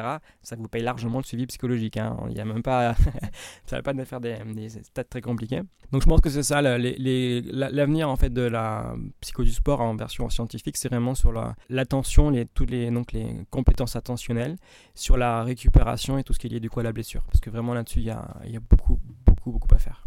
ça 0.43 0.57
vous 0.57 0.67
paye 0.69 0.83
largement 0.83 1.19
le 1.19 1.25
suivi 1.25 1.47
psychologique. 1.47 1.99
hein. 1.99 2.17
Il 2.29 2.35
n'y 2.35 2.41
a 2.41 2.45
même 2.47 2.63
pas, 2.63 2.95
ça 3.67 3.77
va 3.77 3.83
pas 3.83 3.93
de 3.93 4.05
faire 4.05 4.21
des, 4.21 4.37
stats 4.83 5.05
très 5.05 5.21
compliqués. 5.21 5.61
Donc 5.93 6.03
je 6.03 6.07
pense 6.07 6.21
que 6.23 6.31
c'est 6.31 6.43
ça, 6.43 6.63
la- 6.63 6.79
la- 6.79 7.71
l'avenir 7.71 8.09
en 8.09 8.17
fait 8.17 8.31
de 8.31 8.43
la 8.43 8.95
psycho 9.21 9.43
du 9.43 9.53
sport 9.53 9.81
en 9.83 9.95
version 9.95 10.29
scientifique, 10.31 10.77
c'est 10.79 10.89
vraiment 10.89 11.15
sur 11.15 11.33
la- 11.33 11.55
l'attention, 11.69 12.31
les, 12.31 12.47
toutes 12.47 12.71
les, 12.71 12.91
donc 12.91 13.13
les 13.13 13.45
compétences 13.51 13.95
attentionnelles, 13.97 14.57
sur 14.95 15.17
la 15.19 15.43
récupération 15.43 16.17
et 16.19 16.25
tout 16.25 16.33
ce 16.33 16.39
qui 16.39 16.47
est 16.47 16.51
lié 16.51 16.61
du 16.61 16.71
coup 16.71 16.81
à 16.81 16.83
la 16.83 16.93
blessure. 16.93 17.23
Parce 17.25 17.41
que 17.41 17.51
vraiment 17.51 17.75
là-dessus, 17.75 17.99
il 18.01 18.07
y 18.07 18.11
a, 18.11 18.27
y 18.47 18.59
beaucoup, 18.59 18.99
beaucoup, 19.27 19.53
beaucoup 19.53 19.75
à 19.75 19.79
faire. 19.79 20.05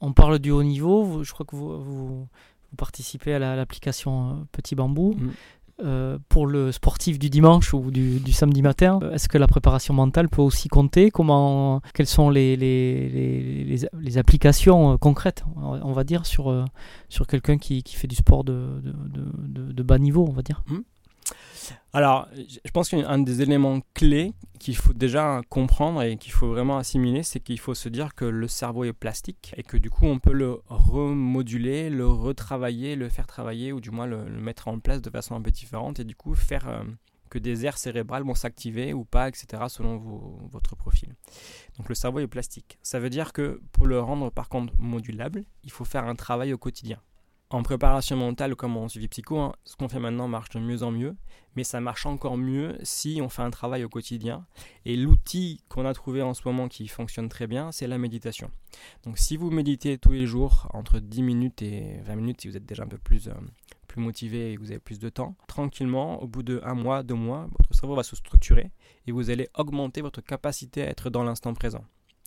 On 0.00 0.12
parle 0.12 0.38
du 0.38 0.50
haut 0.50 0.62
niveau. 0.62 1.24
je 1.24 1.32
crois 1.32 1.44
que 1.44 1.56
vous, 1.56 2.28
vous 2.70 2.76
participez 2.76 3.34
à 3.34 3.38
la- 3.38 3.56
l'application 3.56 4.30
euh, 4.30 4.32
Petit 4.52 4.74
Bambou. 4.74 5.14
Mm. 5.18 5.28
Euh, 5.84 6.18
pour 6.28 6.48
le 6.48 6.72
sportif 6.72 7.20
du 7.20 7.30
dimanche 7.30 7.72
ou 7.72 7.92
du, 7.92 8.18
du 8.18 8.32
samedi 8.32 8.62
matin, 8.62 8.98
euh, 9.00 9.12
est-ce 9.12 9.28
que 9.28 9.38
la 9.38 9.46
préparation 9.46 9.94
mentale 9.94 10.28
peut 10.28 10.42
aussi 10.42 10.66
compter? 10.68 11.12
Comment, 11.12 11.80
Quelles 11.94 12.08
sont 12.08 12.30
les, 12.30 12.56
les, 12.56 13.08
les, 13.08 13.62
les- 13.64 13.88
les 14.00 14.18
applications 14.18 14.98
concrètes, 14.98 15.44
on 15.56 15.92
va 15.92 16.02
dire, 16.02 16.26
sur, 16.26 16.50
sur 17.08 17.28
quelqu'un 17.28 17.58
qui, 17.58 17.84
qui 17.84 17.94
fait 17.94 18.08
du 18.08 18.16
sport 18.16 18.42
de, 18.42 18.80
de, 18.82 18.90
de- 18.90 19.32
de- 19.66 19.72
de 19.72 19.82
bas 19.84 19.98
niveau, 20.00 20.26
on 20.28 20.32
va 20.32 20.42
dire? 20.42 20.64
Alors, 21.92 22.28
je 22.34 22.70
pense 22.70 22.88
qu'un 22.88 23.18
des 23.18 23.42
éléments 23.42 23.80
clés 23.94 24.32
qu'il 24.58 24.76
faut 24.76 24.92
déjà 24.92 25.40
comprendre 25.48 26.02
et 26.02 26.16
qu'il 26.16 26.32
faut 26.32 26.48
vraiment 26.48 26.78
assimiler, 26.78 27.22
c'est 27.22 27.40
qu'il 27.40 27.58
faut 27.58 27.74
se 27.74 27.88
dire 27.88 28.14
que 28.14 28.24
le 28.24 28.48
cerveau 28.48 28.84
est 28.84 28.92
plastique 28.92 29.54
et 29.56 29.62
que 29.62 29.76
du 29.76 29.90
coup, 29.90 30.06
on 30.06 30.18
peut 30.18 30.32
le 30.32 30.60
remoduler, 30.68 31.90
le 31.90 32.06
retravailler, 32.06 32.96
le 32.96 33.08
faire 33.08 33.26
travailler 33.26 33.72
ou 33.72 33.80
du 33.80 33.90
moins 33.90 34.06
le, 34.06 34.24
mettre 34.24 34.68
en 34.68 34.78
place 34.80 35.02
de 35.02 35.10
façon 35.10 35.34
un 35.34 35.42
peu 35.42 35.50
différente 35.50 36.00
et 36.00 36.04
du 36.04 36.14
coup 36.14 36.34
faire 36.34 36.68
euh, 36.68 36.82
que 37.28 37.38
des 37.38 37.64
aires 37.64 37.78
cérébrales 37.78 38.24
vont 38.24 38.34
s'activer 38.34 38.92
ou 38.92 39.04
pas, 39.04 39.28
etc. 39.28 39.64
selon 39.68 39.98
votre 40.50 40.76
profil. 40.76 41.14
Donc 41.76 41.88
le 41.88 41.94
cerveau 41.94 42.20
est 42.20 42.26
plastique. 42.26 42.78
Ça 42.82 42.98
veut 42.98 43.10
dire 43.10 43.32
que 43.32 43.60
pour 43.72 43.86
le 43.86 44.00
rendre 44.00 44.30
par 44.30 44.48
contre 44.48 44.72
modulable, 44.78 45.44
il 45.64 45.70
faut 45.70 45.84
faire 45.84 46.04
un 46.04 46.14
travail 46.14 46.52
au 46.52 46.58
quotidien. 46.58 47.00
En 47.50 47.62
préparation 47.62 48.16
mentale 48.16 48.54
comme 48.56 48.76
en 48.76 48.88
suivi 48.88 49.08
psycho, 49.08 49.38
hein, 49.38 49.54
ce 49.64 49.76
qu'on 49.76 49.88
fait 49.88 50.00
maintenant 50.00 50.28
marche 50.28 50.50
de 50.50 50.60
mieux 50.60 50.82
en 50.82 50.90
mieux 50.90 51.16
mais 51.58 51.64
ça 51.64 51.80
marche 51.80 52.06
encore 52.06 52.36
mieux 52.36 52.78
si 52.84 53.18
on 53.20 53.28
fait 53.28 53.42
un 53.42 53.50
travail 53.50 53.82
au 53.82 53.88
quotidien. 53.88 54.46
Et 54.84 54.94
l'outil 54.94 55.60
qu'on 55.68 55.86
a 55.86 55.92
trouvé 55.92 56.22
en 56.22 56.32
ce 56.32 56.42
moment 56.44 56.68
qui 56.68 56.86
fonctionne 56.86 57.28
très 57.28 57.48
bien, 57.48 57.72
c'est 57.72 57.88
la 57.88 57.98
méditation. 57.98 58.52
Donc 59.02 59.18
si 59.18 59.36
vous 59.36 59.50
méditez 59.50 59.98
tous 59.98 60.12
les 60.12 60.24
jours 60.24 60.68
entre 60.72 61.00
10 61.00 61.20
minutes 61.22 61.62
et 61.62 61.98
20 62.04 62.14
minutes, 62.14 62.42
si 62.42 62.48
vous 62.48 62.56
êtes 62.56 62.64
déjà 62.64 62.84
un 62.84 62.86
peu 62.86 62.96
plus, 62.96 63.26
euh, 63.26 63.32
plus 63.88 64.00
motivé 64.00 64.52
et 64.52 64.54
que 64.54 64.60
vous 64.60 64.70
avez 64.70 64.78
plus 64.78 65.00
de 65.00 65.08
temps, 65.08 65.34
tranquillement, 65.48 66.22
au 66.22 66.28
bout 66.28 66.44
de 66.44 66.60
un 66.62 66.74
mois, 66.74 67.02
deux 67.02 67.14
mois, 67.14 67.48
votre 67.58 67.74
cerveau 67.74 67.96
va 67.96 68.04
se 68.04 68.14
structurer 68.14 68.70
et 69.08 69.10
vous 69.10 69.30
allez 69.30 69.48
augmenter 69.54 70.00
votre 70.00 70.20
capacité 70.20 70.82
à 70.82 70.90
être 70.90 71.10
dans 71.10 71.24
l'instant 71.24 71.54
présent. 71.54 71.84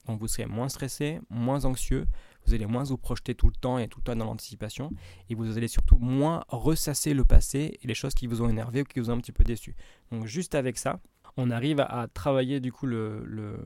Donc 0.08 0.20
vous 0.20 0.28
serez 0.28 0.46
moins 0.46 0.68
stressé, 0.68 1.22
moins 1.30 1.64
anxieux, 1.64 2.06
vous 2.46 2.54
allez 2.54 2.66
moins 2.66 2.84
vous 2.84 2.98
projeter 2.98 3.36
tout 3.36 3.48
le 3.48 3.56
temps 3.56 3.78
et 3.78 3.88
tout 3.88 4.00
le 4.00 4.04
temps 4.04 4.16
dans 4.16 4.26
l'anticipation, 4.26 4.92
et 5.30 5.36
vous 5.36 5.58
allez 5.58 5.68
surtout 5.68 5.98
moins 5.98 6.44
ressasser 6.48 7.14
le 7.14 7.26
passé 7.26 7.80
et 7.82 7.88
les 7.88 7.94
choses 7.94 8.14
qui 8.14 8.28
vous 8.28 8.42
ont 8.42 8.50
énervé 8.50 8.82
ou 8.82 8.84
qui 8.86 9.00
vous 9.00 9.10
ont 9.10 9.14
un 9.14 9.20
petit 9.20 9.32
peu 9.32 9.44
déçu. 9.44 9.76
Donc 10.12 10.26
juste 10.26 10.56
avec 10.56 10.78
ça, 10.78 11.00
on 11.38 11.50
arrive 11.50 11.80
à, 11.80 12.08
travailler 12.14 12.60
du 12.60 12.72
coup 12.72 12.86
le, 12.86 13.60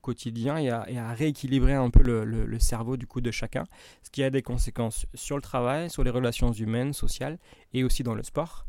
quotidien 0.00 0.56
et 0.58 0.68
à, 0.70 1.12
rééquilibrer 1.12 1.74
un 1.74 1.90
peu 1.90 2.02
le, 2.02 2.58
cerveau 2.58 2.96
du 2.96 3.06
coup 3.06 3.20
de 3.20 3.30
chacun, 3.30 3.64
ce 4.02 4.10
qui 4.10 4.22
a 4.22 4.30
des 4.30 4.42
conséquences 4.42 5.06
sur 5.14 5.36
le 5.36 5.42
travail, 5.42 5.90
sur 5.90 6.04
les 6.04 6.10
relations 6.10 6.52
humaines, 6.52 6.92
sociales 6.92 7.38
et 7.74 7.84
aussi 7.84 8.02
dans 8.02 8.14
le 8.14 8.22
sport. 8.22 8.66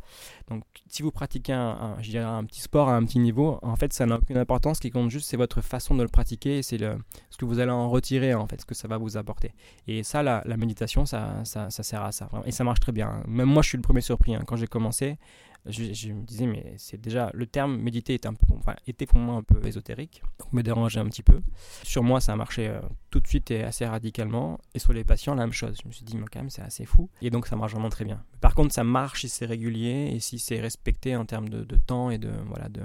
Donc 0.48 0.64
si 0.88 1.02
vous 1.02 1.12
pratiquez 1.12 1.54
un, 1.54 1.98
je 2.02 2.10
dirais 2.10 2.24
un 2.24 2.44
petit 2.44 2.62
sport 2.62 2.90
à 2.90 2.96
un 2.96 3.04
petit 3.04 3.20
niveau, 3.20 3.60
en 3.62 3.76
fait 3.76 3.94
ça 3.94 4.06
n'a 4.06 4.16
aucune 4.16 4.38
importance, 4.38 4.78
ce 4.78 4.82
qui 4.82 4.92
compte 4.92 5.10
juste 5.10 5.30
c'est 5.30 5.38
votre 5.38 5.62
façon 5.62 5.96
de 5.96 6.04
le 6.04 6.10
pratiquer, 6.10 6.62
c'est 6.62 6.78
ce 6.78 7.38
que 7.38 7.46
vous 7.46 7.60
allez 7.60 7.72
en 7.72 7.90
retirer 7.90 8.34
en 8.34 8.48
fait, 8.48 8.62
ce 8.62 8.66
que 8.66 8.76
ça 8.76 8.88
va 8.88 8.98
vous 8.98 9.18
apporter. 9.18 9.54
Et 9.88 10.04
ça, 10.04 10.24
la, 10.24 10.42
la 10.46 10.58
méditation, 10.58 11.06
ça, 11.06 11.44
ça, 11.44 11.70
sert 11.70 12.04
à 12.04 12.12
ça. 12.12 12.30
Et 12.46 12.52
ça 12.52 12.64
marche 12.64 12.80
très 12.80 12.92
bien. 12.92 13.24
Même 13.28 13.50
moi, 13.50 13.62
je 13.62 13.70
suis 13.70 13.78
le 13.78 13.82
premier 13.82 14.02
surpris. 14.02 14.36
hein. 14.36 14.44
Quand 14.46 14.56
j'ai 14.56 14.68
commencé, 14.68 15.18
je, 15.66 16.12
me 16.12 16.24
disais, 16.24 16.46
mais 16.46 16.74
c'est 16.78 17.00
déjà 17.00 17.32
le 17.34 17.46
terme 17.46 17.78
méditer 17.78 18.14
est 18.14 18.26
un 18.26 18.34
peu, 18.34 18.46
enfin, 18.58 18.76
était 18.86 19.06
pour 19.06 19.20
moi 19.20 19.36
un 19.36 19.44
peu 19.44 19.66
ésotérique, 19.66 20.22
donc 20.40 20.52
me 20.52 20.62
dérangeait 20.62 21.00
un 21.00 21.06
petit 21.06 21.24
peu. 21.24 21.42
Sur 21.84 22.04
moi, 22.04 22.20
ça 22.20 22.34
a 22.34 22.36
marché 22.36 22.68
euh, 22.68 22.82
tout 23.10 23.22
de 23.22 23.28
suite 23.28 23.50
et 23.52 23.64
assez 23.64 23.86
radicalement. 23.86 24.60
Et 24.74 24.80
sur 24.80 24.92
les 24.92 25.04
patients, 25.04 25.36
la 25.36 25.44
même 25.44 25.54
chose. 25.54 25.78
Je 25.82 25.88
me 25.88 25.94
suis 25.94 26.04
dit, 26.04 26.18
mais 26.18 26.26
quand 26.32 26.40
même, 26.40 26.50
c'est 26.50 26.62
assez 26.62 26.86
fou. 26.86 27.10
Et 27.22 27.30
donc, 27.30 27.48
ça 27.48 27.56
marche 27.56 27.72
vraiment 27.72 27.90
très 27.90 28.04
bien. 28.04 28.22
Par 28.42 28.56
contre, 28.56 28.74
ça 28.74 28.84
marche 28.84 29.22
si 29.22 29.30
c'est 29.30 29.46
régulier 29.46 30.12
et 30.14 30.20
si 30.20 30.38
c'est 30.38 30.60
respecté 30.60 31.16
en 31.16 31.26
termes 31.26 31.48
de, 31.48 31.64
de 31.64 31.78
temps 31.78 32.10
et 32.10 32.18
de, 32.18 32.32
voilà, 32.48 32.68
de 32.68 32.82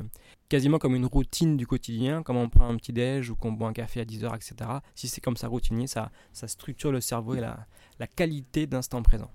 quasiment 0.49 0.79
comme 0.79 0.95
une 0.95 1.07
routine 1.07 1.57
du 1.57 1.67
quotidien, 1.67 2.23
comme 2.23 2.37
on 2.37 2.49
prend 2.49 2.69
un 2.69 2.77
petit 2.77 2.93
déj 2.93 3.31
ou 3.31 3.37
qu'on 3.37 3.53
boit 3.53 3.69
un 3.69 3.73
café 3.73 4.01
à 4.01 4.05
10h, 4.05 4.35
etc. 4.37 4.71
Si 4.95 5.09
c'est 5.09 5.21
comme 5.21 5.37
ça 5.37 5.49
routinier, 5.49 5.87
ça, 5.87 6.11
ça 6.33 6.47
structure 6.47 6.93
le 6.93 7.01
cerveau 7.01 7.35
et 7.35 7.41
la, 7.41 7.67
la 7.99 8.07
qualité 8.07 8.67
d'instant 8.67 9.03
présent. 9.03 9.31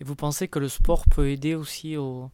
Et 0.00 0.04
vous 0.04 0.14
pensez 0.14 0.48
que 0.48 0.58
le 0.58 0.68
sport 0.68 1.04
peut 1.08 1.28
aider 1.28 1.54
aussi 1.54 1.96
au... 1.96 2.30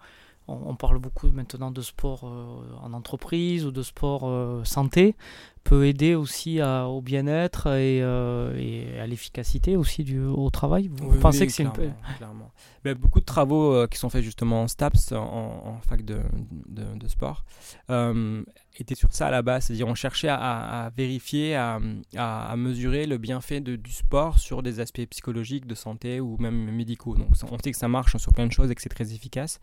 On 0.46 0.74
parle 0.74 0.98
beaucoup 0.98 1.28
maintenant 1.28 1.70
de 1.70 1.80
sport 1.80 2.24
euh, 2.24 2.76
en 2.82 2.92
entreprise 2.92 3.64
ou 3.64 3.70
de 3.70 3.82
sport 3.82 4.24
euh, 4.24 4.62
santé, 4.64 5.16
peut 5.64 5.86
aider 5.86 6.14
aussi 6.14 6.60
à- 6.60 6.86
au 6.86 7.00
bien-être 7.00 7.68
et, 7.68 8.00
euh, 8.02 8.54
et 8.58 9.00
à 9.00 9.06
l'efficacité 9.06 9.76
aussi 9.76 10.04
du, 10.04 10.20
au 10.22 10.50
travail. 10.50 10.88
Vous 10.92 11.08
Oui, 11.10 11.18
pensez 11.18 11.40
oui, 11.40 11.46
que 11.46 11.52
c'est 11.52 11.62
une... 11.64 11.72
clairement, 12.18 12.50
beaucoup 12.98 13.20
de 13.20 13.24
travaux 13.24 13.72
euh, 13.72 13.86
qui 13.86 13.98
sont 13.98 14.10
faits 14.10 14.22
justement 14.22 14.62
en 14.62 14.68
STAPS, 14.68 15.12
en, 15.12 15.16
en 15.16 15.80
fac 15.80 16.04
de, 16.04 16.20
de, 16.68 16.84
de 16.98 17.08
sport, 17.08 17.44
euh, 17.90 18.42
étaient 18.78 18.94
sur 18.94 19.10
ça 19.12 19.28
à 19.28 19.30
la 19.30 19.40
base. 19.40 19.64
C'est-à-dire 19.64 19.88
on 19.88 19.94
cherchait 19.94 20.28
à, 20.28 20.36
à- 20.36 20.86
à 20.86 20.90
vérifier, 20.90 21.56
à, 21.56 21.80
à- 22.16 22.54
mesurer 22.56 23.06
le 23.06 23.16
bienfait 23.16 23.60
de- 23.60 23.76
du 23.76 23.90
sport 23.90 24.38
sur 24.38 24.62
des 24.62 24.80
aspects 24.80 25.06
psychologiques, 25.08 25.66
de 25.66 25.74
santé 25.74 26.20
ou 26.20 26.36
même 26.38 26.70
médicaux. 26.72 27.14
Donc 27.16 27.28
on 27.50 27.58
sait 27.58 27.72
que 27.72 27.78
ça 27.78 27.88
marche 27.88 28.16
sur 28.18 28.32
plein 28.34 28.46
de 28.46 28.52
choses 28.52 28.70
et 28.70 28.74
que 28.74 28.82
c'est 28.82 28.90
très 28.90 29.14
efficace. 29.14 29.60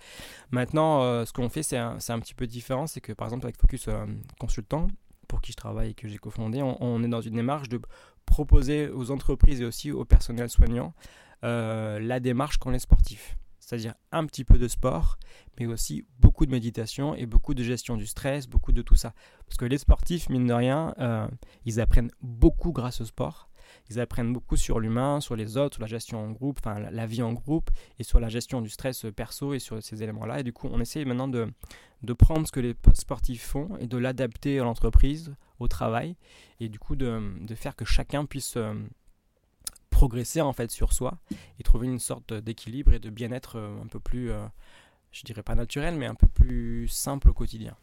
Maintenant, 0.49 1.23
ce 1.25 1.31
qu'on 1.31 1.49
fait, 1.49 1.61
c'est 1.63 1.77
un, 1.77 1.97
un 2.09 2.19
petit 2.19 2.33
peu 2.33 2.47
différent. 2.47 2.87
C'est 2.87 3.01
que 3.01 3.13
par 3.13 3.27
exemple 3.27 3.45
avec 3.45 3.57
Focus 3.61 3.87
Consultant, 4.39 4.87
pour 5.31 5.39
qui 5.39 5.53
je 5.53 5.57
travaille 5.57 5.91
et 5.91 5.93
que 5.93 6.09
j'ai 6.09 6.17
cofondé, 6.17 6.61
on, 6.61 6.75
on 6.83 7.01
est 7.05 7.07
dans 7.07 7.21
une 7.21 7.35
démarche 7.35 7.69
de 7.69 7.79
proposer 8.25 8.89
aux 8.89 9.11
entreprises 9.11 9.61
et 9.61 9.65
aussi 9.65 9.89
au 9.89 10.03
personnel 10.03 10.49
soignant 10.49 10.93
euh, 11.45 11.99
la 12.01 12.19
démarche 12.19 12.57
qu'ont 12.57 12.71
les 12.71 12.79
sportifs. 12.79 13.37
C'est-à-dire 13.57 13.93
un 14.11 14.25
petit 14.25 14.43
peu 14.43 14.57
de 14.57 14.67
sport, 14.67 15.17
mais 15.57 15.67
aussi 15.67 16.05
beaucoup 16.19 16.45
de 16.45 16.51
méditation 16.51 17.15
et 17.15 17.25
beaucoup 17.25 17.53
de 17.53 17.63
gestion 17.63 17.95
du 17.95 18.07
stress, 18.07 18.45
beaucoup 18.45 18.73
de 18.73 18.81
tout 18.81 18.97
ça. 18.97 19.13
Parce 19.45 19.55
que 19.55 19.63
les 19.63 19.77
sportifs, 19.77 20.27
mine 20.27 20.47
de 20.47 20.53
rien, 20.53 20.93
euh, 20.99 21.25
ils 21.63 21.79
apprennent 21.79 22.11
beaucoup 22.21 22.73
grâce 22.73 22.99
au 22.99 23.05
sport. 23.05 23.47
Ils 23.91 23.99
apprennent 23.99 24.31
beaucoup 24.31 24.55
sur 24.55 24.79
l'humain, 24.79 25.19
sur 25.19 25.35
les 25.35 25.57
autres, 25.57 25.75
sur 25.75 25.81
la 25.81 25.87
gestion 25.87 26.23
en 26.23 26.31
groupe, 26.31 26.59
enfin 26.63 26.79
la, 26.79 27.05
vie 27.05 27.21
en 27.21 27.33
groupe 27.33 27.69
et 27.99 28.03
sur 28.03 28.21
la 28.21 28.29
gestion 28.29 28.61
du 28.61 28.69
stress 28.69 29.05
perso 29.13 29.53
et 29.53 29.59
sur 29.59 29.83
ces 29.83 30.01
éléments-là. 30.01 30.39
Et 30.39 30.43
du 30.43 30.53
coup, 30.53 30.69
on 30.71 30.79
essaie 30.79 31.03
maintenant 31.03 31.27
de, 31.27 31.51
prendre 32.13 32.47
ce 32.47 32.53
que 32.53 32.61
les 32.61 32.73
sportifs 32.93 33.43
font 33.43 33.75
et 33.79 33.87
de 33.87 33.97
l'adapter 33.97 34.59
à 34.59 34.63
l'entreprise, 34.63 35.35
au 35.59 35.67
travail, 35.67 36.15
et 36.61 36.69
du 36.69 36.79
coup 36.79 36.95
de, 36.95 37.33
de 37.41 37.55
faire 37.55 37.75
que 37.75 37.83
chacun 37.83 38.25
puisse 38.25 38.55
euh, 38.55 38.73
progresser 39.89 40.41
en 40.41 40.53
fait 40.53 40.71
sur 40.71 40.93
soi 40.93 41.19
et 41.59 41.63
trouver 41.63 41.87
une 41.87 41.99
sorte 41.99 42.33
d'équilibre 42.33 42.93
et 42.93 42.99
de 42.99 43.09
bien-être 43.09 43.57
euh, 43.57 43.81
un 43.83 43.87
peu 43.87 43.99
plus, 43.99 44.31
euh, 44.31 44.47
je 45.11 45.23
dirais 45.23 45.43
pas 45.43 45.53
naturel, 45.53 45.95
mais 45.95 46.05
un 46.05 46.15
peu 46.15 46.27
plus 46.27 46.87
simple 46.87 47.29
au 47.29 47.33
quotidien. 47.33 47.75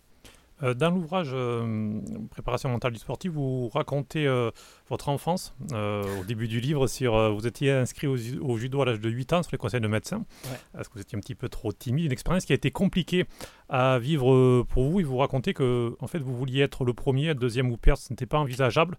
Euh, 0.63 0.75
Dans 0.75 0.91
l'ouvrage 0.91 1.31
euh, 1.33 2.01
Préparation 2.31 2.69
mentale 2.69 2.93
du 2.93 2.99
sportif, 2.99 3.31
vous 3.33 3.69
racontez 3.69 4.27
euh, 4.27 4.51
votre 4.89 5.09
enfance 5.09 5.55
euh, 5.73 6.03
au 6.21 6.25
début 6.25 6.49
du 6.49 6.61
livre. 6.61 6.87
Sur, 6.89 7.33
vous 7.35 7.47
étiez 7.47 7.71
inscrit 7.71 8.07
au, 8.07 8.17
ju- 8.17 8.39
au 8.41 8.57
judo 8.59 8.83
à 8.83 8.87
l'âge 8.87 9.01
de 9.01 9.09
8 9.09 9.33
ans 9.35 9.43
sur 9.43 9.53
les 9.53 9.59
conseils 9.59 9.81
de 9.81 9.87
médecins. 9.89 10.25
Ouais. 10.47 10.81
Est-ce 10.81 10.89
que 10.89 10.95
vous 10.95 11.01
étiez 11.01 11.17
un 11.17 11.21
petit 11.21 11.35
peu 11.37 11.49
trop 11.49 11.73
timide? 11.73 12.07
Une 12.07 12.13
expérience 12.13 12.45
qui 12.45 12.53
a 12.53 12.57
été 12.57 12.71
compliquée 12.71 13.27
à 13.69 13.99
vivre 13.99 14.63
pour 14.65 14.85
vous. 14.91 15.01
Et 15.01 15.05
vous 15.05 15.19
racontez 15.19 15.55
que 15.55 15.95
en 16.01 16.07
fait, 16.09 16.19
vous 16.19 16.37
vouliez 16.37 16.63
être 16.63 16.85
le 16.85 16.93
premier, 16.93 17.29
le 17.29 17.35
deuxième 17.37 17.71
ou 17.71 17.77
perdre. 17.77 18.01
Ce 18.01 18.13
n'était 18.13 18.27
pas 18.27 18.39
envisageable. 18.39 18.97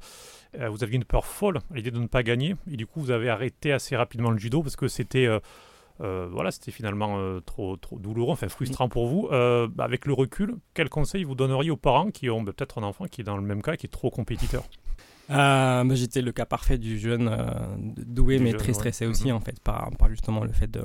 Vous 0.57 0.83
aviez 0.83 0.95
une 0.95 1.03
peur 1.05 1.25
folle 1.25 1.57
à 1.71 1.75
l'idée 1.75 1.91
de 1.91 1.99
ne 1.99 2.07
pas 2.07 2.23
gagner. 2.23 2.55
Et 2.71 2.77
du 2.77 2.87
coup, 2.87 3.01
vous 3.01 3.11
avez 3.11 3.29
arrêté 3.29 3.71
assez 3.71 3.95
rapidement 3.95 4.31
le 4.31 4.37
judo 4.37 4.63
parce 4.63 4.75
que 4.75 4.87
c'était... 4.87 5.27
euh, 6.01 6.27
voilà, 6.31 6.51
c'était 6.51 6.71
finalement 6.71 7.17
trop, 7.41 7.75
trop 7.77 7.99
douloureux, 7.99 8.33
enfin 8.33 8.49
frustrant 8.49 8.89
pour 8.89 9.07
vous. 9.07 9.27
Bah, 9.29 9.83
avec 9.83 10.05
le 10.05 10.13
recul, 10.13 10.55
quel 10.73 10.89
conseil 10.89 11.23
vous 11.23 11.35
donneriez 11.35 11.71
aux 11.71 11.77
parents 11.77 12.11
qui 12.11 12.29
ont 12.29 12.41
bah, 12.41 12.53
peut-être 12.55 12.79
un 12.79 12.83
enfant 12.83 13.05
qui 13.05 13.21
est 13.21 13.23
dans 13.23 13.37
le 13.37 13.43
même 13.43 13.61
cas, 13.61 13.75
qui 13.75 13.85
est 13.85 13.89
trop 13.89 14.09
compétiteur? 14.09 14.63
Bah, 15.29 15.83
J'étais 15.93 16.21
le 16.21 16.31
cas 16.31 16.45
parfait 16.45 16.77
du 16.77 16.97
jeune 16.99 17.31
doué, 17.97 18.39
mais 18.39 18.53
très 18.53 18.73
stressé 18.73 19.05
aussi, 19.05 19.27
mhm. 19.27 19.35
en 19.35 19.39
fait, 19.39 19.59
par, 19.59 19.91
par, 19.97 20.09
justement 20.09 20.43
le 20.43 20.51
fait 20.51 20.69
de, 20.71 20.83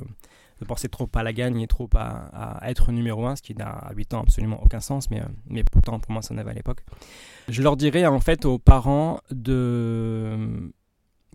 de 0.59 0.65
penser 0.65 0.87
trop 0.87 1.09
à 1.13 1.23
la 1.23 1.33
gagne 1.33 1.59
et 1.61 1.67
trop 1.67 1.89
à, 1.95 2.59
être 2.63 2.91
numéro 2.91 3.25
un, 3.25 3.35
ce 3.35 3.41
qui 3.41 3.55
n'a 3.55 3.69
à 3.69 3.93
8 3.93 4.13
ans 4.13 4.21
absolument 4.21 4.61
aucun 4.63 4.79
sens, 4.79 5.09
mais, 5.09 5.21
mais 5.47 5.63
pourtant 5.63 5.99
pour 5.99 6.11
moi 6.11 6.21
ça 6.21 6.33
n'avait 6.33 6.51
à 6.51 6.53
l'époque. 6.53 6.83
Je 7.49 7.61
leur 7.61 7.75
dirais 7.75 8.05
en 8.05 8.19
fait 8.19 8.45
aux 8.45 8.59
parents 8.59 9.19
de 9.31 10.71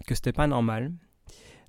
que 0.06 0.14
c'était 0.14 0.32
pas 0.32 0.46
normal 0.46 0.92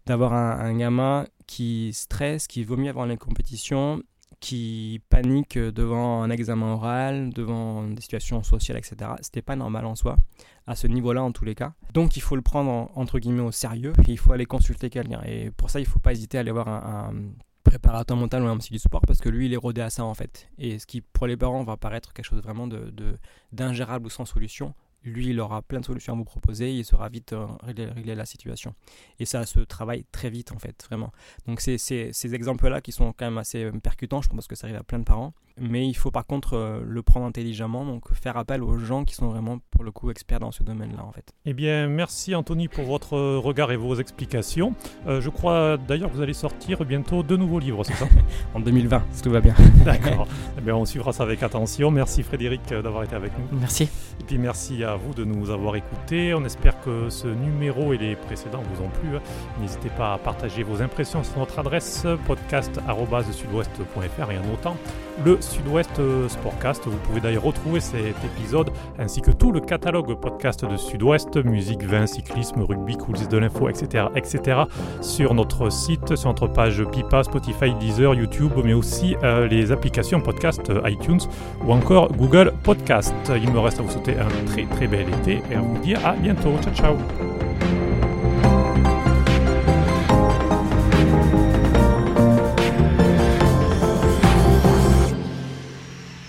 d'avoir 0.06 0.34
un, 0.34 0.76
gamin 0.78 1.26
qui 1.52 1.92
stresse, 1.92 2.48
qui 2.48 2.64
vomit 2.64 2.88
avant 2.88 3.04
les 3.04 3.18
compétitions, 3.18 4.02
qui 4.40 5.02
panique 5.10 5.58
devant 5.58 6.24
un 6.24 6.30
examen 6.30 6.76
oral, 6.76 7.34
devant 7.34 7.84
des 7.90 8.02
situations 8.02 8.42
sociales, 8.42 8.78
etc. 8.78 9.12
C'était 9.22 9.42
pas 9.42 9.58
normal 9.58 9.86
en 9.86 9.96
soi, 9.96 10.16
à 10.66 10.78
ce 10.78 10.88
niveau-là 10.88 11.22
en 11.22 11.34
tous 11.34 11.44
les 11.44 11.54
cas. 11.54 11.74
Donc 11.94 12.16
il 12.16 12.22
faut 12.22 12.38
le 12.38 12.42
prendre 12.42 12.90
entre 12.96 13.20
guillemets 13.20 13.42
au 13.42 13.52
sérieux 13.52 13.92
et 14.08 14.12
il 14.12 14.18
faut 14.18 14.32
aller 14.32 14.46
consulter 14.46 14.90
quelqu'un. 14.90 15.22
Et 15.26 15.52
pour 15.52 15.70
ça, 15.70 15.82
il 15.82 15.86
faut 15.86 16.00
pas 16.00 16.14
hésiter 16.14 16.38
à 16.38 16.40
aller 16.40 16.52
voir 16.52 16.70
un, 16.70 17.14
préparateur 17.66 18.16
mental 18.16 18.44
ou 18.44 18.48
un 18.48 18.58
psy 18.58 18.72
du 18.72 18.80
sport 18.80 19.02
parce 19.06 19.20
que 19.20 19.28
lui, 19.28 19.48
il 19.48 19.54
est 19.54 19.58
rodé 19.58 19.82
à 19.82 19.90
ça 19.90 20.06
en 20.06 20.14
fait. 20.14 20.48
Et 20.58 20.80
ce 20.80 20.86
qui 20.86 21.02
pour 21.02 21.28
les 21.28 21.36
parents 21.36 21.64
va 21.66 21.76
paraître 21.76 22.14
quelque 22.14 22.26
chose 22.26 22.42
vraiment 22.42 22.66
de 22.66 22.94
d'ingérable 23.52 24.06
ou 24.06 24.10
sans 24.10 24.24
solution, 24.24 24.74
lui, 25.04 25.30
il 25.30 25.40
aura 25.40 25.62
plein 25.62 25.80
de 25.80 25.86
solutions 25.86 26.14
à 26.14 26.16
vous 26.16 26.24
proposer, 26.24 26.72
il 26.72 26.86
saura 26.86 27.10
vite 27.10 27.34
euh, 27.34 27.48
régler, 27.64 28.16
la 28.16 28.26
situation. 28.26 28.76
Et 29.20 29.26
ça 29.26 29.46
se 29.46 29.60
travaille 29.60 30.06
très 30.12 30.30
vite, 30.30 30.52
en 30.52 30.60
fait, 30.60 30.84
vraiment. 30.86 31.12
Donc, 31.48 31.62
c'est 31.62 31.78
ces 31.78 32.36
exemples-là 32.36 32.82
qui 32.82 32.92
sont 32.92 33.14
quand 33.14 33.26
même 33.26 33.38
assez 33.38 33.64
euh, 33.64 33.72
percutants, 33.72 34.22
je 34.22 34.30
pense 34.30 34.48
que 34.48 34.56
ça 34.56 34.68
arrive 34.68 34.78
à 34.78 34.84
plein 34.84 35.00
de 35.00 35.04
parents. 35.04 35.34
Mais 35.60 35.88
il 35.88 35.94
faut 35.94 36.12
par 36.12 36.26
contre 36.26 36.54
euh, 36.54 36.82
le 36.86 37.02
prendre 37.02 37.26
intelligemment, 37.26 37.86
donc 37.86 38.12
faire 38.14 38.38
appel 38.38 38.64
aux 38.64 38.78
gens 38.78 39.04
qui 39.04 39.16
sont 39.16 39.30
vraiment, 39.30 39.60
pour 39.72 39.84
le 39.84 39.92
coup, 39.92 40.12
experts 40.12 40.40
dans 40.40 40.52
ce 40.52 40.64
domaine-là, 40.64 41.04
en 41.04 41.12
fait. 41.12 41.34
Eh 41.46 41.54
bien, 41.54 41.88
merci 41.88 42.36
Anthony 42.36 42.68
pour 42.68 42.86
votre 42.86 43.18
regard 43.38 43.72
et 43.72 43.78
vos 43.78 43.96
explications. 43.96 44.74
je 45.08 45.30
crois 45.30 45.78
d'ailleurs 45.78 46.12
que 46.12 46.16
vous 46.16 46.22
allez 46.22 46.34
sortir 46.34 46.84
bientôt 46.86 47.24
deux 47.24 47.38
nouveaux 47.38 47.60
livres, 47.60 47.84
c'est 47.84 47.94
ça? 47.94 48.08
En 48.54 48.60
2020, 48.60 49.04
si 49.12 49.22
tout 49.22 49.32
va 49.32 49.40
bien. 49.40 49.56
D'accord. 49.86 50.28
eh 50.58 50.62
bien, 50.62 50.76
on 50.76 50.86
suivra 50.86 51.14
ça 51.14 51.24
avec 51.24 51.42
attention. 51.42 51.90
Merci 51.90 52.24
Frédéric 52.24 52.62
d'avoir 52.70 53.04
été 53.04 53.16
avec 53.16 53.32
nous. 53.38 53.60
Merci. 53.60 53.84
Et 53.84 54.24
puis 54.26 54.38
merci 54.38 54.84
à 54.84 54.92
à 54.92 54.96
vous 54.98 55.14
de 55.14 55.24
nous 55.24 55.50
avoir 55.50 55.78
écoutés. 55.78 56.34
On 56.34 56.44
espère 56.44 56.80
que 56.82 57.10
ce 57.10 57.28
numéro 57.28 57.94
et 57.94 57.98
les 57.98 58.16
précédents 58.16 58.62
vous 58.74 58.84
ont 58.84 58.90
plu. 58.90 59.10
N'hésitez 59.62 59.90
pas 59.90 60.14
à 60.14 60.18
partager 60.18 60.64
vos 60.64 60.82
impressions 60.82 61.24
sur 61.24 61.40
notre 61.40 61.58
adresse 61.60 62.06
podcast.sudouest.fr 62.28 64.32
et 64.32 64.38
en 64.38 64.46
notant 64.46 64.76
le 65.26 65.41
Sud-Ouest 65.42 66.02
Sportcast. 66.28 66.86
Vous 66.86 66.98
pouvez 66.98 67.20
d'ailleurs 67.20 67.44
retrouver 67.44 67.80
cet 67.80 68.16
épisode 68.24 68.70
ainsi 69.00 69.22
que 69.22 69.32
tout 69.32 69.52
le 69.52 69.60
catalogue 69.60 70.20
podcast 70.20 70.66
de 70.66 70.78
Sud-Ouest, 70.78 71.38
musique, 71.44 71.84
vin, 71.84 72.06
cyclisme, 72.06 72.62
rugby, 72.62 72.98
coulisses 72.98 73.30
de 73.30 73.38
l'info, 73.38 73.70
etc., 73.70 74.06
etc. 74.16 74.62
sur 75.02 75.34
notre 75.34 75.70
site, 75.70 76.16
sur 76.16 76.30
notre 76.30 76.48
page 76.48 76.84
Pipa, 76.92 77.24
Spotify, 77.24 77.74
Deezer, 77.80 78.14
YouTube, 78.14 78.54
mais 78.64 78.74
aussi 78.74 79.16
euh, 79.24 79.48
les 79.48 79.72
applications 79.72 80.22
podcast 80.22 80.70
euh, 80.70 80.90
iTunes 80.90 81.22
ou 81.66 81.72
encore 81.72 82.12
Google 82.14 82.54
Podcast. 82.64 83.14
Il 83.36 83.52
me 83.52 83.60
reste 83.60 83.80
à 83.80 83.84
vous 83.84 83.92
souhaiter 83.92 84.16
un 84.18 84.46
très 84.46 84.66
très 84.66 84.88
bel 84.88 85.08
été 85.10 85.42
et 85.52 85.56
à 85.56 85.62
vous 85.62 85.78
dire 85.80 86.06
à 86.06 86.14
bientôt. 86.14 86.54
Ciao 86.62 86.74
ciao 86.74 87.51